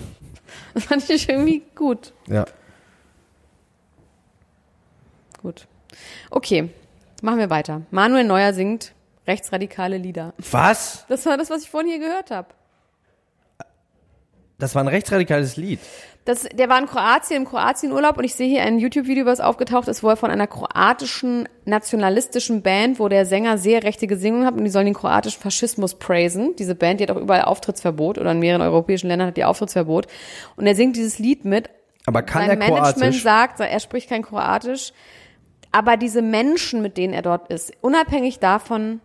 Das 0.73 0.85
fand 0.85 1.09
ich 1.09 1.29
irgendwie 1.29 1.63
gut. 1.75 2.13
Ja. 2.27 2.45
Gut. 5.41 5.67
Okay, 6.29 6.69
machen 7.21 7.39
wir 7.39 7.49
weiter. 7.49 7.81
Manuel 7.91 8.25
Neuer 8.25 8.53
singt 8.53 8.93
rechtsradikale 9.27 9.97
Lieder. 9.97 10.33
Was? 10.51 11.05
Das 11.09 11.25
war 11.25 11.37
das, 11.37 11.49
was 11.49 11.63
ich 11.63 11.69
vorhin 11.69 11.89
hier 11.89 11.99
gehört 11.99 12.31
habe. 12.31 12.47
Das 14.57 14.75
war 14.75 14.83
ein 14.83 14.87
rechtsradikales 14.87 15.57
Lied. 15.57 15.79
Das, 16.23 16.43
der 16.43 16.69
war 16.69 16.79
in 16.79 16.85
Kroatien, 16.85 17.37
im 17.41 17.47
Kroatien-Urlaub 17.47 18.19
und 18.19 18.23
ich 18.23 18.35
sehe 18.35 18.47
hier 18.47 18.61
ein 18.61 18.77
YouTube-Video, 18.77 19.25
was 19.25 19.39
aufgetaucht 19.39 19.87
ist, 19.87 20.03
wo 20.03 20.09
er 20.09 20.17
von 20.17 20.29
einer 20.29 20.45
kroatischen 20.45 21.49
nationalistischen 21.65 22.61
Band, 22.61 22.99
wo 22.99 23.09
der 23.09 23.25
Sänger 23.25 23.57
sehr 23.57 23.81
rechte 23.81 24.05
Gesingungen 24.05 24.45
hat 24.45 24.53
und 24.53 24.63
die 24.63 24.69
sollen 24.69 24.85
den 24.85 24.93
kroatischen 24.93 25.41
Faschismus 25.41 25.95
praisen. 25.95 26.55
Diese 26.57 26.75
Band, 26.75 26.99
die 26.99 27.05
hat 27.05 27.11
auch 27.11 27.19
überall 27.19 27.41
Auftrittsverbot 27.41 28.19
oder 28.19 28.31
in 28.31 28.39
mehreren 28.39 28.61
europäischen 28.61 29.07
Ländern 29.07 29.29
hat 29.29 29.37
die 29.37 29.45
Auftrittsverbot. 29.45 30.05
Und 30.57 30.67
er 30.67 30.75
singt 30.75 30.95
dieses 30.95 31.17
Lied 31.17 31.43
mit. 31.43 31.71
Aber 32.05 32.21
kann 32.21 32.43
Sein 32.45 32.51
er 32.51 32.57
Management 32.57 32.97
Kroatisch? 32.97 33.23
sagt, 33.23 33.59
er 33.59 33.79
spricht 33.79 34.09
kein 34.09 34.21
Kroatisch, 34.21 34.93
aber 35.71 35.97
diese 35.97 36.21
Menschen, 36.21 36.83
mit 36.83 36.97
denen 36.97 37.13
er 37.13 37.23
dort 37.23 37.51
ist, 37.51 37.73
unabhängig 37.81 38.37
davon, 38.39 39.01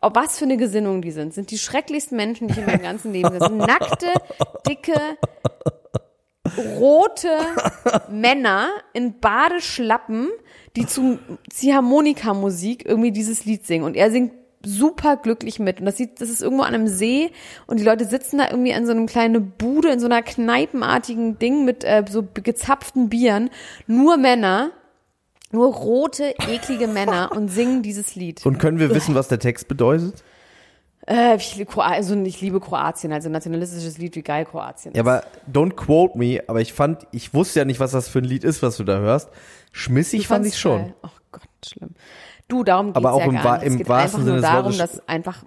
ob 0.00 0.16
was 0.16 0.38
für 0.38 0.44
eine 0.44 0.56
Gesinnung 0.56 1.02
die 1.02 1.10
sind, 1.10 1.34
sind 1.34 1.50
die 1.50 1.58
schrecklichsten 1.58 2.16
Menschen, 2.16 2.48
die 2.48 2.52
ich 2.52 2.58
in 2.58 2.66
meinem 2.66 2.82
ganzen 2.82 3.12
Leben 3.12 3.30
gesehen 3.30 3.60
habe. 3.60 3.72
Nackte, 3.72 4.06
dicke, 4.66 5.00
rote 6.78 7.36
Männer 8.10 8.68
in 8.92 9.18
Badeschlappen, 9.18 10.28
die 10.76 10.86
zu 10.86 11.18
Ziehharmonika-Musik 11.50 12.86
irgendwie 12.86 13.12
dieses 13.12 13.44
Lied 13.44 13.66
singen. 13.66 13.84
Und 13.84 13.96
er 13.96 14.10
singt 14.10 14.32
super 14.64 15.16
glücklich 15.16 15.58
mit. 15.58 15.80
Und 15.80 15.86
das 15.86 15.96
sieht, 15.96 16.20
das 16.20 16.30
ist 16.30 16.42
irgendwo 16.42 16.62
an 16.62 16.74
einem 16.74 16.88
See 16.88 17.30
und 17.66 17.80
die 17.80 17.84
Leute 17.84 18.04
sitzen 18.04 18.38
da 18.38 18.50
irgendwie 18.50 18.74
an 18.74 18.86
so 18.86 18.92
einem 18.92 19.06
kleinen 19.06 19.52
Bude, 19.52 19.90
in 19.90 20.00
so 20.00 20.06
einer 20.06 20.22
kneipenartigen 20.22 21.38
Ding 21.38 21.64
mit 21.64 21.84
äh, 21.84 22.04
so 22.08 22.26
gezapften 22.34 23.08
Bieren. 23.08 23.50
Nur 23.86 24.16
Männer, 24.16 24.70
nur 25.50 25.72
rote, 25.74 26.34
eklige 26.48 26.86
Männer 26.88 27.30
und 27.34 27.48
singen 27.48 27.82
dieses 27.82 28.14
Lied. 28.14 28.44
Und 28.44 28.58
können 28.58 28.78
wir 28.78 28.94
wissen, 28.94 29.14
was 29.14 29.28
der 29.28 29.38
Text 29.38 29.68
bedeutet? 29.68 30.22
Äh, 31.06 31.36
ich, 31.36 31.56
liebe 31.56 31.82
also 31.82 32.14
ich 32.22 32.40
liebe 32.42 32.60
Kroatien, 32.60 33.12
also 33.12 33.30
nationalistisches 33.30 33.96
Lied, 33.96 34.14
wie 34.14 34.22
geil 34.22 34.44
Kroatien 34.44 34.94
Ja, 34.94 35.00
ist. 35.00 35.08
aber 35.08 35.24
don't 35.50 35.74
quote 35.74 36.18
me, 36.18 36.42
aber 36.48 36.60
ich 36.60 36.74
fand, 36.74 37.06
ich 37.12 37.32
wusste 37.32 37.60
ja 37.60 37.64
nicht, 37.64 37.80
was 37.80 37.92
das 37.92 38.08
für 38.08 38.18
ein 38.18 38.24
Lied 38.24 38.44
ist, 38.44 38.62
was 38.62 38.76
du 38.76 38.84
da 38.84 38.98
hörst. 38.98 39.30
Schmissig 39.72 40.26
fand 40.28 40.44
ich 40.44 40.58
schon. 40.58 40.82
geil. 40.82 40.94
Oh 41.02 41.08
Gott, 41.32 41.42
schlimm. 41.66 41.90
Du, 42.46 42.62
darum 42.64 42.88
geht's 42.88 42.96
Aber 42.96 43.12
auch 43.12 43.20
ja 43.20 43.26
im 43.26 43.32
gar 43.34 43.58
nicht. 43.58 43.66
im 43.66 43.72
Es 43.72 43.78
geht 43.78 43.88
wahrsten 43.88 44.20
einfach 44.20 44.24
Sinne 44.26 44.32
nur 44.32 44.42
darum, 44.42 44.76
dass 44.78 45.08
einfach 45.08 45.44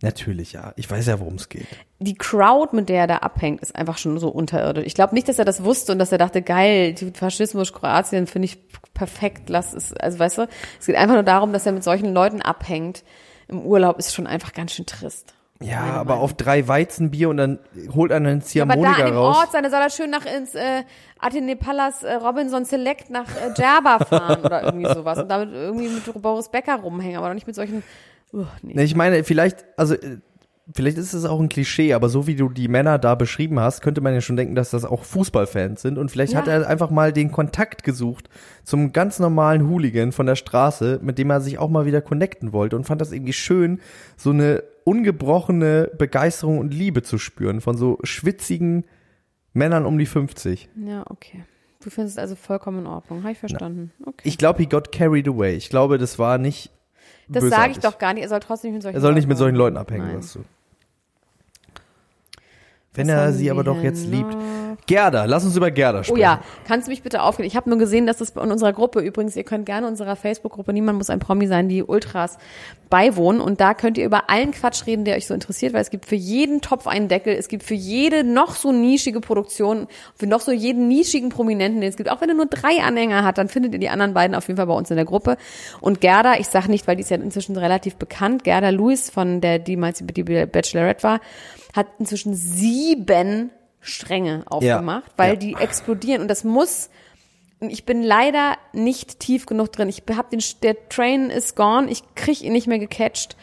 Natürlich, 0.00 0.52
ja. 0.52 0.72
Ich 0.76 0.88
weiß 0.88 1.06
ja, 1.06 1.18
worum 1.18 1.34
es 1.34 1.48
geht. 1.48 1.66
die 1.98 2.14
Crowd, 2.14 2.74
mit 2.74 2.88
der 2.88 3.00
er 3.00 3.06
da 3.08 3.16
abhängt, 3.18 3.60
ist 3.60 3.74
einfach 3.74 3.98
schon 3.98 4.18
so 4.18 4.28
unterirdisch. 4.28 4.84
Ich 4.86 4.94
glaube 4.94 5.14
nicht, 5.14 5.28
dass 5.28 5.38
er 5.40 5.44
das 5.44 5.64
wusste 5.64 5.90
und 5.92 5.98
dass 5.98 6.12
er 6.12 6.18
dachte, 6.18 6.40
geil, 6.42 6.94
Faschismus, 7.14 7.72
Kroatien 7.72 8.26
finde 8.28 8.46
ich 8.46 8.58
perfekt, 8.94 9.48
lass 9.48 9.74
es, 9.74 9.92
also 9.94 10.18
weißt 10.20 10.38
du, 10.38 10.48
es 10.78 10.86
geht 10.86 10.94
einfach 10.96 11.14
nur 11.14 11.24
darum, 11.24 11.52
dass 11.52 11.66
er 11.66 11.72
mit 11.72 11.82
solchen 11.82 12.12
Leuten 12.12 12.40
abhängt, 12.42 13.02
im 13.48 13.60
Urlaub 13.62 13.98
ist 13.98 14.14
schon 14.14 14.26
einfach 14.26 14.52
ganz 14.52 14.72
schön 14.72 14.86
trist. 14.86 15.34
Ja, 15.60 15.80
Meine 15.80 15.92
aber 15.94 16.04
Meinung. 16.10 16.22
auf 16.24 16.34
drei 16.34 16.68
Weizenbier 16.68 17.28
und 17.30 17.36
dann 17.38 17.58
holt 17.92 18.12
einer 18.12 18.28
einen 18.28 18.42
Ja, 18.52 18.62
aber 18.62 18.76
da 18.76 18.82
Ziehharmonika 18.84 19.02
an 19.02 19.06
dem 19.10 19.16
raus. 19.16 19.36
Ort 19.38 19.52
sein, 19.52 19.64
da 19.64 19.70
soll 19.70 19.80
er 19.80 19.90
schön 19.90 20.10
nach 20.10 20.24
ins 20.24 20.54
äh, 20.54 20.84
Athene 21.18 21.56
Palace 21.56 22.04
äh, 22.04 22.14
Robinson 22.14 22.64
Select 22.64 23.10
nach 23.10 23.26
äh, 23.26 23.52
Djerba 23.54 23.98
fahren 24.04 24.44
oder 24.44 24.62
irgendwie 24.62 24.86
sowas 24.94 25.18
und 25.18 25.28
damit 25.28 25.52
irgendwie 25.52 25.88
mit 25.88 26.22
Boris 26.22 26.48
Becker 26.50 26.76
rumhängen, 26.76 27.16
aber 27.16 27.26
doch 27.26 27.34
nicht 27.34 27.48
mit 27.48 27.56
solchen. 27.56 27.82
Uh, 28.32 28.44
nee. 28.62 28.74
Ne, 28.74 28.82
Ich 28.84 28.94
meine, 28.94 29.24
vielleicht, 29.24 29.64
also 29.76 29.94
äh, 29.94 30.18
vielleicht 30.74 30.98
ist 30.98 31.14
es 31.14 31.24
auch 31.24 31.40
ein 31.40 31.48
Klischee, 31.48 31.94
aber 31.94 32.08
so 32.08 32.26
wie 32.26 32.36
du 32.36 32.48
die 32.50 32.68
Männer 32.68 32.98
da 32.98 33.14
beschrieben 33.14 33.58
hast, 33.58 33.80
könnte 33.80 34.00
man 34.02 34.12
ja 34.12 34.20
schon 34.20 34.36
denken, 34.36 34.54
dass 34.54 34.70
das 34.70 34.84
auch 34.84 35.04
Fußballfans 35.04 35.80
sind. 35.80 35.96
Und 35.98 36.10
vielleicht 36.10 36.34
Ja. 36.34 36.40
hat 36.40 36.48
er 36.48 36.68
einfach 36.68 36.90
mal 36.90 37.12
den 37.12 37.32
Kontakt 37.32 37.84
gesucht 37.84 38.28
zum 38.64 38.92
ganz 38.92 39.18
normalen 39.18 39.68
Hooligan 39.68 40.12
von 40.12 40.26
der 40.26 40.36
Straße, 40.36 41.00
mit 41.02 41.16
dem 41.18 41.30
er 41.30 41.40
sich 41.40 41.58
auch 41.58 41.70
mal 41.70 41.86
wieder 41.86 42.02
connecten 42.02 42.52
wollte 42.52 42.76
und 42.76 42.84
fand 42.84 43.00
das 43.00 43.12
irgendwie 43.12 43.32
schön, 43.32 43.80
so 44.16 44.30
eine 44.30 44.62
ungebrochene 44.84 45.90
Begeisterung 45.96 46.58
und 46.58 46.72
Liebe 46.74 47.02
zu 47.02 47.18
spüren 47.18 47.60
von 47.60 47.76
so 47.76 47.98
schwitzigen 48.02 48.84
Männern 49.54 49.86
um 49.86 49.98
die 49.98 50.06
50. 50.06 50.68
Ja, 50.86 51.04
okay. 51.08 51.44
Du 51.82 51.90
findest 51.90 52.16
es 52.18 52.22
also 52.22 52.34
vollkommen 52.34 52.80
in 52.80 52.86
Ordnung. 52.86 53.22
Habe 53.22 53.32
ich 53.32 53.38
verstanden. 53.38 53.92
Okay. 54.04 54.22
Ich 54.24 54.36
glaube, 54.36 54.58
he 54.60 54.66
got 54.66 54.92
carried 54.92 55.28
away. 55.28 55.54
Ich 55.54 55.70
glaube, 55.70 55.96
das 55.98 56.18
war 56.18 56.36
nicht. 56.38 56.70
Das 57.28 57.44
sage 57.48 57.72
ich 57.72 57.78
doch 57.78 57.98
gar 57.98 58.14
nicht. 58.14 58.22
Er 58.22 58.28
soll 58.28 58.40
trotzdem 58.40 58.70
nicht 58.70 58.76
mit 58.76 58.82
solchen 58.82 58.96
Er 58.96 59.00
soll 59.00 59.14
nicht 59.14 59.28
mit 59.28 59.38
solchen 59.38 59.56
Leuten 59.56 59.76
Leuten 59.76 59.76
abhängen, 59.76 60.06
Nein. 60.06 60.22
sagst 60.22 60.36
du. 60.36 60.44
Wenn 62.94 63.08
er 63.08 63.32
sie 63.32 63.50
aber 63.50 63.64
doch 63.64 63.82
jetzt 63.82 64.06
liebt. 64.06 64.36
Gerda, 64.86 65.26
lass 65.26 65.44
uns 65.44 65.54
über 65.54 65.70
Gerda 65.70 66.00
Oh 66.00 66.02
sprechen. 66.02 66.20
ja, 66.20 66.40
kannst 66.66 66.86
du 66.88 66.90
mich 66.90 67.02
bitte 67.02 67.22
aufklären? 67.22 67.46
Ich 67.46 67.56
habe 67.56 67.68
nur 67.68 67.78
gesehen, 67.78 68.06
dass 68.06 68.16
das 68.16 68.30
in 68.30 68.50
unserer 68.50 68.72
Gruppe 68.72 69.00
übrigens, 69.00 69.36
ihr 69.36 69.44
könnt 69.44 69.66
gerne 69.66 69.86
unserer 69.86 70.16
Facebook-Gruppe 70.16 70.72
Niemand 70.72 70.96
muss 70.96 71.10
ein 71.10 71.18
Promi 71.18 71.46
sein, 71.46 71.68
die 71.68 71.82
Ultras 71.82 72.38
beiwohnen 72.88 73.42
und 73.42 73.60
da 73.60 73.74
könnt 73.74 73.98
ihr 73.98 74.06
über 74.06 74.30
allen 74.30 74.50
Quatsch 74.52 74.86
reden, 74.86 75.04
der 75.04 75.16
euch 75.16 75.26
so 75.26 75.34
interessiert, 75.34 75.74
weil 75.74 75.82
es 75.82 75.90
gibt 75.90 76.06
für 76.06 76.14
jeden 76.14 76.62
Topf 76.62 76.86
einen 76.86 77.08
Deckel, 77.08 77.34
es 77.34 77.48
gibt 77.48 77.64
für 77.64 77.74
jede 77.74 78.24
noch 78.24 78.54
so 78.54 78.72
nischige 78.72 79.20
Produktion, 79.20 79.88
für 80.14 80.26
noch 80.26 80.40
so 80.40 80.52
jeden 80.52 80.88
nischigen 80.88 81.28
Prominenten, 81.28 81.82
den 81.82 81.90
es 81.90 81.96
gibt. 81.98 82.10
Auch 82.10 82.22
wenn 82.22 82.30
er 82.30 82.34
nur 82.34 82.46
drei 82.46 82.82
Anhänger 82.82 83.24
hat, 83.24 83.36
dann 83.36 83.48
findet 83.48 83.74
ihr 83.74 83.78
die 83.78 83.90
anderen 83.90 84.14
beiden 84.14 84.34
auf 84.34 84.46
jeden 84.48 84.56
Fall 84.56 84.66
bei 84.66 84.74
uns 84.74 84.90
in 84.90 84.96
der 84.96 85.04
Gruppe. 85.04 85.36
Und 85.82 86.00
Gerda, 86.00 86.38
ich 86.38 86.48
sag 86.48 86.68
nicht, 86.68 86.86
weil 86.86 86.96
die 86.96 87.02
ist 87.02 87.10
ja 87.10 87.18
inzwischen 87.18 87.56
relativ 87.58 87.96
bekannt, 87.96 88.42
Gerda 88.42 88.70
Lewis 88.70 89.10
von 89.10 89.42
der, 89.42 89.58
die 89.58 89.76
mal 89.76 89.92
die 89.92 90.22
Bachelorette 90.22 91.02
war, 91.02 91.20
hat 91.74 91.86
inzwischen 91.98 92.34
sieben 92.34 93.50
Stränge 93.80 94.42
aufgemacht, 94.46 95.10
weil 95.16 95.30
Ja. 95.34 95.36
die 95.36 95.54
explodieren 95.54 96.22
und 96.22 96.28
das 96.28 96.44
muss 96.44 96.90
und 97.60 97.70
ich 97.70 97.84
bin 97.84 98.02
leider 98.02 98.56
nicht 98.72 99.18
tief 99.18 99.46
genug 99.46 99.72
drin. 99.72 99.88
Ich 99.88 100.02
hab 100.16 100.30
den 100.30 100.40
der 100.62 100.88
Train 100.88 101.28
is 101.30 101.54
gone, 101.56 101.90
ich 101.90 102.02
krieg 102.14 102.42
ihn 102.42 102.52
nicht 102.52 102.66
mehr 102.68 102.78
gecatcht. 102.78 103.36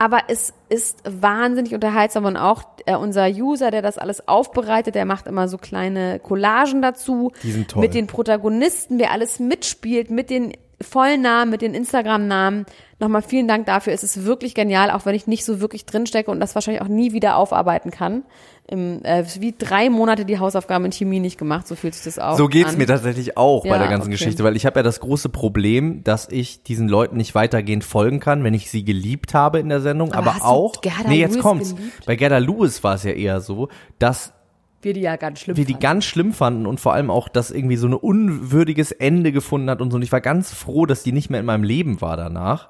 Aber 0.00 0.22
es 0.28 0.52
ist 0.68 1.02
wahnsinnig 1.04 1.74
unterhaltsam 1.74 2.24
und 2.24 2.36
auch 2.36 2.62
äh, 2.86 2.94
unser 2.94 3.28
User, 3.28 3.72
der 3.72 3.82
das 3.82 3.98
alles 3.98 4.28
aufbereitet, 4.28 4.94
der 4.94 5.04
macht 5.04 5.26
immer 5.26 5.48
so 5.48 5.58
kleine 5.58 6.20
Collagen 6.20 6.82
dazu. 6.82 7.32
Die 7.42 7.50
sind 7.50 7.70
toll. 7.70 7.80
Mit 7.80 7.94
den 7.94 8.06
Protagonisten, 8.06 9.00
wer 9.00 9.10
alles 9.10 9.40
mitspielt, 9.40 10.10
mit 10.10 10.30
den 10.30 10.52
Vollnamen, 10.80 11.50
mit 11.50 11.62
den 11.62 11.74
Instagram-Namen. 11.74 12.64
Nochmal 13.00 13.22
vielen 13.22 13.46
Dank 13.46 13.66
dafür. 13.66 13.92
Es 13.92 14.02
ist 14.02 14.24
wirklich 14.24 14.54
genial, 14.54 14.90
auch 14.90 15.06
wenn 15.06 15.14
ich 15.14 15.26
nicht 15.28 15.44
so 15.44 15.60
wirklich 15.60 15.86
drinstecke 15.86 16.30
und 16.30 16.40
das 16.40 16.54
wahrscheinlich 16.56 16.82
auch 16.82 16.88
nie 16.88 17.12
wieder 17.12 17.36
aufarbeiten 17.36 17.90
kann. 17.92 18.24
Im, 18.66 19.02
äh, 19.04 19.24
wie 19.38 19.54
drei 19.56 19.88
Monate 19.88 20.24
die 20.26 20.38
Hausaufgaben 20.38 20.84
in 20.84 20.92
Chemie 20.92 21.20
nicht 21.20 21.38
gemacht, 21.38 21.66
so 21.68 21.74
fühlt 21.74 21.94
sich 21.94 22.04
das 22.04 22.18
auch 22.18 22.36
So 22.36 22.48
geht's 22.48 22.72
an. 22.72 22.78
mir 22.78 22.86
tatsächlich 22.86 23.36
auch 23.38 23.62
bei 23.62 23.68
Ja, 23.70 23.78
der 23.78 23.86
ganzen 23.88 24.08
okay. 24.08 24.18
Geschichte, 24.18 24.42
weil 24.44 24.56
ich 24.56 24.66
habe 24.66 24.80
ja 24.80 24.82
das 24.82 25.00
große 25.00 25.28
Problem, 25.30 26.02
dass 26.04 26.28
ich 26.28 26.64
diesen 26.64 26.88
Leuten 26.88 27.16
nicht 27.16 27.34
weitergehend 27.34 27.84
folgen 27.84 28.20
kann, 28.20 28.42
wenn 28.44 28.52
ich 28.52 28.68
sie 28.70 28.84
geliebt 28.84 29.32
habe 29.32 29.58
in 29.60 29.68
der 29.70 29.80
Sendung, 29.80 30.12
Aber 30.12 30.34
aber, 30.34 30.44
auch 30.44 30.74
Nee, 31.06 31.20
jetzt 31.20 31.32
Lewis 31.32 31.42
kommt's. 31.42 31.74
geliebt? 31.76 32.04
Bei 32.04 32.16
Gerda 32.16 32.38
Lewis 32.38 32.82
war 32.84 32.96
es 32.96 33.04
ja 33.04 33.12
eher 33.12 33.40
so, 33.40 33.68
dass 33.98 34.34
Wir 34.80 34.92
die 34.92 35.00
ja 35.00 35.16
ganz 35.16 35.40
schlimm 35.40 35.56
wir 35.56 35.64
die 35.64 35.72
fanden. 35.72 35.82
ganz 35.82 36.04
schlimm 36.04 36.32
fanden 36.32 36.66
und 36.66 36.78
vor 36.78 36.92
allem 36.92 37.10
auch, 37.10 37.28
dass 37.28 37.50
irgendwie 37.50 37.76
so 37.76 37.88
ein 37.88 37.94
unwürdiges 37.94 38.92
Ende 38.92 39.32
gefunden 39.32 39.68
hat 39.70 39.80
und 39.80 39.90
so. 39.90 39.96
Und 39.96 40.02
ich 40.02 40.12
war 40.12 40.20
ganz 40.20 40.52
froh, 40.52 40.86
dass 40.86 41.02
die 41.02 41.12
nicht 41.12 41.30
mehr 41.30 41.40
in 41.40 41.46
meinem 41.46 41.64
Leben 41.64 42.00
war 42.00 42.16
danach. 42.16 42.68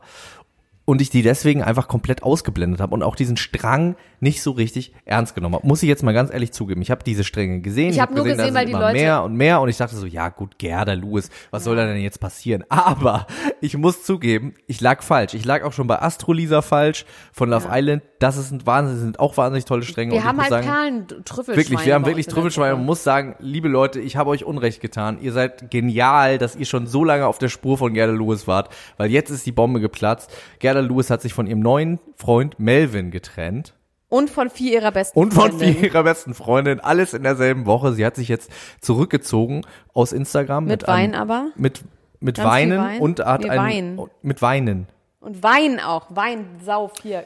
Und 0.88 1.02
ich 1.02 1.10
die 1.10 1.20
deswegen 1.20 1.62
einfach 1.62 1.86
komplett 1.86 2.22
ausgeblendet 2.22 2.80
habe 2.80 2.94
und 2.94 3.02
auch 3.02 3.14
diesen 3.14 3.36
Strang 3.36 3.94
nicht 4.20 4.42
so 4.42 4.52
richtig 4.52 4.94
ernst 5.04 5.34
genommen 5.34 5.56
habe. 5.56 5.66
Muss 5.66 5.82
ich 5.82 5.88
jetzt 5.90 6.02
mal 6.02 6.14
ganz 6.14 6.32
ehrlich 6.32 6.50
zugeben. 6.50 6.80
Ich 6.80 6.90
habe 6.90 7.04
diese 7.04 7.24
Stränge 7.24 7.60
gesehen. 7.60 7.90
Ich 7.90 8.00
hab 8.00 8.08
hab 8.08 8.16
nur 8.16 8.24
gesehen, 8.24 8.46
sind 8.46 8.54
weil 8.54 8.64
die 8.64 8.72
Leute- 8.72 8.94
mehr 8.94 9.22
und 9.22 9.36
mehr 9.36 9.60
und 9.60 9.68
ich 9.68 9.76
dachte 9.76 9.94
so, 9.96 10.06
ja 10.06 10.30
gut, 10.30 10.58
Gerda 10.58 10.94
Lewis, 10.94 11.28
was 11.50 11.64
soll 11.64 11.76
da 11.76 11.84
denn 11.84 12.00
jetzt 12.00 12.20
passieren? 12.20 12.64
Aber 12.70 13.26
ich 13.60 13.76
muss 13.76 14.02
zugeben, 14.02 14.54
ich 14.66 14.80
lag 14.80 15.02
falsch. 15.02 15.34
Ich 15.34 15.44
lag 15.44 15.62
auch 15.62 15.74
schon 15.74 15.88
bei 15.88 16.00
Astro 16.00 16.32
Lisa 16.32 16.62
falsch 16.62 17.04
von 17.32 17.50
Love 17.50 17.68
Island. 17.70 18.02
Das 18.18 18.38
ist 18.38 18.50
ein 18.50 18.66
Wahnsinn, 18.66 18.98
sind 18.98 19.20
auch 19.20 19.36
wahnsinnig 19.36 19.66
tolle 19.66 19.82
Stränge. 19.82 20.12
Wir 20.12 20.20
ich 20.20 20.24
haben 20.24 20.40
halt 20.40 20.48
sagen, 20.48 20.66
Perlen, 20.66 21.06
Trüffelschweine. 21.06 21.56
Wirklich, 21.58 21.84
wir 21.84 21.94
haben 21.94 22.06
wirklich 22.06 22.26
Trüffelschweine 22.28 22.76
und 22.76 22.86
muss 22.86 23.04
sagen, 23.04 23.36
liebe 23.40 23.68
Leute, 23.68 24.00
ich 24.00 24.16
habe 24.16 24.30
euch 24.30 24.44
Unrecht 24.44 24.80
getan. 24.80 25.18
Ihr 25.20 25.32
seid 25.32 25.70
genial, 25.70 26.38
dass 26.38 26.56
ihr 26.56 26.64
schon 26.64 26.86
so 26.86 27.04
lange 27.04 27.26
auf 27.26 27.38
der 27.38 27.50
Spur 27.50 27.76
von 27.76 27.92
Gerda 27.92 28.14
Lewis 28.14 28.48
wart, 28.48 28.74
weil 28.96 29.10
jetzt 29.10 29.28
ist 29.28 29.44
die 29.44 29.52
Bombe 29.52 29.80
geplatzt. 29.80 30.32
Gerda 30.58 30.77
Lewis 30.82 31.10
hat 31.10 31.22
sich 31.22 31.32
von 31.34 31.46
ihrem 31.46 31.60
neuen 31.60 31.98
Freund 32.16 32.58
Melvin 32.58 33.10
getrennt 33.10 33.74
Und 34.08 34.30
von 34.30 34.50
vier 34.50 34.74
ihrer 34.80 34.92
besten 34.92 35.18
und 35.18 35.34
von 35.34 35.50
Freundinnen. 35.50 35.74
vier 35.76 35.84
ihrer 35.90 36.02
besten 36.04 36.34
Freundinnen, 36.34 36.80
alles 36.80 37.14
in 37.14 37.22
derselben 37.22 37.66
Woche. 37.66 37.92
Sie 37.92 38.04
hat 38.06 38.16
sich 38.16 38.28
jetzt 38.28 38.50
zurückgezogen 38.80 39.62
aus 39.94 40.12
Instagram. 40.12 40.64
Mit 40.66 40.88
einem- 40.88 41.12
Wein 41.12 41.14
aber? 41.20 41.48
Mit, 41.56 41.82
mit 42.20 42.36
Ganz 42.36 42.48
Weinen 42.48 42.78
Wein? 42.80 43.00
und 43.00 43.20
hat 43.20 43.42
Nee, 43.42 43.50
einen, 43.50 43.98
Wein. 43.98 44.10
mit 44.22 44.42
Weinen. 44.42 44.86
Und 45.20 45.42
Wein 45.42 45.80
auch. 45.80 46.06
Wein, 46.10 46.46
Sau, 46.64 46.88
vier. 46.88 47.24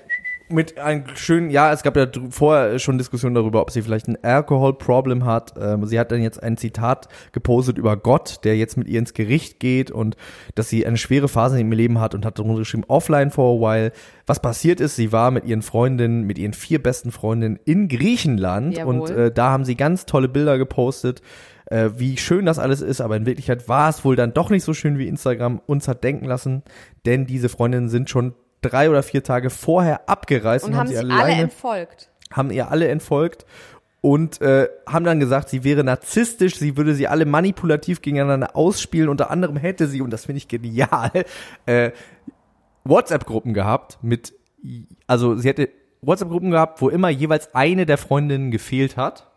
Mit 0.53 0.79
einem 0.79 1.05
schönen, 1.15 1.51
ja, 1.51 1.73
es 1.73 1.83
gab 1.83 1.97
ja 1.97 2.07
vorher 2.31 2.79
schon 2.79 2.99
Diskussionen 2.99 3.35
darüber, 3.35 3.61
ob 3.63 3.71
sie 3.71 3.83
vielleicht 3.83 4.09
ein 4.09 4.23
Alcohol-Problem 4.23 5.25
hat. 5.25 5.55
Ähm, 5.61 5.85
sie 5.87 5.99
hat 5.99 6.13
dann 6.13 6.23
jetzt 6.23 6.43
ein 6.43 6.57
Zitat 6.57 7.09
gepostet 7.33 7.79
über 7.79 7.97
Gott, 7.97 8.41
der 8.45 8.57
jetzt 8.57 8.77
mit 8.77 8.89
ihr 8.89 8.99
ins 8.99 9.15
Gericht 9.15 9.61
geht 9.61 9.91
und 9.91 10.17
dass 10.55 10.69
sie 10.69 10.87
eine 10.87 10.97
schwere 10.97 11.29
Phase 11.29 11.59
in 11.59 11.67
ihrem 11.67 11.77
Leben 11.77 12.01
hat 12.01 12.15
und 12.15 12.25
hat 12.25 12.39
darunter 12.39 12.61
geschrieben, 12.61 12.85
offline 12.89 13.31
for 13.31 13.59
a 13.59 13.61
while. 13.61 13.93
Was 14.27 14.41
passiert 14.41 14.81
ist, 14.81 14.97
sie 14.97 15.13
war 15.13 15.31
mit 15.31 15.45
ihren 15.45 15.63
Freundinnen, 15.63 16.25
mit 16.25 16.39
ihren 16.39 16.53
vier 16.53 16.83
besten 16.83 17.11
Freundinnen 17.11 17.59
in 17.65 17.89
Griechenland 17.89 18.77
Jawohl. 18.77 19.01
und 19.01 19.11
äh, 19.11 19.31
da 19.33 19.51
haben 19.51 19.65
sie 19.65 19.75
ganz 19.75 20.07
tolle 20.07 20.29
Bilder 20.29 20.59
gepostet, 20.59 21.23
äh, 21.67 21.91
wie 21.97 22.17
schön 22.17 22.47
das 22.47 22.59
alles 22.59 22.83
ist, 22.83 23.01
aber 23.01 23.17
in 23.17 23.27
Wirklichkeit 23.27 23.69
war 23.69 23.89
es 23.89 24.05
wohl 24.05 24.15
dann 24.15 24.35
doch 24.35 24.51
nicht 24.51 24.65
so 24.65 24.75
schön, 24.75 24.99
wie 24.99 25.09
Instagram 25.09 25.61
uns 25.67 25.89
hat 25.89 26.05
denken 26.05 26.27
lassen, 26.27 26.63
denn 27.07 27.27
diese 27.27 27.49
Freundinnen 27.49 27.89
sind 27.89 28.11
schon 28.11 28.35
drei 28.63 28.89
oder 28.89 29.03
vier 29.03 29.23
Tage 29.23 29.51
vorher 29.51 30.09
abgereist 30.09 30.65
Und 30.65 30.77
haben 30.77 30.87
sie 30.87 30.95
sich 30.97 31.05
alle 31.05 31.15
alleine, 31.15 31.43
entfolgt. 31.43 32.11
haben 32.31 32.51
ihr 32.51 32.71
alle 32.71 32.89
entfolgt 32.89 33.45
und 34.01 34.41
äh, 34.41 34.69
haben 34.87 35.05
dann 35.05 35.21
gesagt, 35.21 35.49
sie 35.49 35.63
wäre 35.65 35.85
narzisstisch, 35.85 36.57
sie 36.57 36.77
würde 36.77 36.95
sie 36.95 37.07
alle 37.07 37.25
manipulativ 37.25 38.03
gegeneinander 38.03 38.57
ausspielen. 38.57 39.09
Unter 39.09 39.31
anderem 39.31 39.57
hätte 39.57 39.87
sie, 39.87 40.01
und 40.01 40.11
das 40.11 40.25
finde 40.27 40.39
ich 40.39 40.49
genial, 40.49 41.11
äh, 41.67 41.93
WhatsApp-Gruppen 42.85 43.55
gehabt 43.55 43.99
mit, 44.03 44.35
also 45.07 45.37
sie 45.37 45.49
hätte 45.49 45.69
WhatsApp-Gruppen 46.01 46.51
gehabt, 46.51 46.81
wo 46.81 46.89
immer 46.89 47.11
jeweils 47.11 47.55
eine 47.55 47.87
der 47.87 47.99
Freundinnen 47.99 48.51
gefehlt 48.51 48.97
hat 48.97 49.32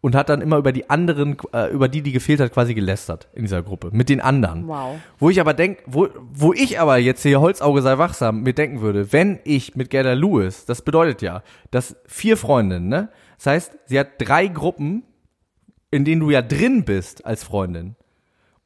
und 0.00 0.14
hat 0.14 0.28
dann 0.28 0.40
immer 0.40 0.58
über 0.58 0.72
die 0.72 0.90
anderen, 0.90 1.36
äh, 1.52 1.70
über 1.72 1.88
die, 1.88 2.02
die 2.02 2.12
gefehlt 2.12 2.40
hat, 2.40 2.52
quasi 2.52 2.74
gelästert 2.74 3.28
in 3.32 3.42
dieser 3.42 3.62
Gruppe, 3.62 3.90
mit 3.92 4.08
den 4.08 4.20
anderen. 4.20 4.68
Wow. 4.68 4.96
Wo 5.18 5.30
ich 5.30 5.40
aber 5.40 5.54
denk, 5.54 5.78
wo, 5.86 6.08
wo 6.32 6.52
ich 6.52 6.78
aber 6.78 6.98
jetzt 6.98 7.22
hier 7.22 7.40
Holzauge 7.40 7.82
sei 7.82 7.98
wachsam 7.98 8.42
mir 8.42 8.52
denken 8.52 8.80
würde, 8.80 9.12
wenn 9.12 9.40
ich 9.44 9.74
mit 9.74 9.90
Gerda 9.90 10.12
Lewis, 10.12 10.64
das 10.66 10.82
bedeutet 10.82 11.22
ja, 11.22 11.42
dass 11.70 11.96
vier 12.06 12.36
Freundinnen, 12.36 12.88
ne? 12.88 13.08
Das 13.36 13.46
heißt, 13.46 13.78
sie 13.86 13.98
hat 13.98 14.08
drei 14.18 14.48
Gruppen, 14.48 15.04
in 15.90 16.04
denen 16.04 16.20
du 16.20 16.30
ja 16.30 16.42
drin 16.42 16.84
bist 16.84 17.24
als 17.24 17.44
Freundin. 17.44 17.94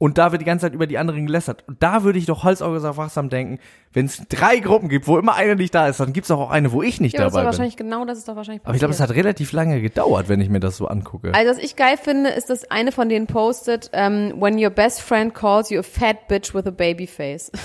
Und 0.03 0.19
da 0.19 0.33
wird 0.33 0.41
die 0.43 0.47
ganze 0.47 0.67
Zeit 0.67 0.75
über 0.75 0.88
die 0.88 0.99
anderen 0.99 1.27
gelästert. 1.27 1.62
Und 1.69 1.81
da 1.81 2.03
würde 2.03 2.19
ich 2.19 2.27
doch 2.27 2.43
Holzauge 2.43 2.81
sei 2.81 2.97
wachsam 2.97 3.29
denken, 3.29 3.61
wenn 3.93 4.07
es 4.07 4.21
drei 4.29 4.59
Gruppen 4.59 4.88
gibt, 4.88 5.07
wo 5.07 5.17
immer 5.17 5.35
einer 5.37 5.55
nicht 5.55 5.73
da 5.77 5.87
ist, 5.87 6.01
dann 6.01 6.12
gibt 6.12 6.25
es 6.25 6.31
auch 6.33 6.51
eine, 6.51 6.73
wo 6.73 6.83
ich 6.83 7.01
nicht 7.01 7.12
Ja, 7.12 7.21
aber 7.21 7.25
das 7.27 7.31
ist 7.31 7.35
dabei 7.37 7.43
bin. 7.43 7.47
wahrscheinlich 7.47 7.77
genau 7.77 8.05
das 8.05 8.19
ist 8.19 8.27
doch 8.27 8.35
wahrscheinlich 8.35 8.62
Aber 8.65 8.75
ich 8.75 8.81
glaube, 8.81 8.91
es 8.91 8.99
passiert. 8.99 9.17
hat 9.17 9.25
relativ 9.25 9.53
lange 9.53 9.81
gedauert, 9.81 10.29
wenn 10.29 10.41
ich 10.41 10.49
mir 10.49 10.59
das 10.59 10.77
so 10.77 10.88
angucke. 10.88 11.33
Also 11.33 11.53
was 11.53 11.59
ich 11.59 11.77
geil 11.77 11.97
finde, 12.03 12.31
ist, 12.31 12.51
dass 12.51 12.69
eine 12.69 12.91
von 12.91 13.09
denen 13.09 13.29
postet, 13.29 13.91
ähm, 13.93 14.35
when 14.41 14.59
your 14.59 14.70
best 14.70 15.01
friend 15.03 15.35
calls 15.35 15.70
you 15.70 15.79
a 15.79 15.85
fat 15.85 16.26
bitch 16.26 16.53
with 16.53 16.66
a 16.66 16.70
baby 16.72 17.07
face. 17.07 17.53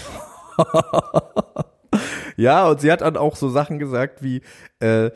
Ja, 2.36 2.68
und 2.68 2.82
sie 2.82 2.92
hat 2.92 3.02
dann 3.02 3.18
auch 3.18 3.36
so 3.36 3.50
Sachen 3.50 3.80
gesagt 3.80 4.22
wie, 4.22 4.42
äh, 4.80 5.10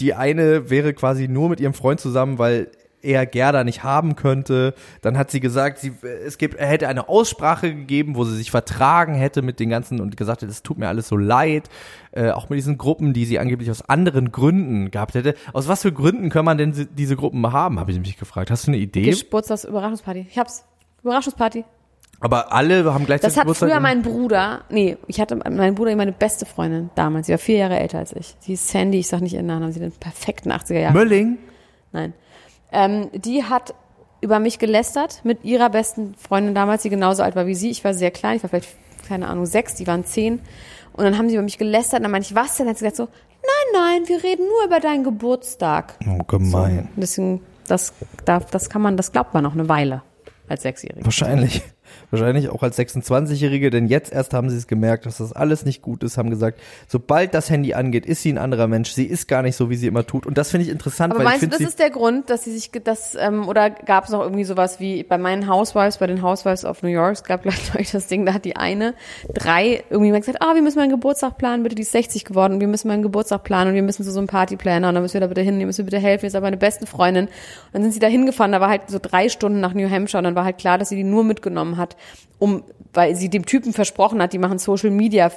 die 0.00 0.12
eine 0.12 0.68
wäre 0.70 0.92
quasi 0.92 1.28
nur 1.28 1.48
mit 1.48 1.60
ihrem 1.60 1.72
Freund 1.72 2.00
zusammen, 2.00 2.38
weil 2.38 2.70
er 3.02 3.26
Gerda 3.26 3.64
nicht 3.64 3.82
haben 3.82 4.16
könnte. 4.16 4.74
Dann 5.02 5.16
hat 5.16 5.30
sie 5.30 5.40
gesagt, 5.40 5.78
sie, 5.78 5.92
es 6.24 6.38
gibt, 6.38 6.54
er 6.56 6.66
hätte 6.66 6.88
eine 6.88 7.08
Aussprache 7.08 7.74
gegeben, 7.74 8.16
wo 8.16 8.24
sie 8.24 8.36
sich 8.36 8.50
vertragen 8.50 9.14
hätte 9.14 9.42
mit 9.42 9.60
den 9.60 9.70
ganzen 9.70 10.00
und 10.00 10.16
gesagt 10.16 10.42
hätte, 10.42 10.50
es 10.50 10.62
tut 10.62 10.78
mir 10.78 10.88
alles 10.88 11.08
so 11.08 11.16
leid. 11.16 11.68
Äh, 12.12 12.30
auch 12.30 12.48
mit 12.48 12.56
diesen 12.56 12.78
Gruppen, 12.78 13.12
die 13.12 13.24
sie 13.24 13.38
angeblich 13.38 13.70
aus 13.70 13.88
anderen 13.88 14.32
Gründen 14.32 14.90
gehabt 14.90 15.14
hätte. 15.14 15.34
Aus 15.52 15.68
was 15.68 15.82
für 15.82 15.92
Gründen 15.92 16.30
kann 16.30 16.44
man 16.44 16.58
denn 16.58 16.88
diese 16.96 17.16
Gruppen 17.16 17.50
haben, 17.52 17.78
habe 17.78 17.92
ich 17.92 17.98
mich 17.98 18.16
gefragt. 18.16 18.50
Hast 18.50 18.66
du 18.66 18.70
eine 18.72 18.78
Idee? 18.78 19.10
Geburtstags 19.10 19.64
Überraschungsparty. 19.64 20.26
Ich 20.30 20.38
hab's. 20.38 20.64
Überraschungsparty. 21.02 21.64
Aber 22.20 22.52
alle 22.52 22.84
haben 22.92 23.06
gleichzeitig 23.06 23.34
Das 23.34 23.36
hat 23.36 23.44
Geburtstag. 23.44 23.70
früher 23.70 23.80
mein 23.80 24.02
Bruder, 24.02 24.64
nee, 24.70 24.96
ich 25.06 25.20
hatte 25.20 25.36
mein 25.36 25.76
Bruder, 25.76 25.94
meine 25.94 26.10
beste 26.12 26.46
Freundin 26.46 26.90
damals, 26.96 27.26
sie 27.26 27.32
war 27.32 27.38
vier 27.38 27.58
Jahre 27.58 27.78
älter 27.78 27.98
als 27.98 28.12
ich. 28.12 28.34
Sie 28.40 28.54
ist 28.54 28.68
Sandy, 28.68 28.98
ich 28.98 29.06
sag 29.06 29.20
nicht 29.20 29.34
ihren 29.34 29.46
Namen, 29.46 29.70
sie 29.70 29.78
den 29.78 29.92
perfekten 29.92 30.50
80er 30.50 30.80
Jahre. 30.80 30.94
Mölling? 30.94 31.38
Nein. 31.92 32.12
Ähm, 32.72 33.10
die 33.12 33.44
hat 33.44 33.74
über 34.20 34.40
mich 34.40 34.58
gelästert 34.58 35.20
mit 35.24 35.44
ihrer 35.44 35.70
besten 35.70 36.14
Freundin 36.14 36.54
damals, 36.54 36.82
die 36.82 36.90
genauso 36.90 37.22
alt 37.22 37.36
war 37.36 37.46
wie 37.46 37.54
sie. 37.54 37.70
Ich 37.70 37.84
war 37.84 37.94
sehr 37.94 38.10
klein, 38.10 38.36
ich 38.36 38.42
war 38.42 38.50
vielleicht, 38.50 38.76
keine 39.06 39.28
Ahnung, 39.28 39.46
sechs, 39.46 39.74
die 39.74 39.86
waren 39.86 40.04
zehn. 40.04 40.40
Und 40.92 41.04
dann 41.04 41.16
haben 41.16 41.28
sie 41.28 41.36
über 41.36 41.44
mich 41.44 41.58
gelästert 41.58 42.00
und 42.00 42.04
dann 42.04 42.10
meinte 42.10 42.28
ich, 42.28 42.34
was 42.34 42.56
denn? 42.56 42.66
Dann 42.66 42.74
hat 42.74 42.78
sie 42.78 42.84
gesagt 42.84 42.96
so, 42.96 43.04
nein, 43.04 43.82
nein, 44.02 44.08
wir 44.08 44.22
reden 44.22 44.46
nur 44.46 44.64
über 44.66 44.80
deinen 44.80 45.04
Geburtstag. 45.04 45.94
Oh, 46.08 46.24
gemein. 46.24 46.88
Und 46.94 47.00
deswegen, 47.00 47.40
das, 47.68 47.92
da, 48.24 48.40
das 48.40 48.68
kann 48.68 48.82
man, 48.82 48.96
das 48.96 49.12
glaubt 49.12 49.34
man 49.34 49.44
noch 49.44 49.52
eine 49.52 49.68
Weile 49.68 50.02
als 50.48 50.62
Sechsjährige. 50.62 51.04
Wahrscheinlich. 51.04 51.62
Wahrscheinlich 52.10 52.48
auch 52.48 52.62
als 52.62 52.78
26-Jährige, 52.78 53.70
denn 53.70 53.86
jetzt 53.86 54.12
erst 54.12 54.32
haben 54.32 54.48
sie 54.48 54.56
es 54.56 54.66
gemerkt, 54.66 55.04
dass 55.04 55.18
das 55.18 55.32
alles 55.32 55.64
nicht 55.64 55.82
gut 55.82 56.02
ist, 56.02 56.16
haben 56.16 56.30
gesagt, 56.30 56.60
sobald 56.86 57.34
das 57.34 57.50
Handy 57.50 57.74
angeht, 57.74 58.06
ist 58.06 58.22
sie 58.22 58.32
ein 58.32 58.38
anderer 58.38 58.66
Mensch. 58.66 58.92
Sie 58.92 59.04
ist 59.04 59.28
gar 59.28 59.42
nicht 59.42 59.56
so, 59.56 59.68
wie 59.68 59.76
sie 59.76 59.86
immer 59.86 60.06
tut. 60.06 60.26
Und 60.26 60.38
das 60.38 60.50
finde 60.50 60.66
ich 60.66 60.70
interessant, 60.70 61.12
Aber 61.12 61.24
weil 61.24 61.26
ich 61.26 61.30
meinst 61.32 61.42
du, 61.42 61.46
finde 61.48 61.64
das 61.64 61.70
ist 61.70 61.78
der 61.78 61.90
Grund, 61.90 62.30
dass 62.30 62.44
sie 62.44 62.52
sich, 62.52 62.70
das, 62.82 63.14
ähm, 63.14 63.46
oder 63.46 63.68
gab 63.68 64.04
es 64.04 64.10
noch 64.10 64.22
irgendwie 64.22 64.44
sowas 64.44 64.80
wie 64.80 65.02
bei 65.02 65.18
meinen 65.18 65.48
Housewives, 65.48 65.98
bei 65.98 66.06
den 66.06 66.22
Housewives 66.22 66.64
of 66.64 66.82
New 66.82 66.88
York, 66.88 67.12
es 67.12 67.24
gab 67.24 67.42
gleich 67.42 67.90
das 67.92 68.06
Ding, 68.06 68.24
da 68.24 68.32
hat 68.32 68.44
die 68.44 68.56
eine 68.56 68.94
drei 69.34 69.84
irgendwie 69.90 70.10
mal 70.10 70.20
gesagt, 70.20 70.40
ah, 70.40 70.54
wir 70.54 70.62
müssen 70.62 70.78
meinen 70.78 70.90
Geburtstag 70.90 71.36
planen, 71.36 71.62
bitte, 71.62 71.74
die 71.74 71.82
ist 71.82 71.92
60 71.92 72.24
geworden, 72.24 72.54
und 72.54 72.60
wir 72.60 72.68
müssen 72.68 72.88
meinen 72.88 73.02
Geburtstag 73.02 73.44
planen 73.44 73.70
und 73.70 73.74
wir 73.74 73.82
müssen 73.82 74.02
zu 74.02 74.10
so 74.10 74.18
einem 74.18 74.28
Partyplaner 74.28 74.88
und 74.88 74.94
dann 74.94 75.02
müssen 75.02 75.14
wir 75.14 75.20
da 75.20 75.26
bitte 75.26 75.42
hin, 75.42 75.60
ihr 75.60 75.66
müsst 75.66 75.78
mir 75.78 75.84
bitte 75.84 75.98
helfen, 75.98 76.24
ihr 76.24 76.30
seid 76.30 76.42
meine 76.42 76.56
beste 76.56 76.86
Freundin. 76.86 77.26
Und 77.26 77.32
dann 77.72 77.82
sind 77.82 77.92
sie 77.92 78.00
da 78.00 78.06
hingefahren, 78.06 78.52
da 78.52 78.60
war 78.60 78.70
halt 78.70 78.82
so 78.88 78.98
drei 79.00 79.28
Stunden 79.28 79.60
nach 79.60 79.74
New 79.74 79.90
Hampshire 79.90 80.18
und 80.18 80.24
dann 80.24 80.34
war 80.34 80.44
halt 80.44 80.56
klar, 80.56 80.78
dass 80.78 80.88
sie 80.88 80.96
die 80.96 81.04
nur 81.04 81.24
mitgenommen 81.24 81.76
hat, 81.76 81.96
um, 82.38 82.64
weil 82.92 83.14
sie 83.16 83.28
dem 83.28 83.46
Typen 83.46 83.72
versprochen 83.72 84.22
hat, 84.22 84.32
die 84.32 84.38
machen 84.38 84.58
Social 84.58 84.90
Media 84.90 85.30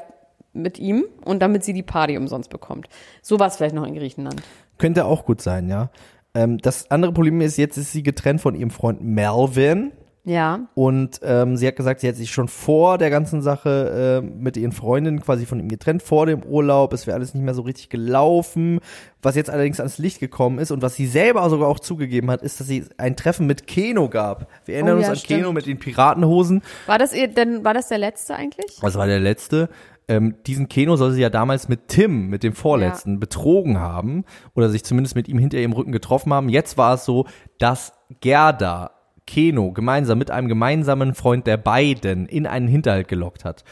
mit 0.54 0.80
ihm 0.80 1.06
und 1.24 1.40
damit 1.42 1.64
sie 1.64 1.74
die 1.74 1.84
Party 1.84 2.18
umsonst 2.18 2.50
bekommt. 2.50 2.88
So 3.22 3.40
war 3.40 3.48
es 3.48 3.58
vielleicht 3.58 3.76
noch 3.76 3.86
in 3.86 3.96
Griechenland. 3.96 4.42
Könnte 4.78 5.06
auch 5.06 5.26
gut 5.26 5.42
sein, 5.42 5.70
ja. 5.70 5.90
Ähm, 6.34 6.58
das 6.58 6.90
andere 6.92 7.12
Problem 7.14 7.42
ist, 7.42 7.58
jetzt 7.58 7.78
ist 7.78 7.92
sie 7.92 8.04
getrennt 8.04 8.42
von 8.42 8.56
ihrem 8.56 8.72
Freund 8.72 9.02
Melvin. 9.02 9.92
Ja. 10.24 10.68
Und 10.76 11.20
ähm, 11.24 11.58
sie 11.58 11.68
hat 11.68 11.76
gesagt, 11.76 12.02
sie 12.02 12.08
hat 12.08 12.16
sich 12.16 12.32
schon 12.32 12.48
vor 12.48 13.00
der 13.00 13.10
ganzen 13.10 13.42
Sache 13.42 14.22
äh, 14.22 14.26
mit 14.26 14.56
ihren 14.56 14.72
Freundinnen 14.72 15.20
quasi 15.22 15.46
von 15.48 15.60
ihm 15.60 15.68
getrennt, 15.68 16.04
vor 16.04 16.28
dem 16.28 16.44
Urlaub. 16.44 16.94
Es 16.94 17.08
wäre 17.08 17.16
alles 17.16 17.34
nicht 17.34 17.44
mehr 17.44 17.56
so 17.56 17.64
richtig 17.64 17.90
gelaufen. 17.90 18.80
Was 19.24 19.36
jetzt 19.36 19.50
allerdings 19.50 19.80
ans 19.80 19.98
Licht 19.98 20.20
gekommen 20.20 20.60
ist 20.60 20.72
und 20.72 20.82
was 20.82 20.96
sie 20.96 21.08
selber 21.08 21.50
sogar 21.50 21.68
auch 21.68 21.80
zugegeben 21.80 22.30
hat, 22.30 22.44
ist, 22.44 22.60
dass 22.60 22.68
sie 22.68 22.86
ein 22.98 23.16
Treffen 23.16 23.48
mit 23.48 23.66
Keno 23.66 24.10
gab. 24.10 24.48
Wir 24.66 24.76
erinnern 24.76 24.96
Oh 24.96 24.98
uns 24.98 25.06
ja, 25.08 25.12
an 25.12 25.18
stimmt. 25.18 25.40
Keno 25.40 25.54
mit 25.54 25.66
den 25.66 25.80
Piratenhosen. 25.80 26.62
War 26.86 27.00
das 27.00 27.14
ihr 27.14 27.28
denn, 27.28 27.64
war 27.64 27.74
das 27.74 27.88
der 27.88 27.98
letzte 27.98 28.36
eigentlich? 28.36 28.78
Das 28.80 28.96
war 28.96 29.08
der 29.08 29.20
letzte. 29.20 29.70
Ähm, 30.08 30.36
diesen 30.46 30.68
Keno 30.68 30.98
soll 30.98 31.12
sie 31.12 31.22
ja 31.22 31.30
damals 31.30 31.68
mit 31.70 31.88
Tim, 31.88 32.28
mit 32.28 32.44
dem 32.44 32.54
Vorletzten, 32.54 33.20
betrogen 33.20 33.80
haben 33.80 34.26
oder 34.56 34.70
sich 34.70 34.84
zumindest 34.84 35.16
mit 35.16 35.28
ihm 35.28 35.38
hinter 35.38 35.58
ihrem 35.58 35.74
Rücken 35.74 35.92
getroffen 35.92 36.34
haben. 36.34 36.50
Jetzt 36.50 36.78
war 36.78 36.96
es 36.96 37.06
so, 37.06 37.26
dass 37.60 37.94
Gerda 38.20 38.92
Keno 39.28 39.72
gemeinsam 39.72 40.18
mit 40.18 40.32
einem 40.32 40.48
gemeinsamen 40.48 41.16
Freund 41.16 41.48
der 41.48 41.58
beiden 41.58 42.26
in 42.26 42.48
einen 42.48 42.68
Hinterhalt 42.68 43.08
gelockt 43.08 43.46
hat. 43.46 43.64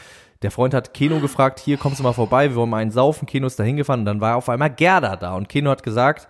Der 0.42 0.50
Freund 0.50 0.72
hat 0.72 0.94
Keno 0.94 1.20
gefragt, 1.20 1.60
hier 1.60 1.76
kommst 1.76 1.98
du 1.98 2.02
mal 2.02 2.14
vorbei, 2.14 2.50
wir 2.50 2.56
wollen 2.56 2.70
mal 2.70 2.78
einen 2.78 2.90
saufen. 2.90 3.26
Keno 3.26 3.46
ist 3.46 3.58
da 3.58 3.62
hingefahren 3.62 4.00
und 4.00 4.06
dann 4.06 4.20
war 4.20 4.36
auf 4.36 4.48
einmal 4.48 4.70
Gerda 4.70 5.16
da 5.16 5.34
und 5.34 5.48
Keno 5.48 5.70
hat 5.70 5.82
gesagt, 5.82 6.28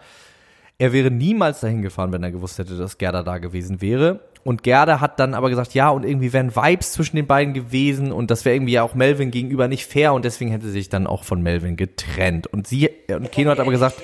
er 0.78 0.92
wäre 0.92 1.10
niemals 1.10 1.60
dahin 1.60 1.82
gefahren, 1.82 2.10
wenn 2.10 2.22
er 2.22 2.32
gewusst 2.32 2.58
hätte, 2.58 2.76
dass 2.76 2.98
Gerda 2.98 3.22
da 3.22 3.38
gewesen 3.38 3.80
wäre. 3.82 4.20
Und 4.42 4.62
Gerda 4.62 5.00
hat 5.00 5.20
dann 5.20 5.34
aber 5.34 5.50
gesagt, 5.50 5.74
ja, 5.74 5.90
und 5.90 6.04
irgendwie 6.04 6.32
wären 6.32 6.56
Vibes 6.56 6.92
zwischen 6.92 7.16
den 7.16 7.26
beiden 7.26 7.52
gewesen 7.52 8.10
und 8.10 8.30
das 8.30 8.46
wäre 8.46 8.56
irgendwie 8.56 8.72
ja 8.72 8.82
auch 8.82 8.94
Melvin 8.94 9.30
gegenüber 9.30 9.68
nicht 9.68 9.84
fair 9.84 10.14
und 10.14 10.24
deswegen 10.24 10.50
hätte 10.50 10.64
sie 10.66 10.72
sich 10.72 10.88
dann 10.88 11.06
auch 11.06 11.24
von 11.24 11.42
Melvin 11.42 11.76
getrennt. 11.76 12.46
Und 12.46 12.66
sie, 12.66 12.88
und 13.14 13.30
Keno 13.30 13.50
hat 13.50 13.60
aber 13.60 13.70
gesagt, 13.70 14.00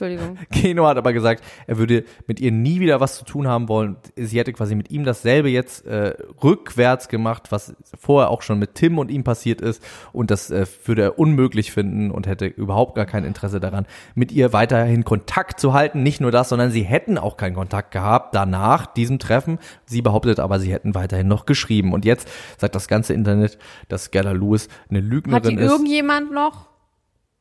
Entschuldigung. 0.00 0.38
Keno 0.52 0.86
hat 0.86 0.96
aber 0.96 1.12
gesagt, 1.12 1.42
er 1.66 1.78
würde 1.78 2.04
mit 2.26 2.38
ihr 2.38 2.52
nie 2.52 2.78
wieder 2.78 3.00
was 3.00 3.18
zu 3.18 3.24
tun 3.24 3.48
haben 3.48 3.68
wollen. 3.68 3.96
Sie 4.16 4.38
hätte 4.38 4.52
quasi 4.52 4.76
mit 4.76 4.90
ihm 4.90 5.04
dasselbe 5.04 5.48
jetzt 5.48 5.86
äh, 5.86 6.14
rückwärts 6.42 7.08
gemacht, 7.08 7.50
was 7.50 7.74
vorher 7.98 8.30
auch 8.30 8.42
schon 8.42 8.60
mit 8.60 8.76
Tim 8.76 8.98
und 8.98 9.10
ihm 9.10 9.24
passiert 9.24 9.60
ist. 9.60 9.82
Und 10.12 10.30
das 10.30 10.50
äh, 10.50 10.66
würde 10.84 11.02
er 11.02 11.18
unmöglich 11.18 11.72
finden 11.72 12.10
und 12.12 12.26
hätte 12.28 12.46
überhaupt 12.46 12.94
gar 12.94 13.06
kein 13.06 13.24
Interesse 13.24 13.58
daran, 13.58 13.86
mit 14.14 14.30
ihr 14.30 14.52
weiterhin 14.52 15.04
Kontakt 15.04 15.58
zu 15.58 15.72
halten. 15.72 16.02
Nicht 16.02 16.20
nur 16.20 16.30
das, 16.30 16.48
sondern 16.48 16.70
sie 16.70 16.82
hätten 16.82 17.18
auch 17.18 17.36
keinen 17.36 17.54
Kontakt 17.54 17.90
gehabt 17.90 18.34
danach 18.34 18.86
diesem 18.86 19.18
Treffen. 19.18 19.58
Sie 19.84 20.02
behauptet 20.02 20.38
aber, 20.38 20.60
sie 20.60 20.72
hätten 20.72 20.94
weiterhin 20.94 21.26
noch 21.26 21.44
geschrieben. 21.44 21.92
Und 21.92 22.04
jetzt 22.04 22.28
sagt 22.56 22.74
das 22.74 22.86
ganze 22.86 23.14
Internet, 23.14 23.58
dass 23.88 24.10
Gerda 24.12 24.32
Lewis 24.32 24.68
eine 24.88 24.98
Hat 24.98 25.04
die 25.04 25.08
Lügnerin 25.08 25.58
ist. 25.58 25.70
irgendjemand 25.70 26.32
noch? 26.32 26.68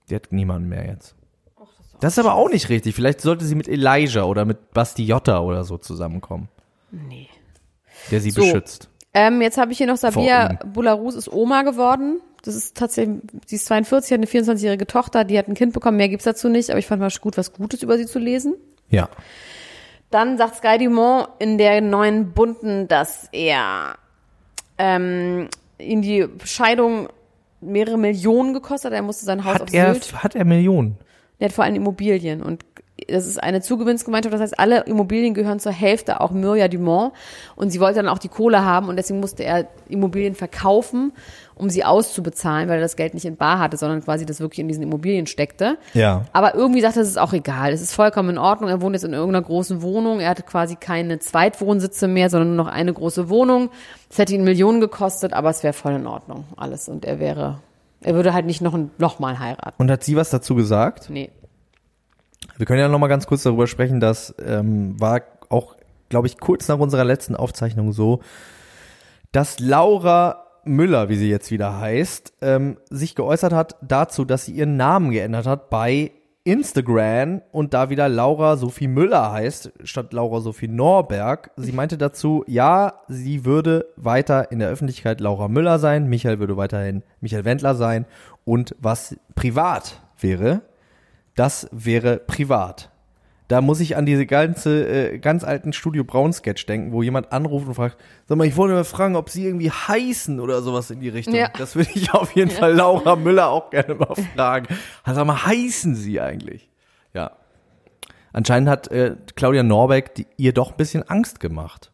Die 0.10 0.16
hat 0.16 0.32
niemanden 0.32 0.70
mehr 0.70 0.88
jetzt. 0.88 1.16
Das 2.00 2.14
ist 2.14 2.20
aber 2.20 2.36
auch 2.36 2.50
nicht 2.50 2.70
richtig. 2.70 2.93
Vielleicht 2.95 3.22
sollte 3.22 3.45
sie 3.45 3.56
mit 3.56 3.68
Elijah 3.68 4.24
oder 4.24 4.45
mit 4.45 4.72
Basti 4.74 5.04
Jotta 5.04 5.39
oder 5.39 5.64
so 5.64 5.78
zusammenkommen. 5.78 6.48
Nee. 6.91 7.28
Der 8.12 8.22
sie 8.22 8.32
So. 8.32 8.41
beschützt. 8.41 8.89
Ähm, 9.14 9.41
jetzt 9.41 9.58
habe 9.58 9.72
ich 9.72 9.78
hier 9.80 9.88
noch 9.88 9.98
Sabia 9.98 10.60
Bularus 10.66 11.16
ist 11.16 11.32
Oma 11.32 11.64
geworden. 11.64 12.20
Das 12.43 12.56
ist 12.56 12.78
tatsächlich, 12.78 13.18
sie 13.48 13.56
ist 13.56 13.66
42, 13.66 14.12
hat 14.12 14.20
eine 14.20 14.28
24-jährige 14.28 14.86
Tochter, 14.86 15.24
die 15.24 15.38
hat 15.39 15.48
ein 15.48 15.56
Kind 15.56 15.74
bekommen. 15.74 15.98
Mehr 15.98 16.08
gibt's 16.08 16.24
dazu 16.26 16.50
nicht, 16.50 16.70
aber 16.70 16.78
ich 16.80 16.86
fand 16.86 17.02
mal 17.02 17.10
gut, 17.20 17.36
was 17.36 17.52
Gutes 17.52 17.82
über 17.82 17.98
sie 17.98 18.06
zu 18.06 18.20
lesen. 18.20 18.54
Ja. 18.89 19.10
Dann 20.12 20.38
sagt 20.38 20.58
Sky 20.58 20.78
Dumont 20.78 21.30
in 21.39 21.58
der 21.58 21.82
neuen 21.82 22.32
Bunten, 22.32 22.88
dass 22.88 23.28
er 23.32 23.95
ähm, 24.78 25.50
ihn 25.80 26.02
die 26.02 26.28
Scheidung 26.45 27.10
mehrere 27.60 27.98
Millionen 27.98 28.54
gekostet 28.54 28.91
hat. 28.91 28.95
Er 28.95 29.02
musste 29.02 29.26
sein 29.26 29.43
Haus 29.43 29.56
auf 29.56 29.62
Hat 29.62 29.74
er, 29.74 29.93
Sylt. 29.95 30.24
hat 30.24 30.36
er 30.36 30.45
Millionen? 30.45 30.98
Der 31.40 31.50
hat 31.50 31.54
vor 31.54 31.64
allem 31.64 31.76
Immobilien 31.76 32.42
und 32.42 32.64
das 33.08 33.28
ist 33.28 33.42
eine 33.42 33.62
Zugewinnsgemeinschaft, 33.62 34.34
das 34.34 34.42
heißt, 34.42 34.60
alle 34.60 34.82
Immobilien 34.86 35.34
gehören 35.34 35.60
zur 35.60 35.72
Hälfte 35.72 36.20
auch 36.20 36.32
Mirja 36.32 36.68
Dumont 36.68 37.14
und 37.56 37.70
sie 37.70 37.80
wollte 37.80 37.98
dann 37.98 38.10
auch 38.10 38.18
die 38.18 38.28
Kohle 38.28 38.66
haben 38.66 38.90
und 38.90 38.96
deswegen 38.96 39.20
musste 39.20 39.44
er 39.44 39.68
Immobilien 39.88 40.36
verkaufen, 40.36 41.14
um 41.56 41.70
sie 41.70 41.84
auszubezahlen, 41.84 42.68
weil 42.70 42.78
er 42.78 42.82
das 42.82 42.96
Geld 42.96 43.14
nicht 43.14 43.26
in 43.26 43.36
Bar 43.36 43.60
hatte, 43.60 43.78
sondern 43.78 44.04
quasi 44.04 44.26
das 44.26 44.40
wirklich 44.40 44.60
in 44.60 44.68
diesen 44.68 44.84
Immobilien 44.84 45.28
steckte. 45.28 45.78
Ja. 45.94 46.26
Aber 46.34 46.56
irgendwie 46.56 46.82
sagt 46.82 46.98
er, 46.98 47.04
es 47.04 47.10
ist 47.10 47.20
auch 47.20 47.34
egal, 47.34 47.72
es 47.72 47.82
ist 47.82 47.94
vollkommen 47.94 48.32
in 48.32 48.38
Ordnung, 48.38 48.70
er 48.70 48.82
wohnt 48.82 48.96
jetzt 48.96 49.06
in 49.06 49.14
irgendeiner 49.14 49.46
großen 49.46 49.82
Wohnung, 49.82 50.20
er 50.20 50.30
hatte 50.30 50.44
quasi 50.44 50.76
keine 50.76 51.20
Zweitwohnsitze 51.20 52.08
mehr, 52.08 52.30
sondern 52.30 52.56
nur 52.56 52.66
noch 52.66 52.72
eine 52.72 52.94
große 52.94 53.30
Wohnung. 53.30 53.70
Es 54.10 54.18
hätte 54.18 54.34
ihn 54.34 54.44
Millionen 54.44 54.82
gekostet, 54.82 55.34
aber 55.34 55.50
es 55.50 55.64
wäre 55.64 55.74
voll 55.74 55.94
in 55.94 56.08
Ordnung, 56.08 56.46
alles 56.56 56.90
und 56.90 57.06
er 57.06 57.20
wäre, 57.20 57.60
er 58.08 58.16
würde 58.16 58.34
halt 58.34 58.45
nicht 58.45 58.62
noch, 58.62 58.78
noch 58.97 59.20
mal 59.20 59.38
heiraten. 59.38 59.76
Und 59.78 59.91
hat 59.91 60.01
sie 60.01 60.16
was 60.16 60.30
dazu 60.30 60.55
gesagt? 60.55 61.10
Nee. 61.10 61.30
Wir 62.55 62.66
können 62.66 62.80
ja 62.80 62.88
noch 62.88 62.99
mal 62.99 63.08
ganz 63.08 63.28
kurz 63.28 63.43
darüber 63.43 63.68
sprechen, 63.68 63.99
das 63.99 64.34
ähm, 64.43 64.99
war 64.99 65.22
auch, 65.49 65.76
glaube 66.08 66.28
ich, 66.28 66.39
kurz 66.39 66.70
nach 66.70 66.80
unserer 66.80 67.03
letzten 67.03 67.36
Aufzeichnung 67.36 67.91
so, 67.91 68.22
dass 69.34 69.60
Laura 69.60 70.45
Müller, 70.64 71.10
wie 71.10 71.18
sie 71.18 71.30
jetzt 71.30 71.51
wieder 71.51 71.80
heißt, 71.80 72.34
ähm, 72.41 72.78
sich 72.89 73.14
geäußert 73.14 73.51
hat 73.51 73.76
dazu, 73.82 74.24
dass 74.24 74.45
sie 74.45 74.53
ihren 74.53 74.78
Namen 74.78 75.12
geändert 75.12 75.45
hat 75.45 75.70
bei 75.70 76.12
Instagram 76.48 77.41
und 77.52 77.74
da 77.74 77.89
wieder 77.89 78.08
Laura 78.08 78.56
Sophie 78.56 78.88
Müller 78.88 79.34
heißt, 79.34 79.74
statt 79.84 80.14
Laura 80.14 80.39
Sophie 80.39 80.70
Norberg. 80.70 81.52
Sie 81.58 81.74
meinte 81.74 81.98
dazu, 81.98 82.45
ja, 82.48 83.02
sie 83.10 83.43
würde 83.43 83.86
weiter 83.98 84.50
in 84.50 84.60
der 84.60 84.70
Öffentlichkeit 84.70 85.20
Laura 85.20 85.50
Müller 85.50 85.78
sein, 85.78 86.08
Michael 86.08 86.39
würde 86.39 86.56
weiterhin 86.56 87.04
Michael 87.20 87.43
Wendler 87.43 87.76
sein 87.76 88.06
und 88.45 88.76
was 88.80 89.18
privat 89.36 90.02
wäre, 90.18 90.62
das 91.36 91.68
wäre 91.74 92.16
privat. 92.16 92.91
Da 93.48 93.62
muss 93.62 93.80
ich 93.80 93.95
an 93.95 94.06
diese 94.06 94.26
ganze, 94.26 94.88
äh, 94.88 95.20
ganz 95.20 95.45
alten 95.45 95.72
Studio 95.72 96.04
Braun 96.04 96.34
Sketch 96.34 96.66
denken, 96.66 96.91
wo 96.91 97.02
jemand 97.02 97.32
anruft 97.32 97.68
und 97.68 97.76
fragt, 97.76 97.98
sag 98.26 98.38
mal, 98.38 98.45
ich 98.45 98.58
wollte 98.58 98.74
mal 98.74 98.84
fragen, 98.84 99.16
ob 99.16 99.30
sie 99.30 99.45
irgendwie 99.45 99.72
heißen 99.72 100.39
oder 100.41 100.62
sowas 100.62 100.91
in 100.91 101.00
die 101.00 101.10
Richtung. 101.10 101.34
Ja. 101.34 101.50
Das 101.58 101.76
würde 101.76 101.89
ich 101.93 102.14
auf 102.14 102.36
jeden 102.36 102.52
Fall 102.52 102.74
Laura 102.74 103.16
Müller 103.16 103.50
auch 103.50 103.70
gerne 103.70 103.95
mal 103.95 104.16
fragen. 104.36 104.68
Also, 105.04 105.20
sag 105.20 105.28
mal, 105.28 105.45
heißen 105.45 105.95
sie 105.95 106.20
eigentlich? 106.20 106.70
Ja. 107.14 107.38
Anscheinend 108.34 108.70
hat 108.70 108.89
äh, 108.89 109.16
Claudia 109.36 109.64
Norbeck 109.64 110.14
die, 110.16 110.28
ihr 110.36 110.54
doch 110.54 110.72
ein 110.72 110.78
bisschen 110.78 111.04
Angst 111.04 111.39
gemacht. 111.39 111.91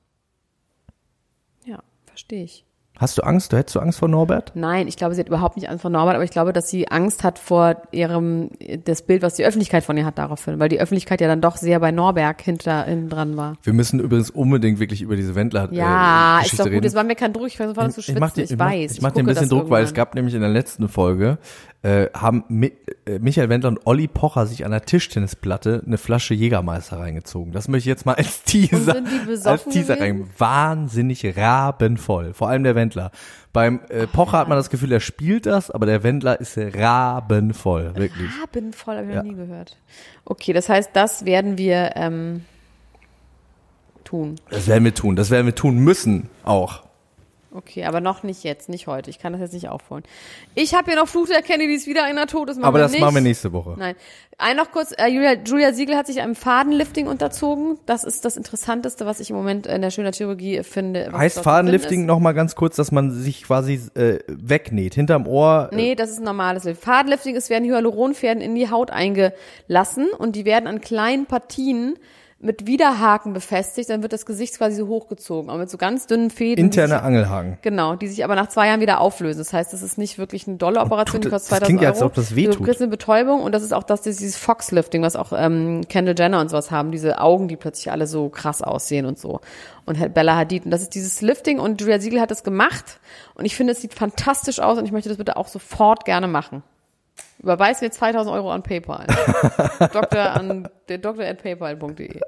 Ja, 1.65 1.83
verstehe 2.05 2.43
ich. 2.43 2.65
Hast 2.99 3.17
du 3.17 3.23
Angst? 3.23 3.51
Du 3.51 3.57
hättest 3.57 3.75
du 3.75 3.79
Angst 3.79 3.97
vor 3.99 4.07
Norbert? 4.07 4.51
Nein, 4.53 4.87
ich 4.87 4.97
glaube, 4.97 5.15
sie 5.15 5.19
hat 5.21 5.27
überhaupt 5.27 5.55
nicht 5.57 5.67
Angst 5.67 5.81
vor 5.81 5.89
Norbert, 5.89 6.13
aber 6.15 6.23
ich 6.23 6.29
glaube, 6.29 6.53
dass 6.53 6.69
sie 6.69 6.87
Angst 6.89 7.23
hat 7.23 7.39
vor 7.39 7.81
ihrem, 7.91 8.51
das 8.85 9.01
Bild, 9.01 9.23
was 9.23 9.33
die 9.33 9.43
Öffentlichkeit 9.43 9.83
von 9.83 9.97
ihr 9.97 10.05
hat 10.05 10.19
daraufhin, 10.19 10.59
weil 10.59 10.69
die 10.69 10.79
Öffentlichkeit 10.79 11.19
ja 11.19 11.27
dann 11.27 11.41
doch 11.41 11.57
sehr 11.57 11.79
bei 11.79 11.91
Norberg 11.91 12.39
hinter, 12.41 12.83
hinten 12.85 13.09
dran 13.09 13.35
war. 13.35 13.57
Wir 13.63 13.73
müssen 13.73 13.99
übrigens 13.99 14.29
unbedingt 14.29 14.79
wirklich 14.79 15.01
über 15.01 15.15
diese 15.15 15.33
Wendler 15.33 15.71
äh, 15.71 15.75
Ja, 15.75 16.37
ist 16.37 16.43
Geschichte 16.43 16.57
doch 16.57 16.65
gut, 16.65 16.73
reden. 16.75 16.85
es 16.85 16.93
war 16.93 17.03
mir 17.03 17.15
kein 17.15 17.33
Druck, 17.33 17.47
ich 17.47 17.59
war 17.59 17.67
sofort 17.67 17.91
zu 17.93 18.01
schwitzen, 18.03 18.15
ich, 18.15 18.19
mach 18.21 18.31
dir- 18.31 18.43
ich 18.43 18.55
mach- 18.57 18.65
weiß. 18.71 18.91
Ich 18.91 19.01
mach 19.01 19.11
dir 19.11 19.19
ein 19.21 19.25
bisschen 19.25 19.49
Druck, 19.49 19.69
weil 19.71 19.83
es 19.83 19.89
irgendwann. 19.89 20.05
gab 20.05 20.15
nämlich 20.15 20.35
in 20.35 20.41
der 20.41 20.49
letzten 20.51 20.87
Folge 20.87 21.39
äh, 21.83 22.07
haben 22.13 22.45
Mi 22.47 22.71
äh, 23.05 23.19
Michael 23.19 23.49
Wendler 23.49 23.69
und 23.69 23.85
Olli 23.85 24.07
Pocher 24.07 24.45
sich 24.47 24.63
an 24.65 24.71
der 24.71 24.83
Tischtennisplatte 24.85 25.83
eine 25.85 25.97
Flasche 25.97 26.33
Jägermeister 26.33 26.97
reingezogen. 26.97 27.51
Das 27.51 27.67
möchte 27.67 27.81
ich 27.89 27.93
jetzt 27.93 28.05
mal 28.05 28.15
als 28.15 28.43
Teaser, 28.43 29.03
als 29.43 29.65
Teaser 29.65 29.99
rein. 29.99 30.29
Wahnsinnig 30.37 31.37
rabenvoll. 31.37 32.33
Vor 32.33 32.47
allem 32.49 32.63
der 32.63 32.75
Wendler. 32.75 33.11
Beim 33.51 33.81
äh, 33.89 34.07
Pocher 34.07 34.37
hat 34.39 34.47
man 34.47 34.57
das 34.57 34.69
Gefühl, 34.69 34.91
er 34.93 35.01
spielt 35.01 35.45
das, 35.45 35.69
aber 35.69 35.85
der 35.85 36.03
Wendler 36.03 36.39
ist 36.39 36.57
rabenvoll, 36.57 37.91
wirklich. 37.95 38.29
Rabenvoll, 38.41 38.95
habe 38.95 39.07
ich 39.07 39.13
Ja. 39.15 39.23
noch 39.23 39.29
nie 39.31 39.35
gehört. 39.35 39.77
Okay, 40.25 40.53
das 40.53 40.69
heißt, 40.69 40.91
das 40.93 41.25
werden 41.25 41.57
wir 41.57 41.91
ähm, 41.95 42.45
tun. 44.05 44.35
Das 44.49 44.67
werden 44.67 44.85
wir 44.85 44.93
tun. 44.93 45.15
Das 45.17 45.29
werden 45.31 45.45
wir 45.45 45.55
tun 45.55 45.77
müssen 45.79 46.29
auch. 46.43 46.82
Okay, 47.55 47.85
aber 47.85 48.01
noch 48.01 48.23
nicht 48.23 48.43
jetzt, 48.43 48.67
nicht 48.67 48.87
heute. 48.87 49.09
Ich 49.11 49.19
kann 49.19 49.33
das 49.33 49.41
jetzt 49.41 49.53
nicht 49.53 49.69
aufholen. 49.69 50.03
Ich 50.55 50.73
habe 50.73 50.89
hier 50.91 50.99
noch 50.99 51.07
Fluch 51.07 51.27
der 51.27 51.41
Kennedys, 51.43 51.85
wieder 51.85 52.03
einer 52.03 52.25
tot. 52.25 52.47
Machen 52.47 52.63
Aber 52.63 52.79
das 52.79 52.91
nicht. 52.91 53.01
machen 53.01 53.13
wir 53.15 53.21
nächste 53.21 53.53
Woche. 53.53 53.75
Nein. 53.77 53.95
Ein 54.39 54.57
noch 54.57 54.71
kurz, 54.71 54.91
äh, 54.97 55.07
Julia, 55.07 55.33
Julia 55.45 55.73
Siegel 55.73 55.95
hat 55.95 56.07
sich 56.07 56.19
einem 56.19 56.33
Fadenlifting 56.33 57.05
unterzogen. 57.05 57.77
Das 57.85 58.03
ist 58.03 58.25
das 58.25 58.35
Interessanteste, 58.37 59.05
was 59.05 59.19
ich 59.19 59.29
im 59.29 59.35
Moment 59.35 59.67
in 59.67 59.81
der 59.83 59.91
Schönheitschirurgie 59.91 60.63
finde. 60.63 61.09
was 61.11 61.19
Heißt 61.19 61.39
Fadenlifting 61.41 62.01
ist. 62.01 62.07
noch 62.07 62.19
mal 62.19 62.31
ganz 62.33 62.55
kurz, 62.55 62.75
dass 62.75 62.91
man 62.91 63.11
sich 63.11 63.43
quasi 63.43 63.79
äh, 63.93 64.17
wegnäht, 64.27 64.95
hinterm 64.95 65.27
Ohr. 65.27 65.69
äh, 65.71 65.75
Nee, 65.75 65.95
das 65.95 66.09
ist 66.09 66.17
ein 66.17 66.23
normales 66.23 66.63
Lift. 66.63 66.81
Fadenlifting 66.83 67.35
ist, 67.35 67.51
werden 67.51 67.69
Hyaluronfäden 67.69 68.41
in 68.41 68.55
die 68.55 68.71
Haut 68.71 68.89
eingelassen 68.89 70.07
und 70.17 70.35
die 70.35 70.45
werden 70.45 70.65
an 70.67 70.81
kleinen 70.81 71.27
Partien 71.27 71.99
mit 72.43 72.67
Widerhaken 72.67 73.33
befestigt, 73.33 73.89
dann 73.89 74.01
wird 74.01 74.13
das 74.13 74.25
Gesicht 74.25 74.57
quasi 74.57 74.75
so 74.75 74.87
hochgezogen, 74.87 75.49
aber 75.49 75.59
mit 75.59 75.69
so 75.69 75.77
ganz 75.77 76.07
dünnen 76.07 76.29
Fäden. 76.29 76.63
Interne 76.65 76.95
sich- 76.95 77.03
Angelhaken. 77.03 77.57
Genau, 77.61 77.95
die 77.95 78.07
sich 78.07 78.23
aber 78.23 78.35
nach 78.35 78.49
zwei 78.49 78.67
Jahren 78.67 78.81
wieder 78.81 78.99
auflösen. 78.99 79.39
Das 79.39 79.53
heißt, 79.53 79.71
das 79.71 79.81
ist 79.81 79.97
nicht 79.97 80.17
wirklich 80.17 80.47
eine 80.47 80.57
dolle 80.57 80.81
Operation, 80.81 81.21
die 81.21 81.29
kostet 81.29 81.51
das 81.53 81.59
2000 81.59 81.65
klingt 81.67 81.81
ja, 81.81 81.89
Euro. 81.89 81.95
als 81.95 82.03
ob 82.03 82.13
das 82.13 82.35
wehtut. 82.35 82.59
Du 82.59 82.63
kriegst 82.63 82.81
eine 82.81 82.91
Betäubung 82.91 83.41
und 83.41 83.53
das 83.53 83.63
ist 83.63 83.73
auch 83.73 83.83
das, 83.83 84.01
dieses 84.01 84.35
Fox-Lifting, 84.35 85.01
was 85.01 85.15
auch 85.15 85.31
ähm, 85.35 85.81
Kendall 85.87 86.15
Jenner 86.17 86.41
und 86.41 86.49
sowas 86.49 86.69
haben, 86.69 86.91
diese 86.91 87.19
Augen, 87.21 87.47
die 87.47 87.55
plötzlich 87.55 87.91
alle 87.91 88.07
so 88.07 88.29
krass 88.29 88.61
aussehen 88.61 89.05
und 89.05 89.17
so. 89.17 89.39
Und 89.85 89.99
halt 89.99 90.13
Bella 90.13 90.35
Hadid. 90.35 90.65
Und 90.65 90.71
das 90.71 90.81
ist 90.81 90.95
dieses 90.95 91.21
Lifting 91.21 91.59
und 91.59 91.79
Julia 91.81 91.99
Siegel 91.99 92.19
hat 92.21 92.31
das 92.31 92.43
gemacht 92.43 92.99
und 93.35 93.45
ich 93.45 93.55
finde, 93.55 93.73
es 93.73 93.81
sieht 93.81 93.93
fantastisch 93.93 94.59
aus 94.59 94.77
und 94.77 94.85
ich 94.85 94.91
möchte 94.91 95.09
das 95.09 95.17
bitte 95.17 95.37
auch 95.37 95.47
sofort 95.47 96.05
gerne 96.05 96.27
machen. 96.27 96.63
Überweis 97.39 97.81
mir 97.81 97.91
2000 97.91 98.33
Euro 98.33 98.51
an 98.51 98.63
PayPal. 98.63 99.05
Doktor 99.93 100.31
an 100.33 100.69
der 100.87 100.97
Doktor 100.97 101.25
at 101.25 101.41
paypal.de. 101.43 102.21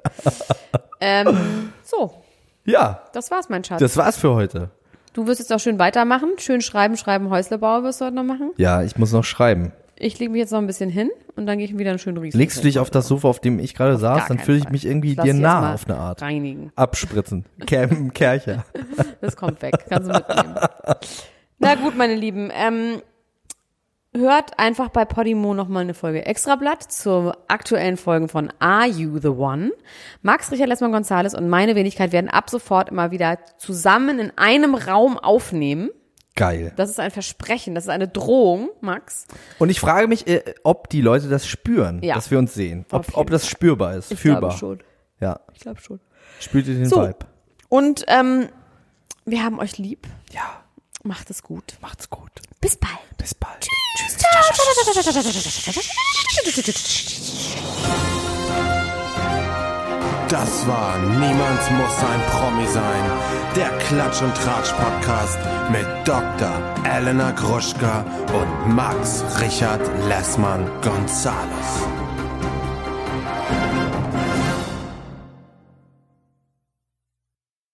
ähm, 1.00 1.72
so, 1.82 2.22
Ja, 2.64 3.02
das 3.12 3.30
war's, 3.30 3.48
mein 3.48 3.64
Schatz. 3.64 3.80
das 3.80 3.96
war's 3.96 4.16
für 4.16 4.34
heute. 4.34 4.70
Du 5.14 5.26
wirst 5.26 5.40
jetzt 5.40 5.52
auch 5.52 5.60
schön 5.60 5.78
weitermachen. 5.78 6.32
Schön 6.38 6.60
schreiben, 6.60 6.96
schreiben, 6.98 7.30
Häuslebau 7.30 7.82
wirst 7.82 8.00
du 8.02 8.04
heute 8.06 8.16
noch 8.16 8.24
machen. 8.24 8.52
Ja, 8.58 8.82
ich 8.82 8.96
muss 8.98 9.12
noch 9.12 9.24
schreiben. 9.24 9.72
Ich 9.98 10.18
lege 10.18 10.30
mich 10.30 10.40
jetzt 10.40 10.50
noch 10.50 10.58
ein 10.58 10.66
bisschen 10.66 10.90
hin 10.90 11.08
und 11.36 11.46
dann 11.46 11.56
gehe 11.56 11.66
ich 11.66 11.78
wieder 11.78 11.88
einen 11.88 11.98
schönen 11.98 12.18
Riesen. 12.18 12.36
Legst 12.36 12.58
du 12.58 12.62
dich 12.62 12.78
auf 12.78 12.90
das 12.90 13.08
Sofa, 13.08 13.28
auf 13.28 13.40
dem 13.40 13.58
ich 13.58 13.74
gerade 13.74 13.96
saß, 13.96 14.28
dann 14.28 14.38
fühle 14.38 14.58
ich 14.58 14.68
mich 14.68 14.84
irgendwie 14.84 15.16
dir 15.16 15.32
nah 15.32 15.72
auf 15.72 15.88
eine 15.88 15.96
Art. 15.96 16.20
Reinigen. 16.20 16.70
Abspritzen. 16.76 17.46
Kercher. 17.64 18.64
Das 19.22 19.36
kommt 19.36 19.62
weg. 19.62 19.86
Kannst 19.88 20.10
du 20.10 20.12
mitnehmen. 20.12 20.54
Na 21.58 21.74
gut, 21.76 21.96
meine 21.96 22.14
Lieben. 22.14 22.50
Ähm, 22.54 23.00
hört 24.16 24.58
einfach 24.58 24.88
bei 24.88 25.04
Podimo 25.04 25.54
nochmal 25.54 25.82
eine 25.82 25.94
Folge 25.94 26.24
Extrablatt 26.26 26.82
zur 26.82 27.36
aktuellen 27.48 27.96
Folgen 27.96 28.28
von 28.28 28.52
Are 28.58 28.86
You 28.86 29.18
the 29.18 29.28
One? 29.28 29.72
Max 30.22 30.50
Richard 30.52 30.68
Lessmann 30.68 30.92
Gonzales 30.92 31.34
und 31.34 31.48
meine 31.48 31.74
Wenigkeit 31.74 32.12
werden 32.12 32.28
ab 32.30 32.50
sofort 32.50 32.88
immer 32.90 33.10
wieder 33.10 33.38
zusammen 33.58 34.18
in 34.18 34.32
einem 34.36 34.74
Raum 34.74 35.18
aufnehmen. 35.18 35.90
Geil. 36.34 36.72
Das 36.76 36.90
ist 36.90 37.00
ein 37.00 37.10
Versprechen, 37.10 37.74
das 37.74 37.84
ist 37.84 37.90
eine 37.90 38.08
Drohung, 38.08 38.68
Max. 38.82 39.26
Und 39.58 39.70
ich 39.70 39.80
frage 39.80 40.06
mich, 40.06 40.26
äh, 40.26 40.42
ob 40.64 40.90
die 40.90 41.00
Leute 41.00 41.28
das 41.28 41.46
spüren, 41.46 42.02
Ja. 42.02 42.14
dass 42.14 42.30
wir 42.30 42.38
uns 42.38 42.52
sehen. 42.52 42.84
Ob, 42.92 43.06
ob 43.16 43.30
das 43.30 43.48
spürbar 43.48 43.94
ist, 43.96 44.12
fühlbar. 44.14 44.50
schon. 44.52 44.80
Ja. 45.18 45.40
Ich 45.54 45.60
glaube 45.60 45.80
schon. 45.80 45.98
Spürt 46.38 46.66
ihr 46.66 46.74
den 46.74 46.84
So. 46.86 47.02
Vibe? 47.02 47.16
Und 47.70 48.04
ähm, 48.08 48.48
wir 49.24 49.42
haben 49.42 49.58
euch 49.58 49.78
lieb. 49.78 50.06
Ja. 50.32 50.42
Macht 51.06 51.30
es 51.30 51.42
gut. 51.42 51.78
Macht's 51.80 52.10
gut. 52.10 52.32
Bis 52.60 52.76
bald. 52.76 52.98
Bis 53.16 53.32
bald. 53.32 53.68
Tschüss. 53.96 54.16
Das 60.28 60.66
war 60.66 60.98
Niemand 60.98 61.70
muss 61.78 61.98
ein 62.02 62.22
Promi 62.30 62.66
sein. 62.66 63.10
Der 63.54 63.70
Klatsch 63.78 64.20
und 64.20 64.34
Tratsch 64.34 64.72
Podcast 64.72 65.38
mit 65.70 65.86
Dr. 66.04 66.74
Elena 66.84 67.30
Gruschka 67.30 68.04
und 68.34 68.74
Max 68.74 69.22
Richard 69.40 69.82
Lessmann 70.08 70.68
Gonzales. 70.82 72.05